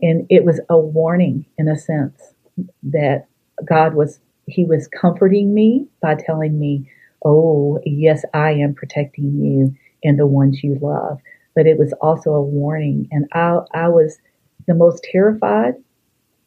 And 0.00 0.26
it 0.28 0.44
was 0.44 0.60
a 0.68 0.78
warning 0.78 1.46
in 1.58 1.68
a 1.68 1.78
sense 1.78 2.34
that 2.82 3.26
God 3.64 3.94
was, 3.94 4.20
he 4.46 4.64
was 4.64 4.88
comforting 4.88 5.54
me 5.54 5.86
by 6.00 6.16
telling 6.16 6.58
me, 6.58 6.90
Oh, 7.24 7.78
yes, 7.86 8.24
I 8.34 8.50
am 8.50 8.74
protecting 8.74 9.40
you 9.40 9.76
and 10.02 10.18
the 10.18 10.26
ones 10.26 10.64
you 10.64 10.76
love. 10.82 11.20
But 11.54 11.66
it 11.66 11.78
was 11.78 11.92
also 12.00 12.30
a 12.30 12.42
warning. 12.42 13.08
And 13.12 13.26
I, 13.32 13.58
I 13.72 13.88
was 13.88 14.18
the 14.66 14.74
most 14.74 15.04
terrified 15.04 15.74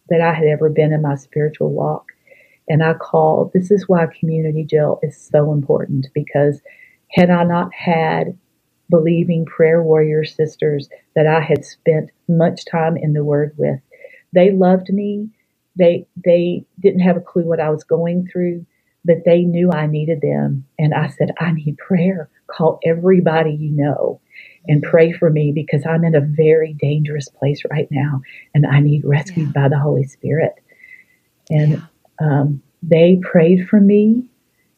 that 0.10 0.22
I 0.22 0.34
had 0.34 0.46
ever 0.48 0.70
been 0.70 0.94
in 0.94 1.02
my 1.02 1.16
spiritual 1.16 1.72
walk. 1.72 2.12
And 2.68 2.84
I 2.84 2.94
called, 2.96 3.52
this 3.54 3.72
is 3.72 3.88
why 3.88 4.08
community 4.08 4.64
Jill 4.66 5.00
is 5.04 5.18
so 5.18 5.54
important 5.54 6.08
because 6.14 6.62
had 7.12 7.30
I 7.30 7.44
not 7.44 7.74
had 7.74 8.38
believing 8.90 9.46
prayer 9.46 9.82
warrior 9.84 10.26
sisters 10.26 10.90
that 11.16 11.28
I 11.28 11.42
had 11.42 11.66
spent 11.66 12.12
much 12.28 12.66
time 12.66 12.98
in 12.98 13.14
the 13.14 13.24
Word 13.24 13.54
with, 13.58 13.80
they 14.34 14.52
loved 14.52 14.90
me. 14.92 15.30
They 15.78 16.08
they 16.24 16.66
didn't 16.80 17.02
have 17.02 17.18
a 17.18 17.22
clue 17.22 17.46
what 17.46 17.60
I 17.60 17.70
was 17.70 17.84
going 17.84 18.28
through, 18.32 18.66
but 19.06 19.26
they 19.26 19.42
knew 19.44 19.72
I 19.72 19.88
needed 19.88 20.22
them. 20.22 20.66
And 20.80 20.94
I 20.94 21.08
said, 21.08 21.32
I 21.40 21.52
need 21.52 21.78
prayer. 21.78 22.30
Call 22.48 22.80
everybody 22.86 23.52
you 23.54 23.72
know 23.72 24.22
and 24.68 24.84
pray 24.84 25.12
for 25.12 25.30
me 25.30 25.52
because 25.54 25.86
I'm 25.86 26.04
in 26.04 26.16
a 26.16 26.22
very 26.22 26.74
dangerous 26.74 27.30
place 27.30 27.62
right 27.70 27.88
now 27.92 28.22
and 28.54 28.66
I 28.66 28.80
need 28.80 29.04
rescued 29.06 29.54
yeah. 29.56 29.62
by 29.64 29.70
the 29.70 29.80
Holy 29.80 30.04
Spirit. 30.06 30.54
And 31.50 31.72
yeah. 31.72 31.82
um, 32.20 32.62
they 32.82 33.20
prayed 33.22 33.68
for 33.68 33.80
me, 33.80 34.30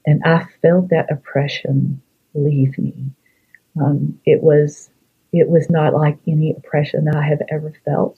and 0.05 0.21
I 0.25 0.47
felt 0.61 0.89
that 0.89 1.11
oppression 1.11 2.01
leave 2.33 2.77
me. 2.77 3.11
Um, 3.79 4.19
it 4.25 4.41
was 4.41 4.89
it 5.33 5.49
was 5.49 5.69
not 5.69 5.93
like 5.93 6.17
any 6.27 6.51
oppression 6.51 7.05
that 7.05 7.15
I 7.15 7.23
have 7.23 7.41
ever 7.49 7.73
felt. 7.85 8.17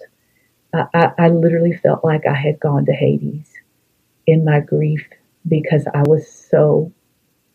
I, 0.73 0.85
I, 0.93 1.11
I 1.17 1.29
literally 1.29 1.73
felt 1.73 2.03
like 2.03 2.25
I 2.27 2.35
had 2.35 2.59
gone 2.59 2.85
to 2.85 2.93
Hades 2.93 3.51
in 4.27 4.45
my 4.45 4.59
grief 4.59 5.05
because 5.47 5.87
I 5.93 6.03
was 6.05 6.31
so 6.31 6.91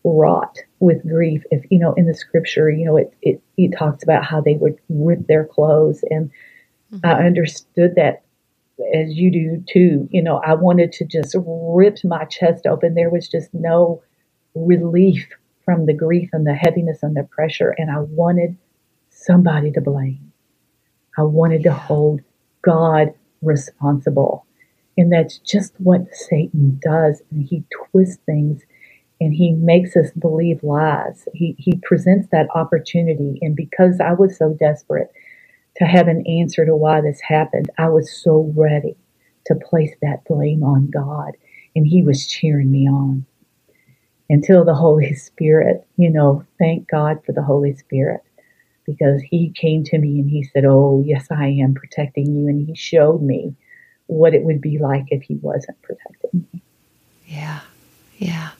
wrought 0.05 0.59
with 0.81 1.03
grief. 1.03 1.43
If 1.51 1.65
you 1.71 1.79
know, 1.79 1.95
in 1.95 2.07
the 2.07 2.15
scripture, 2.15 2.71
you 2.71 2.85
know, 2.85 2.97
it 2.97 3.15
it, 3.23 3.43
it 3.57 3.77
talks 3.77 4.03
about 4.03 4.25
how 4.25 4.41
they 4.41 4.55
would 4.55 4.79
rip 4.89 5.27
their 5.27 5.45
clothes, 5.45 6.05
and 6.11 6.31
mm-hmm. 6.93 7.07
I 7.07 7.25
understood 7.25 7.95
that 7.97 8.23
as 8.95 9.15
you 9.15 9.31
do 9.31 9.65
too. 9.69 10.09
You 10.11 10.23
know, 10.23 10.41
I 10.45 10.55
wanted 10.55 10.93
to 10.93 11.05
just 11.05 11.35
rip 11.39 11.99
my 12.05 12.25
chest 12.25 12.67
open. 12.67 12.95
There 12.95 13.11
was 13.11 13.29
just 13.29 13.53
no 13.53 14.03
relief 14.55 15.27
from 15.65 15.87
the 15.87 15.95
grief 15.95 16.29
and 16.33 16.47
the 16.47 16.55
heaviness 16.55 17.03
and 17.03 17.17
the 17.17 17.25
pressure, 17.25 17.75
and 17.79 17.91
I 17.91 18.01
wanted 18.01 18.57
somebody 19.11 19.73
to 19.73 19.81
blame. 19.81 20.33
I 21.17 21.23
wanted 21.23 21.63
to 21.63 21.73
hold 21.73 22.21
God 22.63 23.15
responsible. 23.41 24.47
And 24.97 25.13
that's 25.13 25.39
just 25.39 25.73
what 25.79 26.03
Satan 26.13 26.81
does. 26.83 27.23
And 27.31 27.43
he 27.43 27.65
twists 27.91 28.19
things 28.27 28.63
and 29.25 29.35
he 29.35 29.53
makes 29.53 29.97
us 29.97 30.13
believe 30.19 30.65
lies. 30.65 31.29
He, 31.35 31.57
he 31.59 31.81
presents 31.85 32.29
that 32.33 32.49
opportunity. 32.55 33.41
And 33.43 33.57
because 33.57 34.01
I 34.01 34.15
was 34.15 34.39
so 34.39 34.57
desperate 34.61 35.11
to 35.77 35.85
have 35.85 36.09
an 36.09 36.27
answer 36.27 36.67
to 36.67 36.77
why 36.77 37.01
this 37.03 37.21
happened, 37.21 37.71
I 37.79 37.89
was 37.91 38.13
so 38.13 38.53
ready 38.57 38.97
to 39.47 39.57
place 39.57 39.93
that 40.03 40.25
blame 40.27 40.63
on 40.65 40.91
God. 40.91 41.33
And 41.77 41.87
he 41.87 42.03
was 42.05 42.27
cheering 42.27 42.73
me 42.73 42.89
on 42.89 43.27
until 44.31 44.65
the 44.65 44.75
Holy 44.75 45.15
Spirit, 45.15 45.87
you 45.97 46.11
know, 46.11 46.45
thank 46.59 46.91
God 46.91 47.21
for 47.27 47.33
the 47.33 47.43
Holy 47.45 47.75
Spirit 47.77 48.23
because 48.87 49.23
he 49.23 49.53
came 49.55 49.85
to 49.85 49.99
me 49.99 50.21
and 50.21 50.31
he 50.31 50.45
said, 50.45 50.65
Oh, 50.67 51.03
yes, 51.07 51.29
I 51.31 51.49
am 51.49 51.75
protecting 51.75 52.35
you. 52.35 52.49
And 52.49 52.67
he 52.67 52.75
showed 52.75 53.23
me 53.23 53.55
what 54.07 54.35
it 54.35 54.45
would 54.45 54.61
be 54.61 54.79
like 54.79 55.07
if 55.09 55.23
he 55.25 55.37
wasn't 55.37 55.81
protecting 55.83 56.47
me. 56.53 56.63
Yeah. 57.27 57.61
Yeah. 58.19 58.51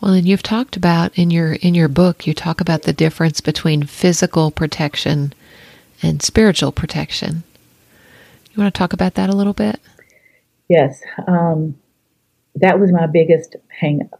Well, 0.00 0.12
and 0.12 0.26
you've 0.26 0.42
talked 0.42 0.76
about 0.76 1.16
in 1.18 1.30
your 1.30 1.54
in 1.54 1.74
your 1.74 1.88
book, 1.88 2.26
you 2.26 2.34
talk 2.34 2.60
about 2.60 2.82
the 2.82 2.92
difference 2.92 3.40
between 3.40 3.84
physical 3.84 4.50
protection 4.50 5.32
and 6.02 6.22
spiritual 6.22 6.72
protection. 6.72 7.42
You 8.52 8.62
want 8.62 8.74
to 8.74 8.78
talk 8.78 8.92
about 8.92 9.14
that 9.14 9.30
a 9.30 9.36
little 9.36 9.52
bit? 9.52 9.80
Yes, 10.68 11.02
um, 11.26 11.76
that 12.56 12.80
was 12.80 12.92
my 12.92 13.06
biggest 13.06 13.56
hangup. 13.80 14.10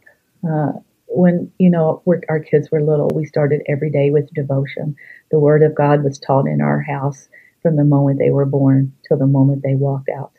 Uh, 0.47 0.73
when 1.07 1.51
you 1.57 1.69
know 1.69 2.01
our 2.29 2.39
kids 2.39 2.71
were 2.71 2.81
little, 2.81 3.09
we 3.13 3.25
started 3.25 3.61
every 3.67 3.89
day 3.89 4.11
with 4.11 4.33
devotion. 4.33 4.95
The 5.31 5.39
Word 5.39 5.63
of 5.63 5.75
God 5.75 6.03
was 6.03 6.19
taught 6.19 6.47
in 6.47 6.61
our 6.61 6.81
house 6.81 7.27
from 7.61 7.75
the 7.75 7.83
moment 7.83 8.19
they 8.19 8.31
were 8.31 8.45
born 8.45 8.93
till 9.07 9.17
the 9.17 9.27
moment 9.27 9.63
they 9.63 9.75
walked 9.75 10.09
out. 10.09 10.31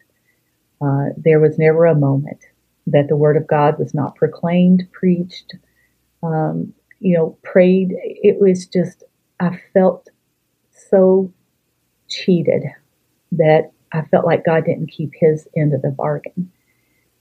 Uh, 0.80 1.10
there 1.16 1.38
was 1.38 1.58
never 1.58 1.86
a 1.86 1.94
moment 1.94 2.40
that 2.86 3.08
the 3.08 3.16
word 3.16 3.36
of 3.36 3.46
God 3.46 3.78
was 3.78 3.94
not 3.94 4.16
proclaimed, 4.16 4.84
preached, 4.92 5.54
um, 6.22 6.72
you 7.00 7.16
know, 7.16 7.38
prayed. 7.42 7.94
It 7.94 8.40
was 8.40 8.66
just, 8.66 9.04
I 9.40 9.60
felt 9.72 10.08
so 10.90 11.32
cheated 12.08 12.64
that 13.32 13.72
I 13.92 14.02
felt 14.02 14.26
like 14.26 14.44
God 14.44 14.64
didn't 14.64 14.90
keep 14.90 15.12
his 15.14 15.48
end 15.56 15.74
of 15.74 15.82
the 15.82 15.90
bargain. 15.90 16.50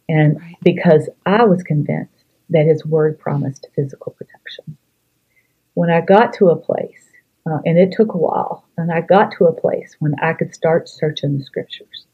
And 0.09 0.39
right. 0.39 0.55
because 0.63 1.09
I 1.25 1.43
was 1.45 1.63
convinced 1.63 2.25
that 2.49 2.65
his 2.65 2.85
word 2.85 3.19
promised 3.19 3.67
physical 3.75 4.13
protection. 4.13 4.77
When 5.73 5.89
I 5.89 6.01
got 6.01 6.33
to 6.33 6.49
a 6.49 6.55
place, 6.55 7.09
uh, 7.49 7.59
and 7.65 7.77
it 7.77 7.93
took 7.93 8.13
a 8.13 8.17
while, 8.17 8.65
and 8.77 8.91
I 8.91 9.01
got 9.01 9.31
to 9.37 9.45
a 9.45 9.53
place 9.53 9.95
when 9.99 10.13
I 10.21 10.33
could 10.33 10.53
start 10.53 10.89
searching 10.89 11.37
the 11.37 11.43
scriptures, 11.43 12.05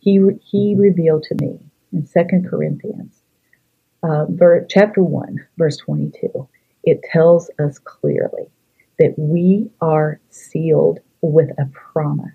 he, 0.00 0.20
he 0.42 0.74
revealed 0.76 1.22
to 1.24 1.36
me 1.36 1.69
in 1.92 2.06
Second 2.06 2.48
Corinthians, 2.48 3.22
uh, 4.02 4.26
chapter 4.68 5.02
1, 5.02 5.46
verse 5.58 5.76
22, 5.78 6.48
it 6.84 7.00
tells 7.12 7.50
us 7.58 7.78
clearly 7.78 8.50
that 8.98 9.14
we 9.18 9.70
are 9.80 10.20
sealed 10.30 11.00
with 11.20 11.50
a 11.58 11.66
promise. 11.66 12.34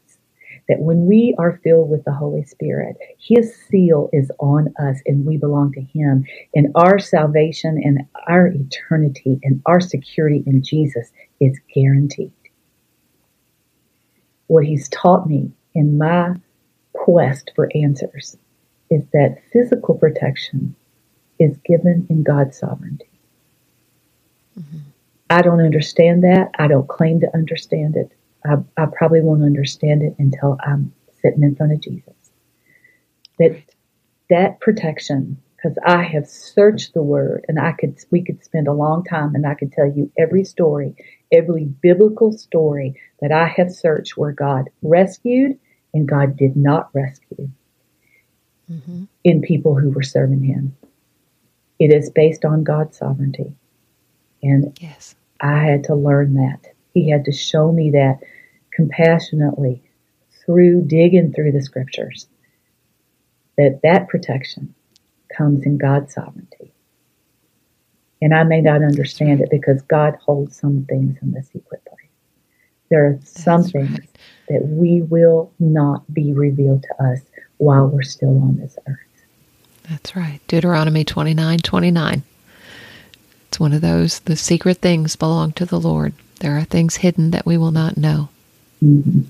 That 0.67 0.79
when 0.79 1.05
we 1.05 1.35
are 1.37 1.59
filled 1.63 1.89
with 1.89 2.03
the 2.05 2.13
Holy 2.13 2.43
Spirit, 2.43 2.97
His 3.19 3.55
seal 3.67 4.09
is 4.11 4.31
on 4.39 4.73
us 4.79 4.97
and 5.05 5.25
we 5.25 5.37
belong 5.37 5.73
to 5.73 5.81
Him. 5.81 6.25
And 6.55 6.71
our 6.75 6.97
salvation 6.97 7.79
and 7.83 8.01
our 8.27 8.47
eternity 8.47 9.39
and 9.43 9.61
our 9.65 9.79
security 9.79 10.43
in 10.47 10.63
Jesus 10.63 11.11
is 11.39 11.59
guaranteed. 11.73 12.31
What 14.47 14.65
He's 14.65 14.89
taught 14.89 15.27
me 15.27 15.51
in 15.75 15.97
my 15.99 16.35
quest 16.93 17.51
for 17.55 17.69
answers 17.75 18.37
is 18.89 19.03
that 19.13 19.41
physical 19.51 19.95
protection 19.95 20.75
is 21.39 21.57
given 21.65 22.07
in 22.09 22.23
God's 22.23 22.57
sovereignty. 22.57 23.09
Mm-hmm. 24.59 24.77
I 25.29 25.41
don't 25.41 25.59
understand 25.59 26.23
that. 26.23 26.51
I 26.57 26.67
don't 26.67 26.87
claim 26.87 27.19
to 27.21 27.33
understand 27.33 27.95
it. 27.95 28.11
I, 28.45 28.57
I, 28.81 28.85
probably 28.85 29.21
won't 29.21 29.43
understand 29.43 30.03
it 30.03 30.15
until 30.19 30.57
I'm 30.65 30.93
sitting 31.21 31.43
in 31.43 31.55
front 31.55 31.73
of 31.73 31.81
Jesus. 31.81 32.13
That 33.39 33.57
that 34.29 34.59
protection, 34.59 35.41
because 35.55 35.77
I 35.83 36.03
have 36.03 36.27
searched 36.27 36.93
the 36.93 37.01
Word, 37.01 37.45
and 37.47 37.59
I 37.59 37.71
could 37.73 37.97
we 38.11 38.23
could 38.23 38.43
spend 38.45 38.67
a 38.67 38.73
long 38.73 39.03
time, 39.03 39.33
and 39.33 39.47
I 39.47 39.55
could 39.55 39.71
tell 39.71 39.87
you 39.87 40.11
every 40.17 40.43
story, 40.43 40.95
every 41.31 41.65
biblical 41.65 42.31
story 42.31 43.01
that 43.19 43.31
I 43.31 43.47
have 43.47 43.71
searched 43.71 44.15
where 44.15 44.31
God 44.31 44.69
rescued 44.83 45.57
and 45.93 46.07
God 46.07 46.37
did 46.37 46.55
not 46.55 46.89
rescue 46.93 47.49
mm-hmm. 48.71 49.05
in 49.23 49.41
people 49.41 49.75
who 49.75 49.89
were 49.89 50.03
serving 50.03 50.43
Him. 50.43 50.75
It 51.79 51.93
is 51.93 52.09
based 52.09 52.45
on 52.45 52.63
God's 52.63 52.97
sovereignty. 52.97 53.53
And 54.41 54.77
yes. 54.81 55.15
I 55.41 55.57
had 55.59 55.83
to 55.85 55.95
learn 55.95 56.35
that. 56.35 56.73
He 56.93 57.09
had 57.09 57.25
to 57.25 57.31
show 57.31 57.71
me 57.71 57.91
that 57.91 58.19
compassionately 58.73 59.81
through 60.45 60.83
digging 60.83 61.33
through 61.33 61.51
the 61.51 61.61
scriptures 61.61 62.27
that 63.57 63.79
that 63.83 64.07
protection 64.07 64.73
comes 65.35 65.65
in 65.65 65.77
God's 65.77 66.13
sovereignty. 66.13 66.73
And 68.21 68.33
I 68.33 68.43
may 68.43 68.61
not 68.61 68.83
understand 68.83 69.41
it 69.41 69.49
because 69.49 69.81
God 69.83 70.15
holds 70.15 70.57
some 70.57 70.85
things 70.87 71.17
in 71.21 71.31
the 71.31 71.43
secret 71.43 71.83
place. 71.85 72.09
There 72.89 73.05
are 73.05 73.19
some 73.23 73.61
That's 73.61 73.71
things 73.71 73.99
right. 73.99 74.17
that 74.49 74.67
we 74.67 75.01
will 75.01 75.51
not 75.59 76.11
be 76.13 76.33
revealed 76.33 76.83
to 76.83 77.03
us 77.03 77.21
while 77.57 77.87
we're 77.87 78.01
still 78.03 78.41
on 78.41 78.57
this 78.57 78.77
earth. 78.87 78.99
That's 79.89 80.15
right. 80.15 80.39
Deuteronomy 80.47 81.03
29 81.03 81.59
29. 81.59 82.23
It's 83.47 83.59
one 83.59 83.73
of 83.73 83.81
those, 83.81 84.19
the 84.19 84.35
secret 84.35 84.77
things 84.77 85.15
belong 85.15 85.53
to 85.53 85.65
the 85.65 85.79
Lord. 85.79 86.13
There 86.39 86.57
are 86.57 86.65
things 86.65 86.97
hidden 86.97 87.31
that 87.31 87.45
we 87.45 87.57
will 87.57 87.71
not 87.71 87.95
know. 87.97 88.29
Mm-hmm. 88.83 89.21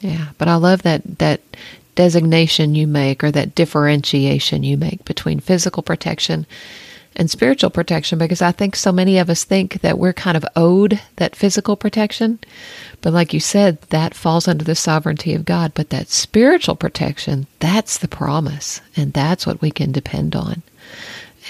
Yeah, 0.00 0.28
but 0.38 0.48
I 0.48 0.56
love 0.56 0.82
that, 0.82 1.18
that 1.18 1.40
designation 1.94 2.74
you 2.74 2.86
make 2.86 3.22
or 3.22 3.30
that 3.30 3.54
differentiation 3.54 4.62
you 4.62 4.76
make 4.76 5.04
between 5.04 5.40
physical 5.40 5.82
protection 5.82 6.46
and 7.18 7.28
spiritual 7.28 7.68
protection 7.68 8.16
because 8.16 8.40
I 8.40 8.52
think 8.52 8.76
so 8.76 8.92
many 8.92 9.18
of 9.18 9.28
us 9.28 9.42
think 9.42 9.80
that 9.80 9.98
we're 9.98 10.12
kind 10.12 10.36
of 10.36 10.46
owed 10.54 11.00
that 11.16 11.34
physical 11.34 11.76
protection. 11.76 12.38
But 13.02 13.12
like 13.12 13.34
you 13.34 13.40
said, 13.40 13.82
that 13.90 14.14
falls 14.14 14.46
under 14.46 14.64
the 14.64 14.76
sovereignty 14.76 15.34
of 15.34 15.44
God. 15.44 15.72
But 15.74 15.90
that 15.90 16.08
spiritual 16.08 16.76
protection, 16.76 17.48
that's 17.58 17.98
the 17.98 18.08
promise. 18.08 18.80
And 18.96 19.12
that's 19.12 19.46
what 19.46 19.60
we 19.60 19.72
can 19.72 19.90
depend 19.90 20.36
on. 20.36 20.62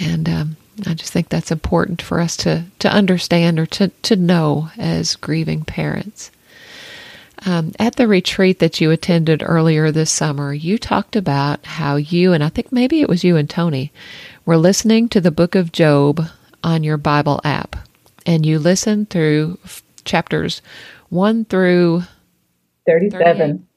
And 0.00 0.28
um, 0.28 0.56
I 0.86 0.94
just 0.94 1.12
think 1.12 1.28
that's 1.28 1.52
important 1.52 2.00
for 2.00 2.20
us 2.20 2.36
to, 2.38 2.64
to 2.78 2.90
understand 2.90 3.60
or 3.60 3.66
to, 3.66 3.88
to 3.88 4.16
know 4.16 4.70
as 4.78 5.16
grieving 5.16 5.64
parents. 5.64 6.30
Um, 7.46 7.72
at 7.78 7.96
the 7.96 8.08
retreat 8.08 8.58
that 8.58 8.80
you 8.80 8.90
attended 8.90 9.44
earlier 9.44 9.92
this 9.92 10.10
summer, 10.10 10.52
you 10.52 10.76
talked 10.76 11.14
about 11.14 11.64
how 11.64 11.96
you, 11.96 12.32
and 12.32 12.42
I 12.42 12.48
think 12.48 12.72
maybe 12.72 13.00
it 13.00 13.08
was 13.08 13.22
you 13.22 13.36
and 13.36 13.48
Tony, 13.48 13.92
were 14.48 14.56
listening 14.56 15.10
to 15.10 15.20
the 15.20 15.30
book 15.30 15.54
of 15.54 15.72
Job 15.72 16.22
on 16.64 16.82
your 16.82 16.96
Bible 16.96 17.38
app. 17.44 17.76
And 18.24 18.46
you 18.46 18.58
listen 18.58 19.04
through 19.04 19.58
chapters 20.06 20.62
1 21.10 21.44
through 21.44 22.04
37. 22.86 23.68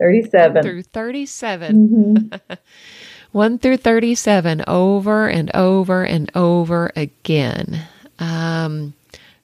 37. 0.00 0.62
through 0.62 0.82
37. 0.82 1.76
Mm-hmm. 1.76 2.54
1 3.32 3.58
through 3.58 3.76
37 3.76 4.64
over 4.66 5.28
and 5.28 5.54
over 5.54 6.04
and 6.04 6.32
over 6.34 6.90
again. 6.96 7.82
Um, 8.18 8.94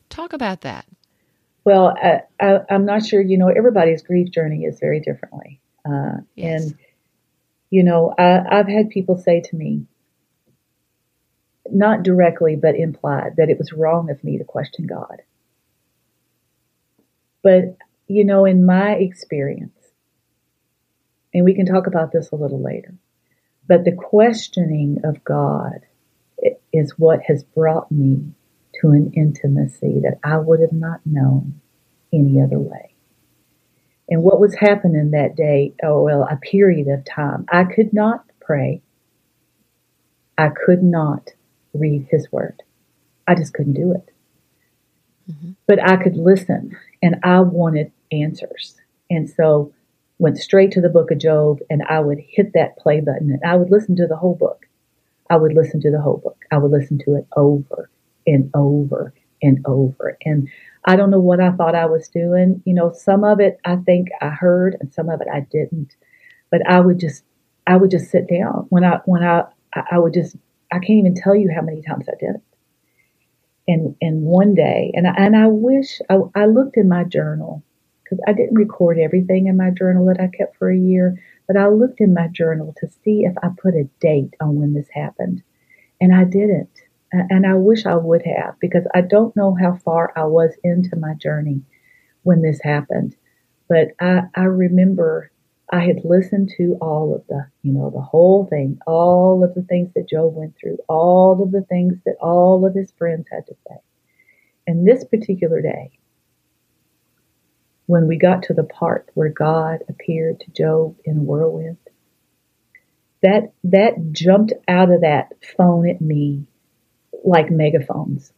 talk 0.09 0.33
about 0.33 0.63
that. 0.63 0.87
Well, 1.65 1.95
I, 2.41 2.61
am 2.71 2.87
not 2.87 3.05
sure, 3.05 3.21
you 3.21 3.37
know, 3.37 3.49
everybody's 3.49 4.03
grief 4.03 4.31
journey 4.31 4.65
is 4.65 4.81
very 4.81 5.01
differently. 5.01 5.61
Uh, 5.85 6.23
yes. 6.37 6.63
And, 6.63 6.79
you 7.69 7.85
know, 7.85 8.15
I, 8.19 8.41
I've 8.51 8.69
had 8.69 8.89
people 8.89 9.19
say 9.19 9.43
to 9.43 9.57
me, 9.57 9.85
not 11.73 12.03
directly, 12.03 12.57
but 12.57 12.77
implied, 12.77 13.37
that 13.37 13.51
it 13.51 13.59
was 13.59 13.73
wrong 13.73 14.11
of 14.11 14.23
me 14.23 14.39
to 14.39 14.45
question 14.45 14.87
God. 14.87 15.23
But, 17.43 17.77
you 18.07 18.25
know, 18.25 18.45
in 18.45 18.67
my 18.67 18.93
experience, 18.93 19.79
and 21.33 21.45
we 21.45 21.55
can 21.55 21.67
talk 21.67 21.87
about 21.87 22.13
this 22.13 22.31
a 22.31 22.37
little 22.37 22.63
later, 22.63 22.95
but 23.67 23.85
the 23.85 23.93
questioning 23.93 24.99
of 25.05 25.25
God 25.25 25.87
is 26.73 26.95
what 26.99 27.21
has 27.27 27.45
brought 27.45 27.91
me 27.91 28.33
to 28.81 28.89
an 28.89 29.13
intimacy 29.15 30.01
that 30.03 30.19
I 30.25 30.39
would 30.39 30.61
have 30.61 30.73
not 30.73 31.01
known 31.05 31.61
any 32.13 32.41
other 32.43 32.59
way. 32.59 32.95
And 34.09 34.23
what 34.23 34.41
was 34.41 34.57
happening 34.57 35.13
that 35.13 35.37
day, 35.37 35.75
oh, 35.85 36.03
well, 36.03 36.27
a 36.29 36.37
period 36.37 36.89
of 36.89 37.05
time, 37.05 37.47
I 37.49 37.65
could 37.65 37.93
not 37.93 38.25
pray. 38.41 38.83
I 40.37 40.49
could 40.49 40.83
not 40.83 41.31
read 41.75 42.07
his 42.11 42.31
word. 42.33 42.63
I 43.27 43.35
just 43.35 43.55
couldn't 43.55 43.75
do 43.75 43.93
it. 43.93 44.13
Mm-hmm. 45.31 45.51
But 45.67 45.87
I 45.87 45.97
could 45.97 46.17
listen 46.17 46.77
and 47.03 47.17
I 47.23 47.41
wanted 47.41 47.93
answers. 48.11 48.77
And 49.09 49.29
so 49.29 49.73
went 50.19 50.39
straight 50.39 50.73
to 50.73 50.81
the 50.81 50.89
book 50.89 51.11
of 51.11 51.19
Job 51.19 51.61
and 51.71 51.83
I 51.89 52.01
would 52.01 52.19
hit 52.19 52.53
that 52.55 52.77
play 52.77 53.01
button 53.01 53.31
and 53.31 53.41
I 53.45 53.57
would 53.57 53.71
listen 53.71 53.97
to 53.97 54.07
the 54.07 54.17
whole 54.17 54.35
book. 54.35 54.67
I 55.29 55.37
would 55.37 55.53
listen 55.53 55.81
to 55.83 55.91
the 55.91 56.01
whole 56.01 56.19
book. 56.19 56.45
I 56.51 56.59
would 56.59 56.73
listen 56.73 56.99
to 57.05 57.17
it 57.17 57.27
over 57.37 57.89
and 58.27 58.51
over 58.55 59.15
and 59.43 59.65
over. 59.65 60.19
And 60.25 60.49
I 60.85 60.97
don't 60.97 61.11
know 61.11 61.21
what 61.21 61.41
I 61.41 61.53
thought 61.53 61.75
I 61.75 61.87
was 61.87 62.09
doing. 62.09 62.63
You 62.65 62.75
know, 62.75 62.93
some 62.93 63.25
of 63.25 63.41
it 63.41 63.61
I 63.65 63.77
think 63.77 64.09
I 64.21 64.29
heard 64.29 64.77
and 64.81 64.93
some 64.93 65.09
of 65.09 65.21
it 65.21 65.29
I 65.33 65.41
didn't. 65.41 65.95
But 66.51 66.69
I 66.69 66.81
would 66.81 66.99
just 66.99 67.23
I 67.67 67.77
would 67.77 67.91
just 67.91 68.11
sit 68.11 68.29
down 68.29 68.67
when 68.71 68.85
I 68.85 69.01
when 69.05 69.23
I 69.23 69.45
I 69.91 69.99
would 69.99 70.15
just 70.15 70.37
I 70.73 70.79
can't 70.79 70.99
even 70.99 71.15
tell 71.15 71.35
you 71.35 71.51
how 71.55 71.63
many 71.63 71.83
times 71.83 72.07
I 72.09 72.17
did 72.19 72.37
it. 72.37 72.43
And 73.69 73.97
and 74.01 74.23
one 74.23 74.55
day, 74.55 74.91
and 74.95 75.07
I, 75.07 75.15
and 75.17 75.37
I 75.37 75.47
wish 75.47 76.01
I, 76.09 76.19
I 76.35 76.47
looked 76.47 76.77
in 76.77 76.89
my 76.89 77.05
journal 77.05 77.63
because 78.03 78.19
I 78.27 78.33
didn't 78.33 78.57
record 78.57 78.99
everything 78.99 79.47
in 79.47 79.57
my 79.57 79.71
journal 79.71 80.07
that 80.07 80.21
I 80.21 80.27
kept 80.27 80.57
for 80.57 80.71
a 80.71 80.79
year, 80.79 81.17
but 81.47 81.57
I 81.57 81.69
looked 81.69 82.01
in 82.01 82.13
my 82.13 82.29
journal 82.29 82.75
to 82.79 82.89
see 83.05 83.25
if 83.25 83.35
I 83.43 83.49
put 83.57 83.75
a 83.75 83.89
date 84.01 84.35
on 84.41 84.57
when 84.57 84.75
this 84.75 84.89
happened, 84.93 85.43
and 86.01 86.15
I 86.15 86.25
didn't. 86.25 86.83
And 87.13 87.45
I 87.45 87.55
wish 87.55 87.87
I 87.87 87.97
would 87.97 88.23
have 88.25 88.55
because 88.61 88.87
I 88.95 89.01
don't 89.01 89.35
know 89.35 89.57
how 89.61 89.77
far 89.77 90.13
I 90.15 90.25
was 90.25 90.53
into 90.63 90.95
my 90.95 91.15
journey 91.15 91.63
when 92.23 92.41
this 92.41 92.61
happened. 92.63 93.17
But 93.69 93.89
I, 94.01 94.23
I 94.37 94.43
remember 94.43 95.31
I 95.73 95.81
had 95.81 96.05
listened 96.05 96.51
to 96.57 96.77
all 96.81 97.15
of 97.15 97.25
the, 97.29 97.47
you 97.63 97.73
know, 97.73 97.91
the 97.91 98.01
whole 98.01 98.45
thing, 98.47 98.81
all 98.87 99.45
of 99.45 99.55
the 99.55 99.63
things 99.63 99.93
that 99.95 100.09
Job 100.09 100.35
went 100.35 100.57
through, 100.57 100.79
all 100.89 101.43
of 101.43 101.53
the 101.53 101.63
things 101.63 101.95
that 102.05 102.17
all 102.21 102.67
of 102.67 102.75
his 102.75 102.91
friends 102.99 103.27
had 103.31 103.47
to 103.47 103.55
say. 103.69 103.77
And 104.67 104.87
this 104.87 105.05
particular 105.05 105.63
day, 105.63 105.93
when 107.87 108.09
we 108.09 108.19
got 108.19 108.45
to 108.45 108.55
the 108.55 108.65
part 108.65 109.11
where 109.15 109.29
God 109.29 109.81
appeared 109.89 110.41
to 110.41 110.51
Job 110.51 110.97
in 111.05 111.19
a 111.19 111.23
whirlwind, 111.23 111.79
that 113.23 113.53
that 113.65 114.13
jumped 114.13 114.53
out 114.67 114.91
of 114.91 115.03
that 115.03 115.33
phone 115.57 115.89
at 115.89 116.01
me 116.01 116.47
like 117.25 117.51
megaphones. 117.51 118.33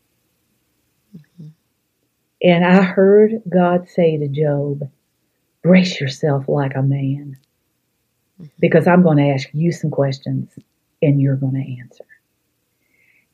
Mm-hmm. 1.16 1.48
And 2.42 2.64
I 2.64 2.82
heard 2.82 3.42
God 3.48 3.88
say 3.88 4.18
to 4.18 4.28
Job, 4.28 4.90
brace 5.62 6.00
yourself 6.00 6.48
like 6.48 6.74
a 6.74 6.82
man 6.82 7.38
mm-hmm. 8.40 8.46
because 8.58 8.86
I'm 8.86 9.02
going 9.02 9.18
to 9.18 9.30
ask 9.30 9.48
you 9.52 9.72
some 9.72 9.90
questions 9.90 10.50
and 11.00 11.20
you're 11.20 11.36
going 11.36 11.54
to 11.54 11.80
answer. 11.82 12.04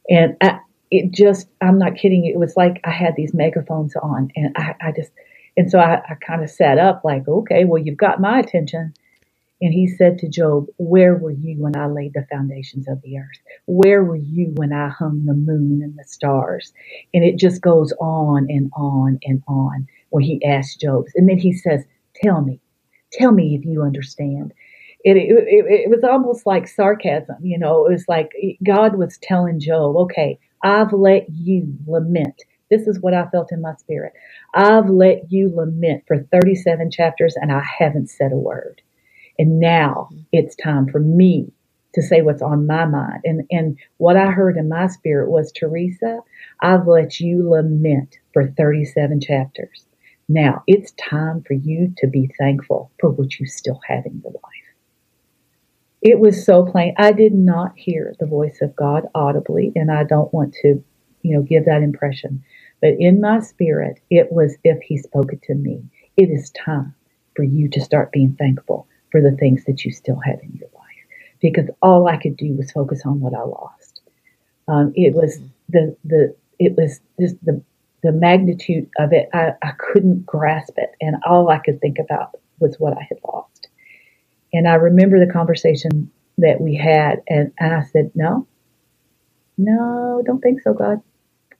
And 0.08 0.36
I, 0.40 0.60
it 0.90 1.12
just, 1.12 1.48
I'm 1.60 1.78
not 1.78 1.96
kidding. 1.96 2.24
It 2.24 2.38
was 2.38 2.56
like 2.56 2.80
I 2.84 2.90
had 2.90 3.14
these 3.16 3.34
megaphones 3.34 3.94
on 3.96 4.30
and 4.36 4.54
I, 4.56 4.74
I 4.80 4.92
just, 4.92 5.10
and 5.56 5.70
so 5.70 5.78
I, 5.78 5.96
I 6.08 6.14
kind 6.14 6.42
of 6.42 6.50
sat 6.50 6.78
up 6.78 7.02
like, 7.04 7.26
okay, 7.26 7.64
well, 7.64 7.82
you've 7.82 7.98
got 7.98 8.20
my 8.20 8.38
attention. 8.38 8.94
And 9.60 9.74
he 9.74 9.88
said 9.88 10.18
to 10.18 10.28
Job, 10.28 10.66
Where 10.76 11.16
were 11.16 11.32
you 11.32 11.56
when 11.58 11.76
I 11.76 11.86
laid 11.86 12.12
the 12.14 12.24
foundations 12.30 12.86
of 12.86 13.02
the 13.02 13.18
earth? 13.18 13.40
Where 13.66 14.04
were 14.04 14.16
you 14.16 14.52
when 14.54 14.72
I 14.72 14.88
hung 14.88 15.24
the 15.24 15.34
moon 15.34 15.82
and 15.82 15.98
the 15.98 16.04
stars? 16.04 16.72
And 17.12 17.24
it 17.24 17.38
just 17.38 17.60
goes 17.60 17.92
on 17.98 18.46
and 18.48 18.70
on 18.76 19.18
and 19.24 19.42
on 19.48 19.88
when 20.10 20.22
he 20.22 20.44
asks 20.44 20.76
Job. 20.76 21.06
And 21.16 21.28
then 21.28 21.38
he 21.38 21.52
says, 21.52 21.84
Tell 22.22 22.42
me. 22.42 22.60
Tell 23.12 23.32
me 23.32 23.54
if 23.54 23.64
you 23.64 23.82
understand. 23.82 24.52
It, 25.04 25.16
it, 25.16 25.30
it, 25.48 25.90
was 25.90 26.04
almost 26.04 26.46
like 26.46 26.68
sarcasm, 26.68 27.36
you 27.42 27.58
know. 27.58 27.86
It 27.86 27.92
was 27.92 28.04
like 28.08 28.30
eh, 28.42 28.54
God 28.64 28.96
was 28.98 29.18
telling 29.22 29.60
Job, 29.60 29.96
okay, 29.96 30.38
I've 30.62 30.92
let 30.92 31.26
you 31.30 31.74
lament. 31.86 32.42
This 32.70 32.86
is 32.86 33.00
what 33.00 33.14
I 33.14 33.28
felt 33.30 33.52
in 33.52 33.62
my 33.62 33.74
spirit. 33.76 34.12
I've 34.54 34.90
let 34.90 35.30
you 35.30 35.52
lament 35.54 36.04
for 36.06 36.22
37 36.32 36.90
chapters 36.90 37.36
and 37.36 37.52
I 37.52 37.62
haven't 37.78 38.10
said 38.10 38.32
a 38.32 38.36
word. 38.36 38.82
And 39.38 39.60
now 39.60 40.10
it's 40.32 40.56
time 40.56 40.88
for 40.88 41.00
me 41.00 41.52
to 41.94 42.02
say 42.02 42.22
what's 42.22 42.42
on 42.42 42.66
my 42.66 42.84
mind. 42.84 43.22
And, 43.24 43.42
and 43.50 43.78
what 43.98 44.16
I 44.16 44.26
heard 44.26 44.56
in 44.56 44.68
my 44.68 44.88
spirit 44.88 45.30
was, 45.30 45.52
Teresa, 45.52 46.20
I've 46.60 46.86
let 46.86 47.20
you 47.20 47.48
lament 47.48 48.16
for 48.34 48.48
37 48.56 49.20
chapters. 49.20 49.86
Now 50.28 50.62
it's 50.66 50.92
time 50.92 51.42
for 51.46 51.54
you 51.54 51.94
to 51.98 52.06
be 52.06 52.30
thankful 52.38 52.90
for 53.00 53.10
what 53.10 53.38
you 53.38 53.46
still 53.46 53.80
have 53.88 54.04
in 54.04 54.20
your 54.22 54.32
life. 54.32 54.42
It 56.02 56.20
was 56.20 56.44
so 56.44 56.64
plain. 56.64 56.94
I 56.98 57.12
did 57.12 57.34
not 57.34 57.72
hear 57.76 58.14
the 58.20 58.26
voice 58.26 58.58
of 58.60 58.76
God 58.76 59.04
audibly, 59.14 59.72
and 59.74 59.90
I 59.90 60.04
don't 60.04 60.32
want 60.32 60.54
to, 60.62 60.82
you 61.22 61.34
know, 61.36 61.42
give 61.42 61.64
that 61.64 61.82
impression. 61.82 62.44
But 62.80 62.94
in 62.98 63.20
my 63.20 63.40
spirit, 63.40 64.00
it 64.10 64.30
was 64.30 64.56
if 64.62 64.80
He 64.82 64.98
spoke 64.98 65.32
it 65.32 65.42
to 65.44 65.54
me. 65.54 65.82
It 66.16 66.30
is 66.30 66.50
time 66.50 66.94
for 67.34 67.42
you 67.42 67.68
to 67.70 67.80
start 67.80 68.12
being 68.12 68.36
thankful 68.38 68.86
for 69.10 69.20
the 69.20 69.36
things 69.36 69.64
that 69.64 69.84
you 69.84 69.92
still 69.92 70.20
have 70.24 70.38
in 70.42 70.52
your 70.54 70.68
life. 70.74 70.84
Because 71.40 71.70
all 71.82 72.06
I 72.06 72.16
could 72.16 72.36
do 72.36 72.54
was 72.54 72.70
focus 72.70 73.02
on 73.04 73.20
what 73.20 73.34
I 73.34 73.42
lost. 73.42 74.02
Um, 74.68 74.92
it 74.94 75.14
was 75.14 75.38
the 75.68 75.96
the 76.04 76.36
it 76.58 76.76
was 76.76 77.00
just 77.18 77.42
the 77.44 77.62
the 78.02 78.12
magnitude 78.12 78.88
of 78.98 79.12
it, 79.12 79.28
I, 79.32 79.52
I 79.62 79.72
couldn't 79.78 80.26
grasp 80.26 80.74
it. 80.76 80.90
And 81.00 81.16
all 81.26 81.50
I 81.50 81.58
could 81.58 81.80
think 81.80 81.98
about 81.98 82.38
was 82.60 82.76
what 82.78 82.96
I 82.96 83.02
had 83.08 83.18
lost. 83.24 83.68
And 84.52 84.68
I 84.68 84.74
remember 84.74 85.24
the 85.24 85.32
conversation 85.32 86.10
that 86.38 86.60
we 86.60 86.76
had, 86.76 87.22
and, 87.28 87.52
and 87.58 87.74
I 87.74 87.84
said, 87.84 88.12
No, 88.14 88.46
no, 89.58 90.22
don't 90.26 90.40
think 90.40 90.62
so, 90.62 90.74
God. 90.74 91.00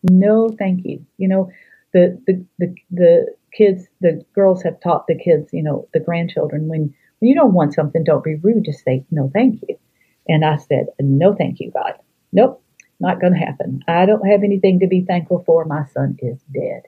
No, 0.05 0.49
thank 0.59 0.85
you. 0.85 1.05
You 1.19 1.29
know, 1.29 1.51
the, 1.93 2.21
the, 2.27 2.45
the, 2.59 2.75
the 2.91 3.27
kids, 3.53 3.87
the 4.01 4.25
girls 4.35 4.63
have 4.63 4.81
taught 4.81 5.07
the 5.09 5.19
kids, 5.19 5.51
you 5.53 5.63
know, 5.63 5.89
the 5.95 6.01
grandchildren, 6.01 6.69
when, 6.69 6.95
when 7.19 7.29
you 7.29 7.35
don't 7.35 7.55
want 7.55 7.75
something, 7.75 8.05
don't 8.05 8.25
be 8.25 8.37
rude, 8.37 8.65
just 8.65 8.85
say, 8.85 9.05
No, 9.11 9.31
thank 9.35 9.63
you. 9.69 9.79
And 10.29 10.45
I 10.45 10.57
said, 10.57 10.87
No, 11.01 11.35
thank 11.35 11.61
you, 11.61 11.71
God. 11.73 11.95
Nope, 12.33 12.63
not 13.01 13.21
going 13.21 13.33
to 13.33 13.39
happen. 13.39 13.83
I 13.89 14.07
don't 14.07 14.27
have 14.27 14.43
anything 14.43 14.81
to 14.81 14.87
be 14.87 15.03
thankful 15.03 15.43
for. 15.47 15.65
My 15.65 15.85
son 15.95 16.17
is 16.21 16.39
dead. 16.53 16.83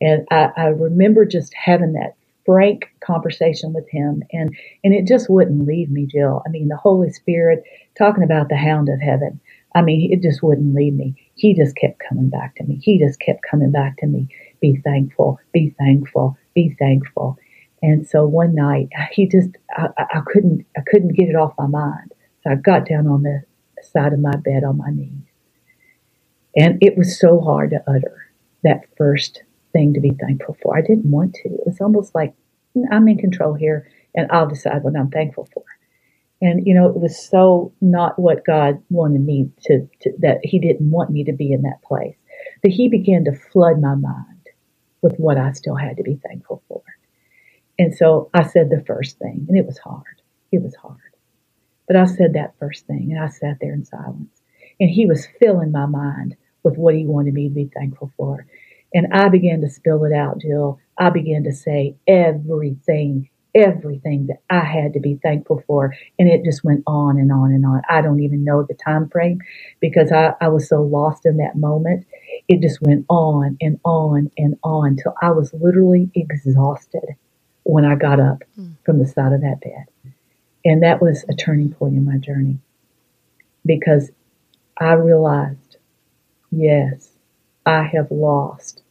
And 0.00 0.26
I, 0.30 0.50
I 0.56 0.64
remember 0.66 1.24
just 1.24 1.52
having 1.54 1.94
that 1.94 2.16
frank 2.46 2.84
conversation 3.04 3.72
with 3.72 3.88
him 3.90 4.22
and 4.32 4.56
and 4.84 4.94
it 4.94 5.06
just 5.06 5.28
wouldn't 5.28 5.66
leave 5.66 5.90
me 5.90 6.06
jill 6.06 6.42
i 6.46 6.48
mean 6.48 6.68
the 6.68 6.76
holy 6.76 7.10
spirit 7.10 7.64
talking 7.98 8.22
about 8.22 8.48
the 8.48 8.56
hound 8.56 8.88
of 8.88 9.00
heaven 9.00 9.40
i 9.74 9.82
mean 9.82 10.12
it 10.12 10.22
just 10.22 10.44
wouldn't 10.44 10.72
leave 10.72 10.94
me 10.94 11.12
he 11.34 11.54
just 11.54 11.76
kept 11.76 12.00
coming 12.08 12.30
back 12.30 12.54
to 12.54 12.62
me 12.62 12.78
he 12.80 12.98
just 13.00 13.18
kept 13.18 13.40
coming 13.50 13.72
back 13.72 13.96
to 13.98 14.06
me 14.06 14.28
be 14.60 14.80
thankful 14.84 15.40
be 15.52 15.74
thankful 15.76 16.36
be 16.54 16.74
thankful 16.78 17.36
and 17.82 18.06
so 18.06 18.24
one 18.24 18.54
night 18.54 18.88
he 19.10 19.26
just 19.26 19.50
I, 19.76 19.88
I 19.98 20.20
couldn't 20.24 20.64
i 20.76 20.82
couldn't 20.86 21.16
get 21.16 21.28
it 21.28 21.34
off 21.34 21.52
my 21.58 21.66
mind 21.66 22.12
so 22.44 22.50
i 22.50 22.54
got 22.54 22.88
down 22.88 23.08
on 23.08 23.24
the 23.24 23.42
side 23.96 24.12
of 24.12 24.20
my 24.20 24.36
bed 24.36 24.64
on 24.64 24.76
my 24.76 24.90
knees. 24.90 25.10
And 26.56 26.78
it 26.82 26.96
was 26.96 27.18
so 27.18 27.40
hard 27.40 27.70
to 27.70 27.82
utter 27.86 28.30
that 28.62 28.84
first 28.96 29.42
thing 29.72 29.94
to 29.94 30.00
be 30.00 30.10
thankful 30.10 30.56
for. 30.62 30.76
I 30.76 30.80
didn't 30.80 31.10
want 31.10 31.34
to. 31.34 31.48
It 31.48 31.66
was 31.66 31.80
almost 31.80 32.14
like 32.14 32.34
I'm 32.90 33.08
in 33.08 33.18
control 33.18 33.54
here 33.54 33.90
and 34.14 34.30
I'll 34.30 34.48
decide 34.48 34.82
what 34.82 34.96
I'm 34.96 35.10
thankful 35.10 35.48
for. 35.52 35.64
And, 36.42 36.66
you 36.66 36.74
know, 36.74 36.88
it 36.88 36.96
was 36.96 37.18
so 37.18 37.72
not 37.80 38.18
what 38.18 38.44
God 38.44 38.82
wanted 38.90 39.22
me 39.22 39.50
to, 39.64 39.88
to, 40.00 40.12
that 40.18 40.40
He 40.42 40.58
didn't 40.58 40.90
want 40.90 41.10
me 41.10 41.24
to 41.24 41.32
be 41.32 41.52
in 41.52 41.62
that 41.62 41.82
place. 41.82 42.16
That 42.62 42.72
He 42.72 42.88
began 42.88 43.24
to 43.24 43.32
flood 43.52 43.80
my 43.80 43.94
mind 43.94 44.48
with 45.00 45.16
what 45.16 45.38
I 45.38 45.52
still 45.52 45.76
had 45.76 45.96
to 45.96 46.02
be 46.02 46.20
thankful 46.26 46.62
for. 46.68 46.82
And 47.78 47.94
so 47.94 48.30
I 48.34 48.42
said 48.42 48.68
the 48.70 48.84
first 48.86 49.18
thing, 49.18 49.46
and 49.48 49.56
it 49.56 49.66
was 49.66 49.78
hard. 49.78 50.20
It 50.52 50.62
was 50.62 50.74
hard. 50.74 50.98
But 51.88 51.96
I 51.96 52.06
said 52.06 52.34
that 52.34 52.54
first 52.58 52.86
thing, 52.86 53.12
and 53.12 53.22
I 53.22 53.28
sat 53.28 53.58
there 53.60 53.74
in 53.74 53.84
silence. 53.84 54.42
And 54.80 54.90
He 54.90 55.06
was 55.06 55.28
filling 55.40 55.72
my 55.72 55.86
mind 55.86 56.36
with 56.62 56.76
what 56.76 56.94
He 56.94 57.06
wanted 57.06 57.34
me 57.34 57.48
to 57.48 57.54
be 57.54 57.70
thankful 57.74 58.12
for. 58.16 58.46
And 58.94 59.08
I 59.12 59.28
began 59.28 59.60
to 59.62 59.70
spill 59.70 60.04
it 60.04 60.12
out, 60.12 60.40
Jill. 60.40 60.78
I 60.98 61.10
began 61.10 61.44
to 61.44 61.52
say 61.52 61.96
everything 62.06 63.28
everything 63.54 64.28
that 64.28 64.38
I 64.50 64.60
had 64.64 64.92
to 64.94 65.00
be 65.00 65.18
thankful 65.22 65.62
for. 65.66 65.94
And 66.18 66.28
it 66.28 66.44
just 66.44 66.64
went 66.64 66.84
on 66.86 67.18
and 67.18 67.32
on 67.32 67.52
and 67.52 67.64
on. 67.66 67.82
I 67.88 68.02
don't 68.02 68.20
even 68.22 68.44
know 68.44 68.64
the 68.64 68.74
time 68.74 69.08
frame 69.08 69.40
because 69.80 70.12
I, 70.12 70.34
I 70.40 70.48
was 70.48 70.68
so 70.68 70.82
lost 70.82 71.26
in 71.26 71.38
that 71.38 71.56
moment. 71.56 72.06
It 72.48 72.60
just 72.62 72.82
went 72.82 73.06
on 73.08 73.56
and 73.60 73.80
on 73.84 74.30
and 74.36 74.56
on 74.62 74.96
till 74.96 75.14
I 75.22 75.30
was 75.32 75.52
literally 75.54 76.10
exhausted 76.14 77.16
when 77.64 77.84
I 77.84 77.96
got 77.96 78.20
up 78.20 78.44
mm. 78.58 78.76
from 78.84 78.98
the 79.00 79.06
side 79.08 79.32
of 79.32 79.40
that 79.40 79.60
bed. 79.62 79.86
And 80.66 80.82
that 80.82 81.00
was 81.00 81.24
a 81.28 81.34
turning 81.34 81.72
point 81.72 81.94
in 81.94 82.04
my 82.04 82.18
journey 82.18 82.58
because 83.64 84.10
I 84.76 84.94
realized, 84.94 85.76
yes, 86.50 87.12
I 87.64 87.84
have 87.84 88.10
lost 88.10 88.82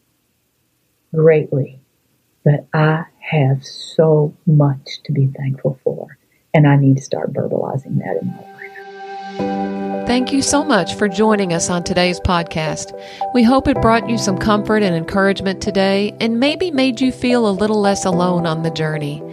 greatly, 1.13 1.81
but 2.45 2.65
I 2.73 3.03
have 3.19 3.65
so 3.65 4.33
much 4.45 5.03
to 5.03 5.11
be 5.11 5.27
thankful 5.27 5.77
for. 5.83 6.17
And 6.53 6.65
I 6.65 6.77
need 6.77 6.95
to 6.95 7.03
start 7.03 7.33
verbalizing 7.33 7.97
that 7.99 8.21
in 8.21 8.27
my 8.29 8.39
life. 8.39 8.55
Thank 10.07 10.31
you 10.31 10.43
so 10.43 10.63
much 10.63 10.93
for 10.93 11.09
joining 11.09 11.51
us 11.51 11.69
on 11.71 11.83
today's 11.83 12.19
podcast. 12.19 12.93
We 13.33 13.41
hope 13.41 13.67
it 13.67 13.81
brought 13.81 14.07
you 14.07 14.19
some 14.19 14.37
comfort 14.37 14.83
and 14.83 14.95
encouragement 14.95 15.61
today 15.61 16.15
and 16.19 16.39
maybe 16.39 16.69
made 16.69 17.01
you 17.01 17.11
feel 17.11 17.49
a 17.49 17.51
little 17.51 17.81
less 17.81 18.05
alone 18.05 18.45
on 18.45 18.61
the 18.61 18.69
journey. 18.69 19.23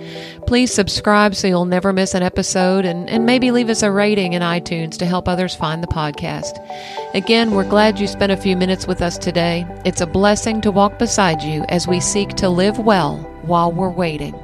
Please 0.47 0.73
subscribe 0.73 1.35
so 1.35 1.47
you'll 1.47 1.65
never 1.65 1.93
miss 1.93 2.15
an 2.15 2.23
episode 2.23 2.85
and, 2.85 3.09
and 3.09 3.25
maybe 3.25 3.51
leave 3.51 3.71
us 3.71 3.83
a 3.83 3.91
rating 3.91 4.35
in 4.35 4.43
iTunes 4.43 4.99
to 4.99 5.07
help 5.07 5.29
others 5.29 5.55
find 5.55 5.83
the 5.83 5.87
podcast. 5.87 6.59
Again, 7.15 7.53
we're 7.53 7.69
glad 7.69 7.99
you 7.99 8.07
spent 8.07 8.33
a 8.33 8.37
few 8.37 8.57
minutes 8.57 8.87
with 8.87 9.01
us 9.01 9.17
today. 9.17 9.67
It's 9.85 10.01
a 10.01 10.07
blessing 10.07 10.61
to 10.63 10.71
walk 10.71 10.99
beside 10.99 11.43
you 11.43 11.65
as 11.69 11.89
we 11.89 12.01
seek 12.01 12.31
to 12.35 12.49
live 12.49 12.79
well 12.79 13.19
while 13.43 13.73
we're 13.73 13.91
waiting. 13.91 14.35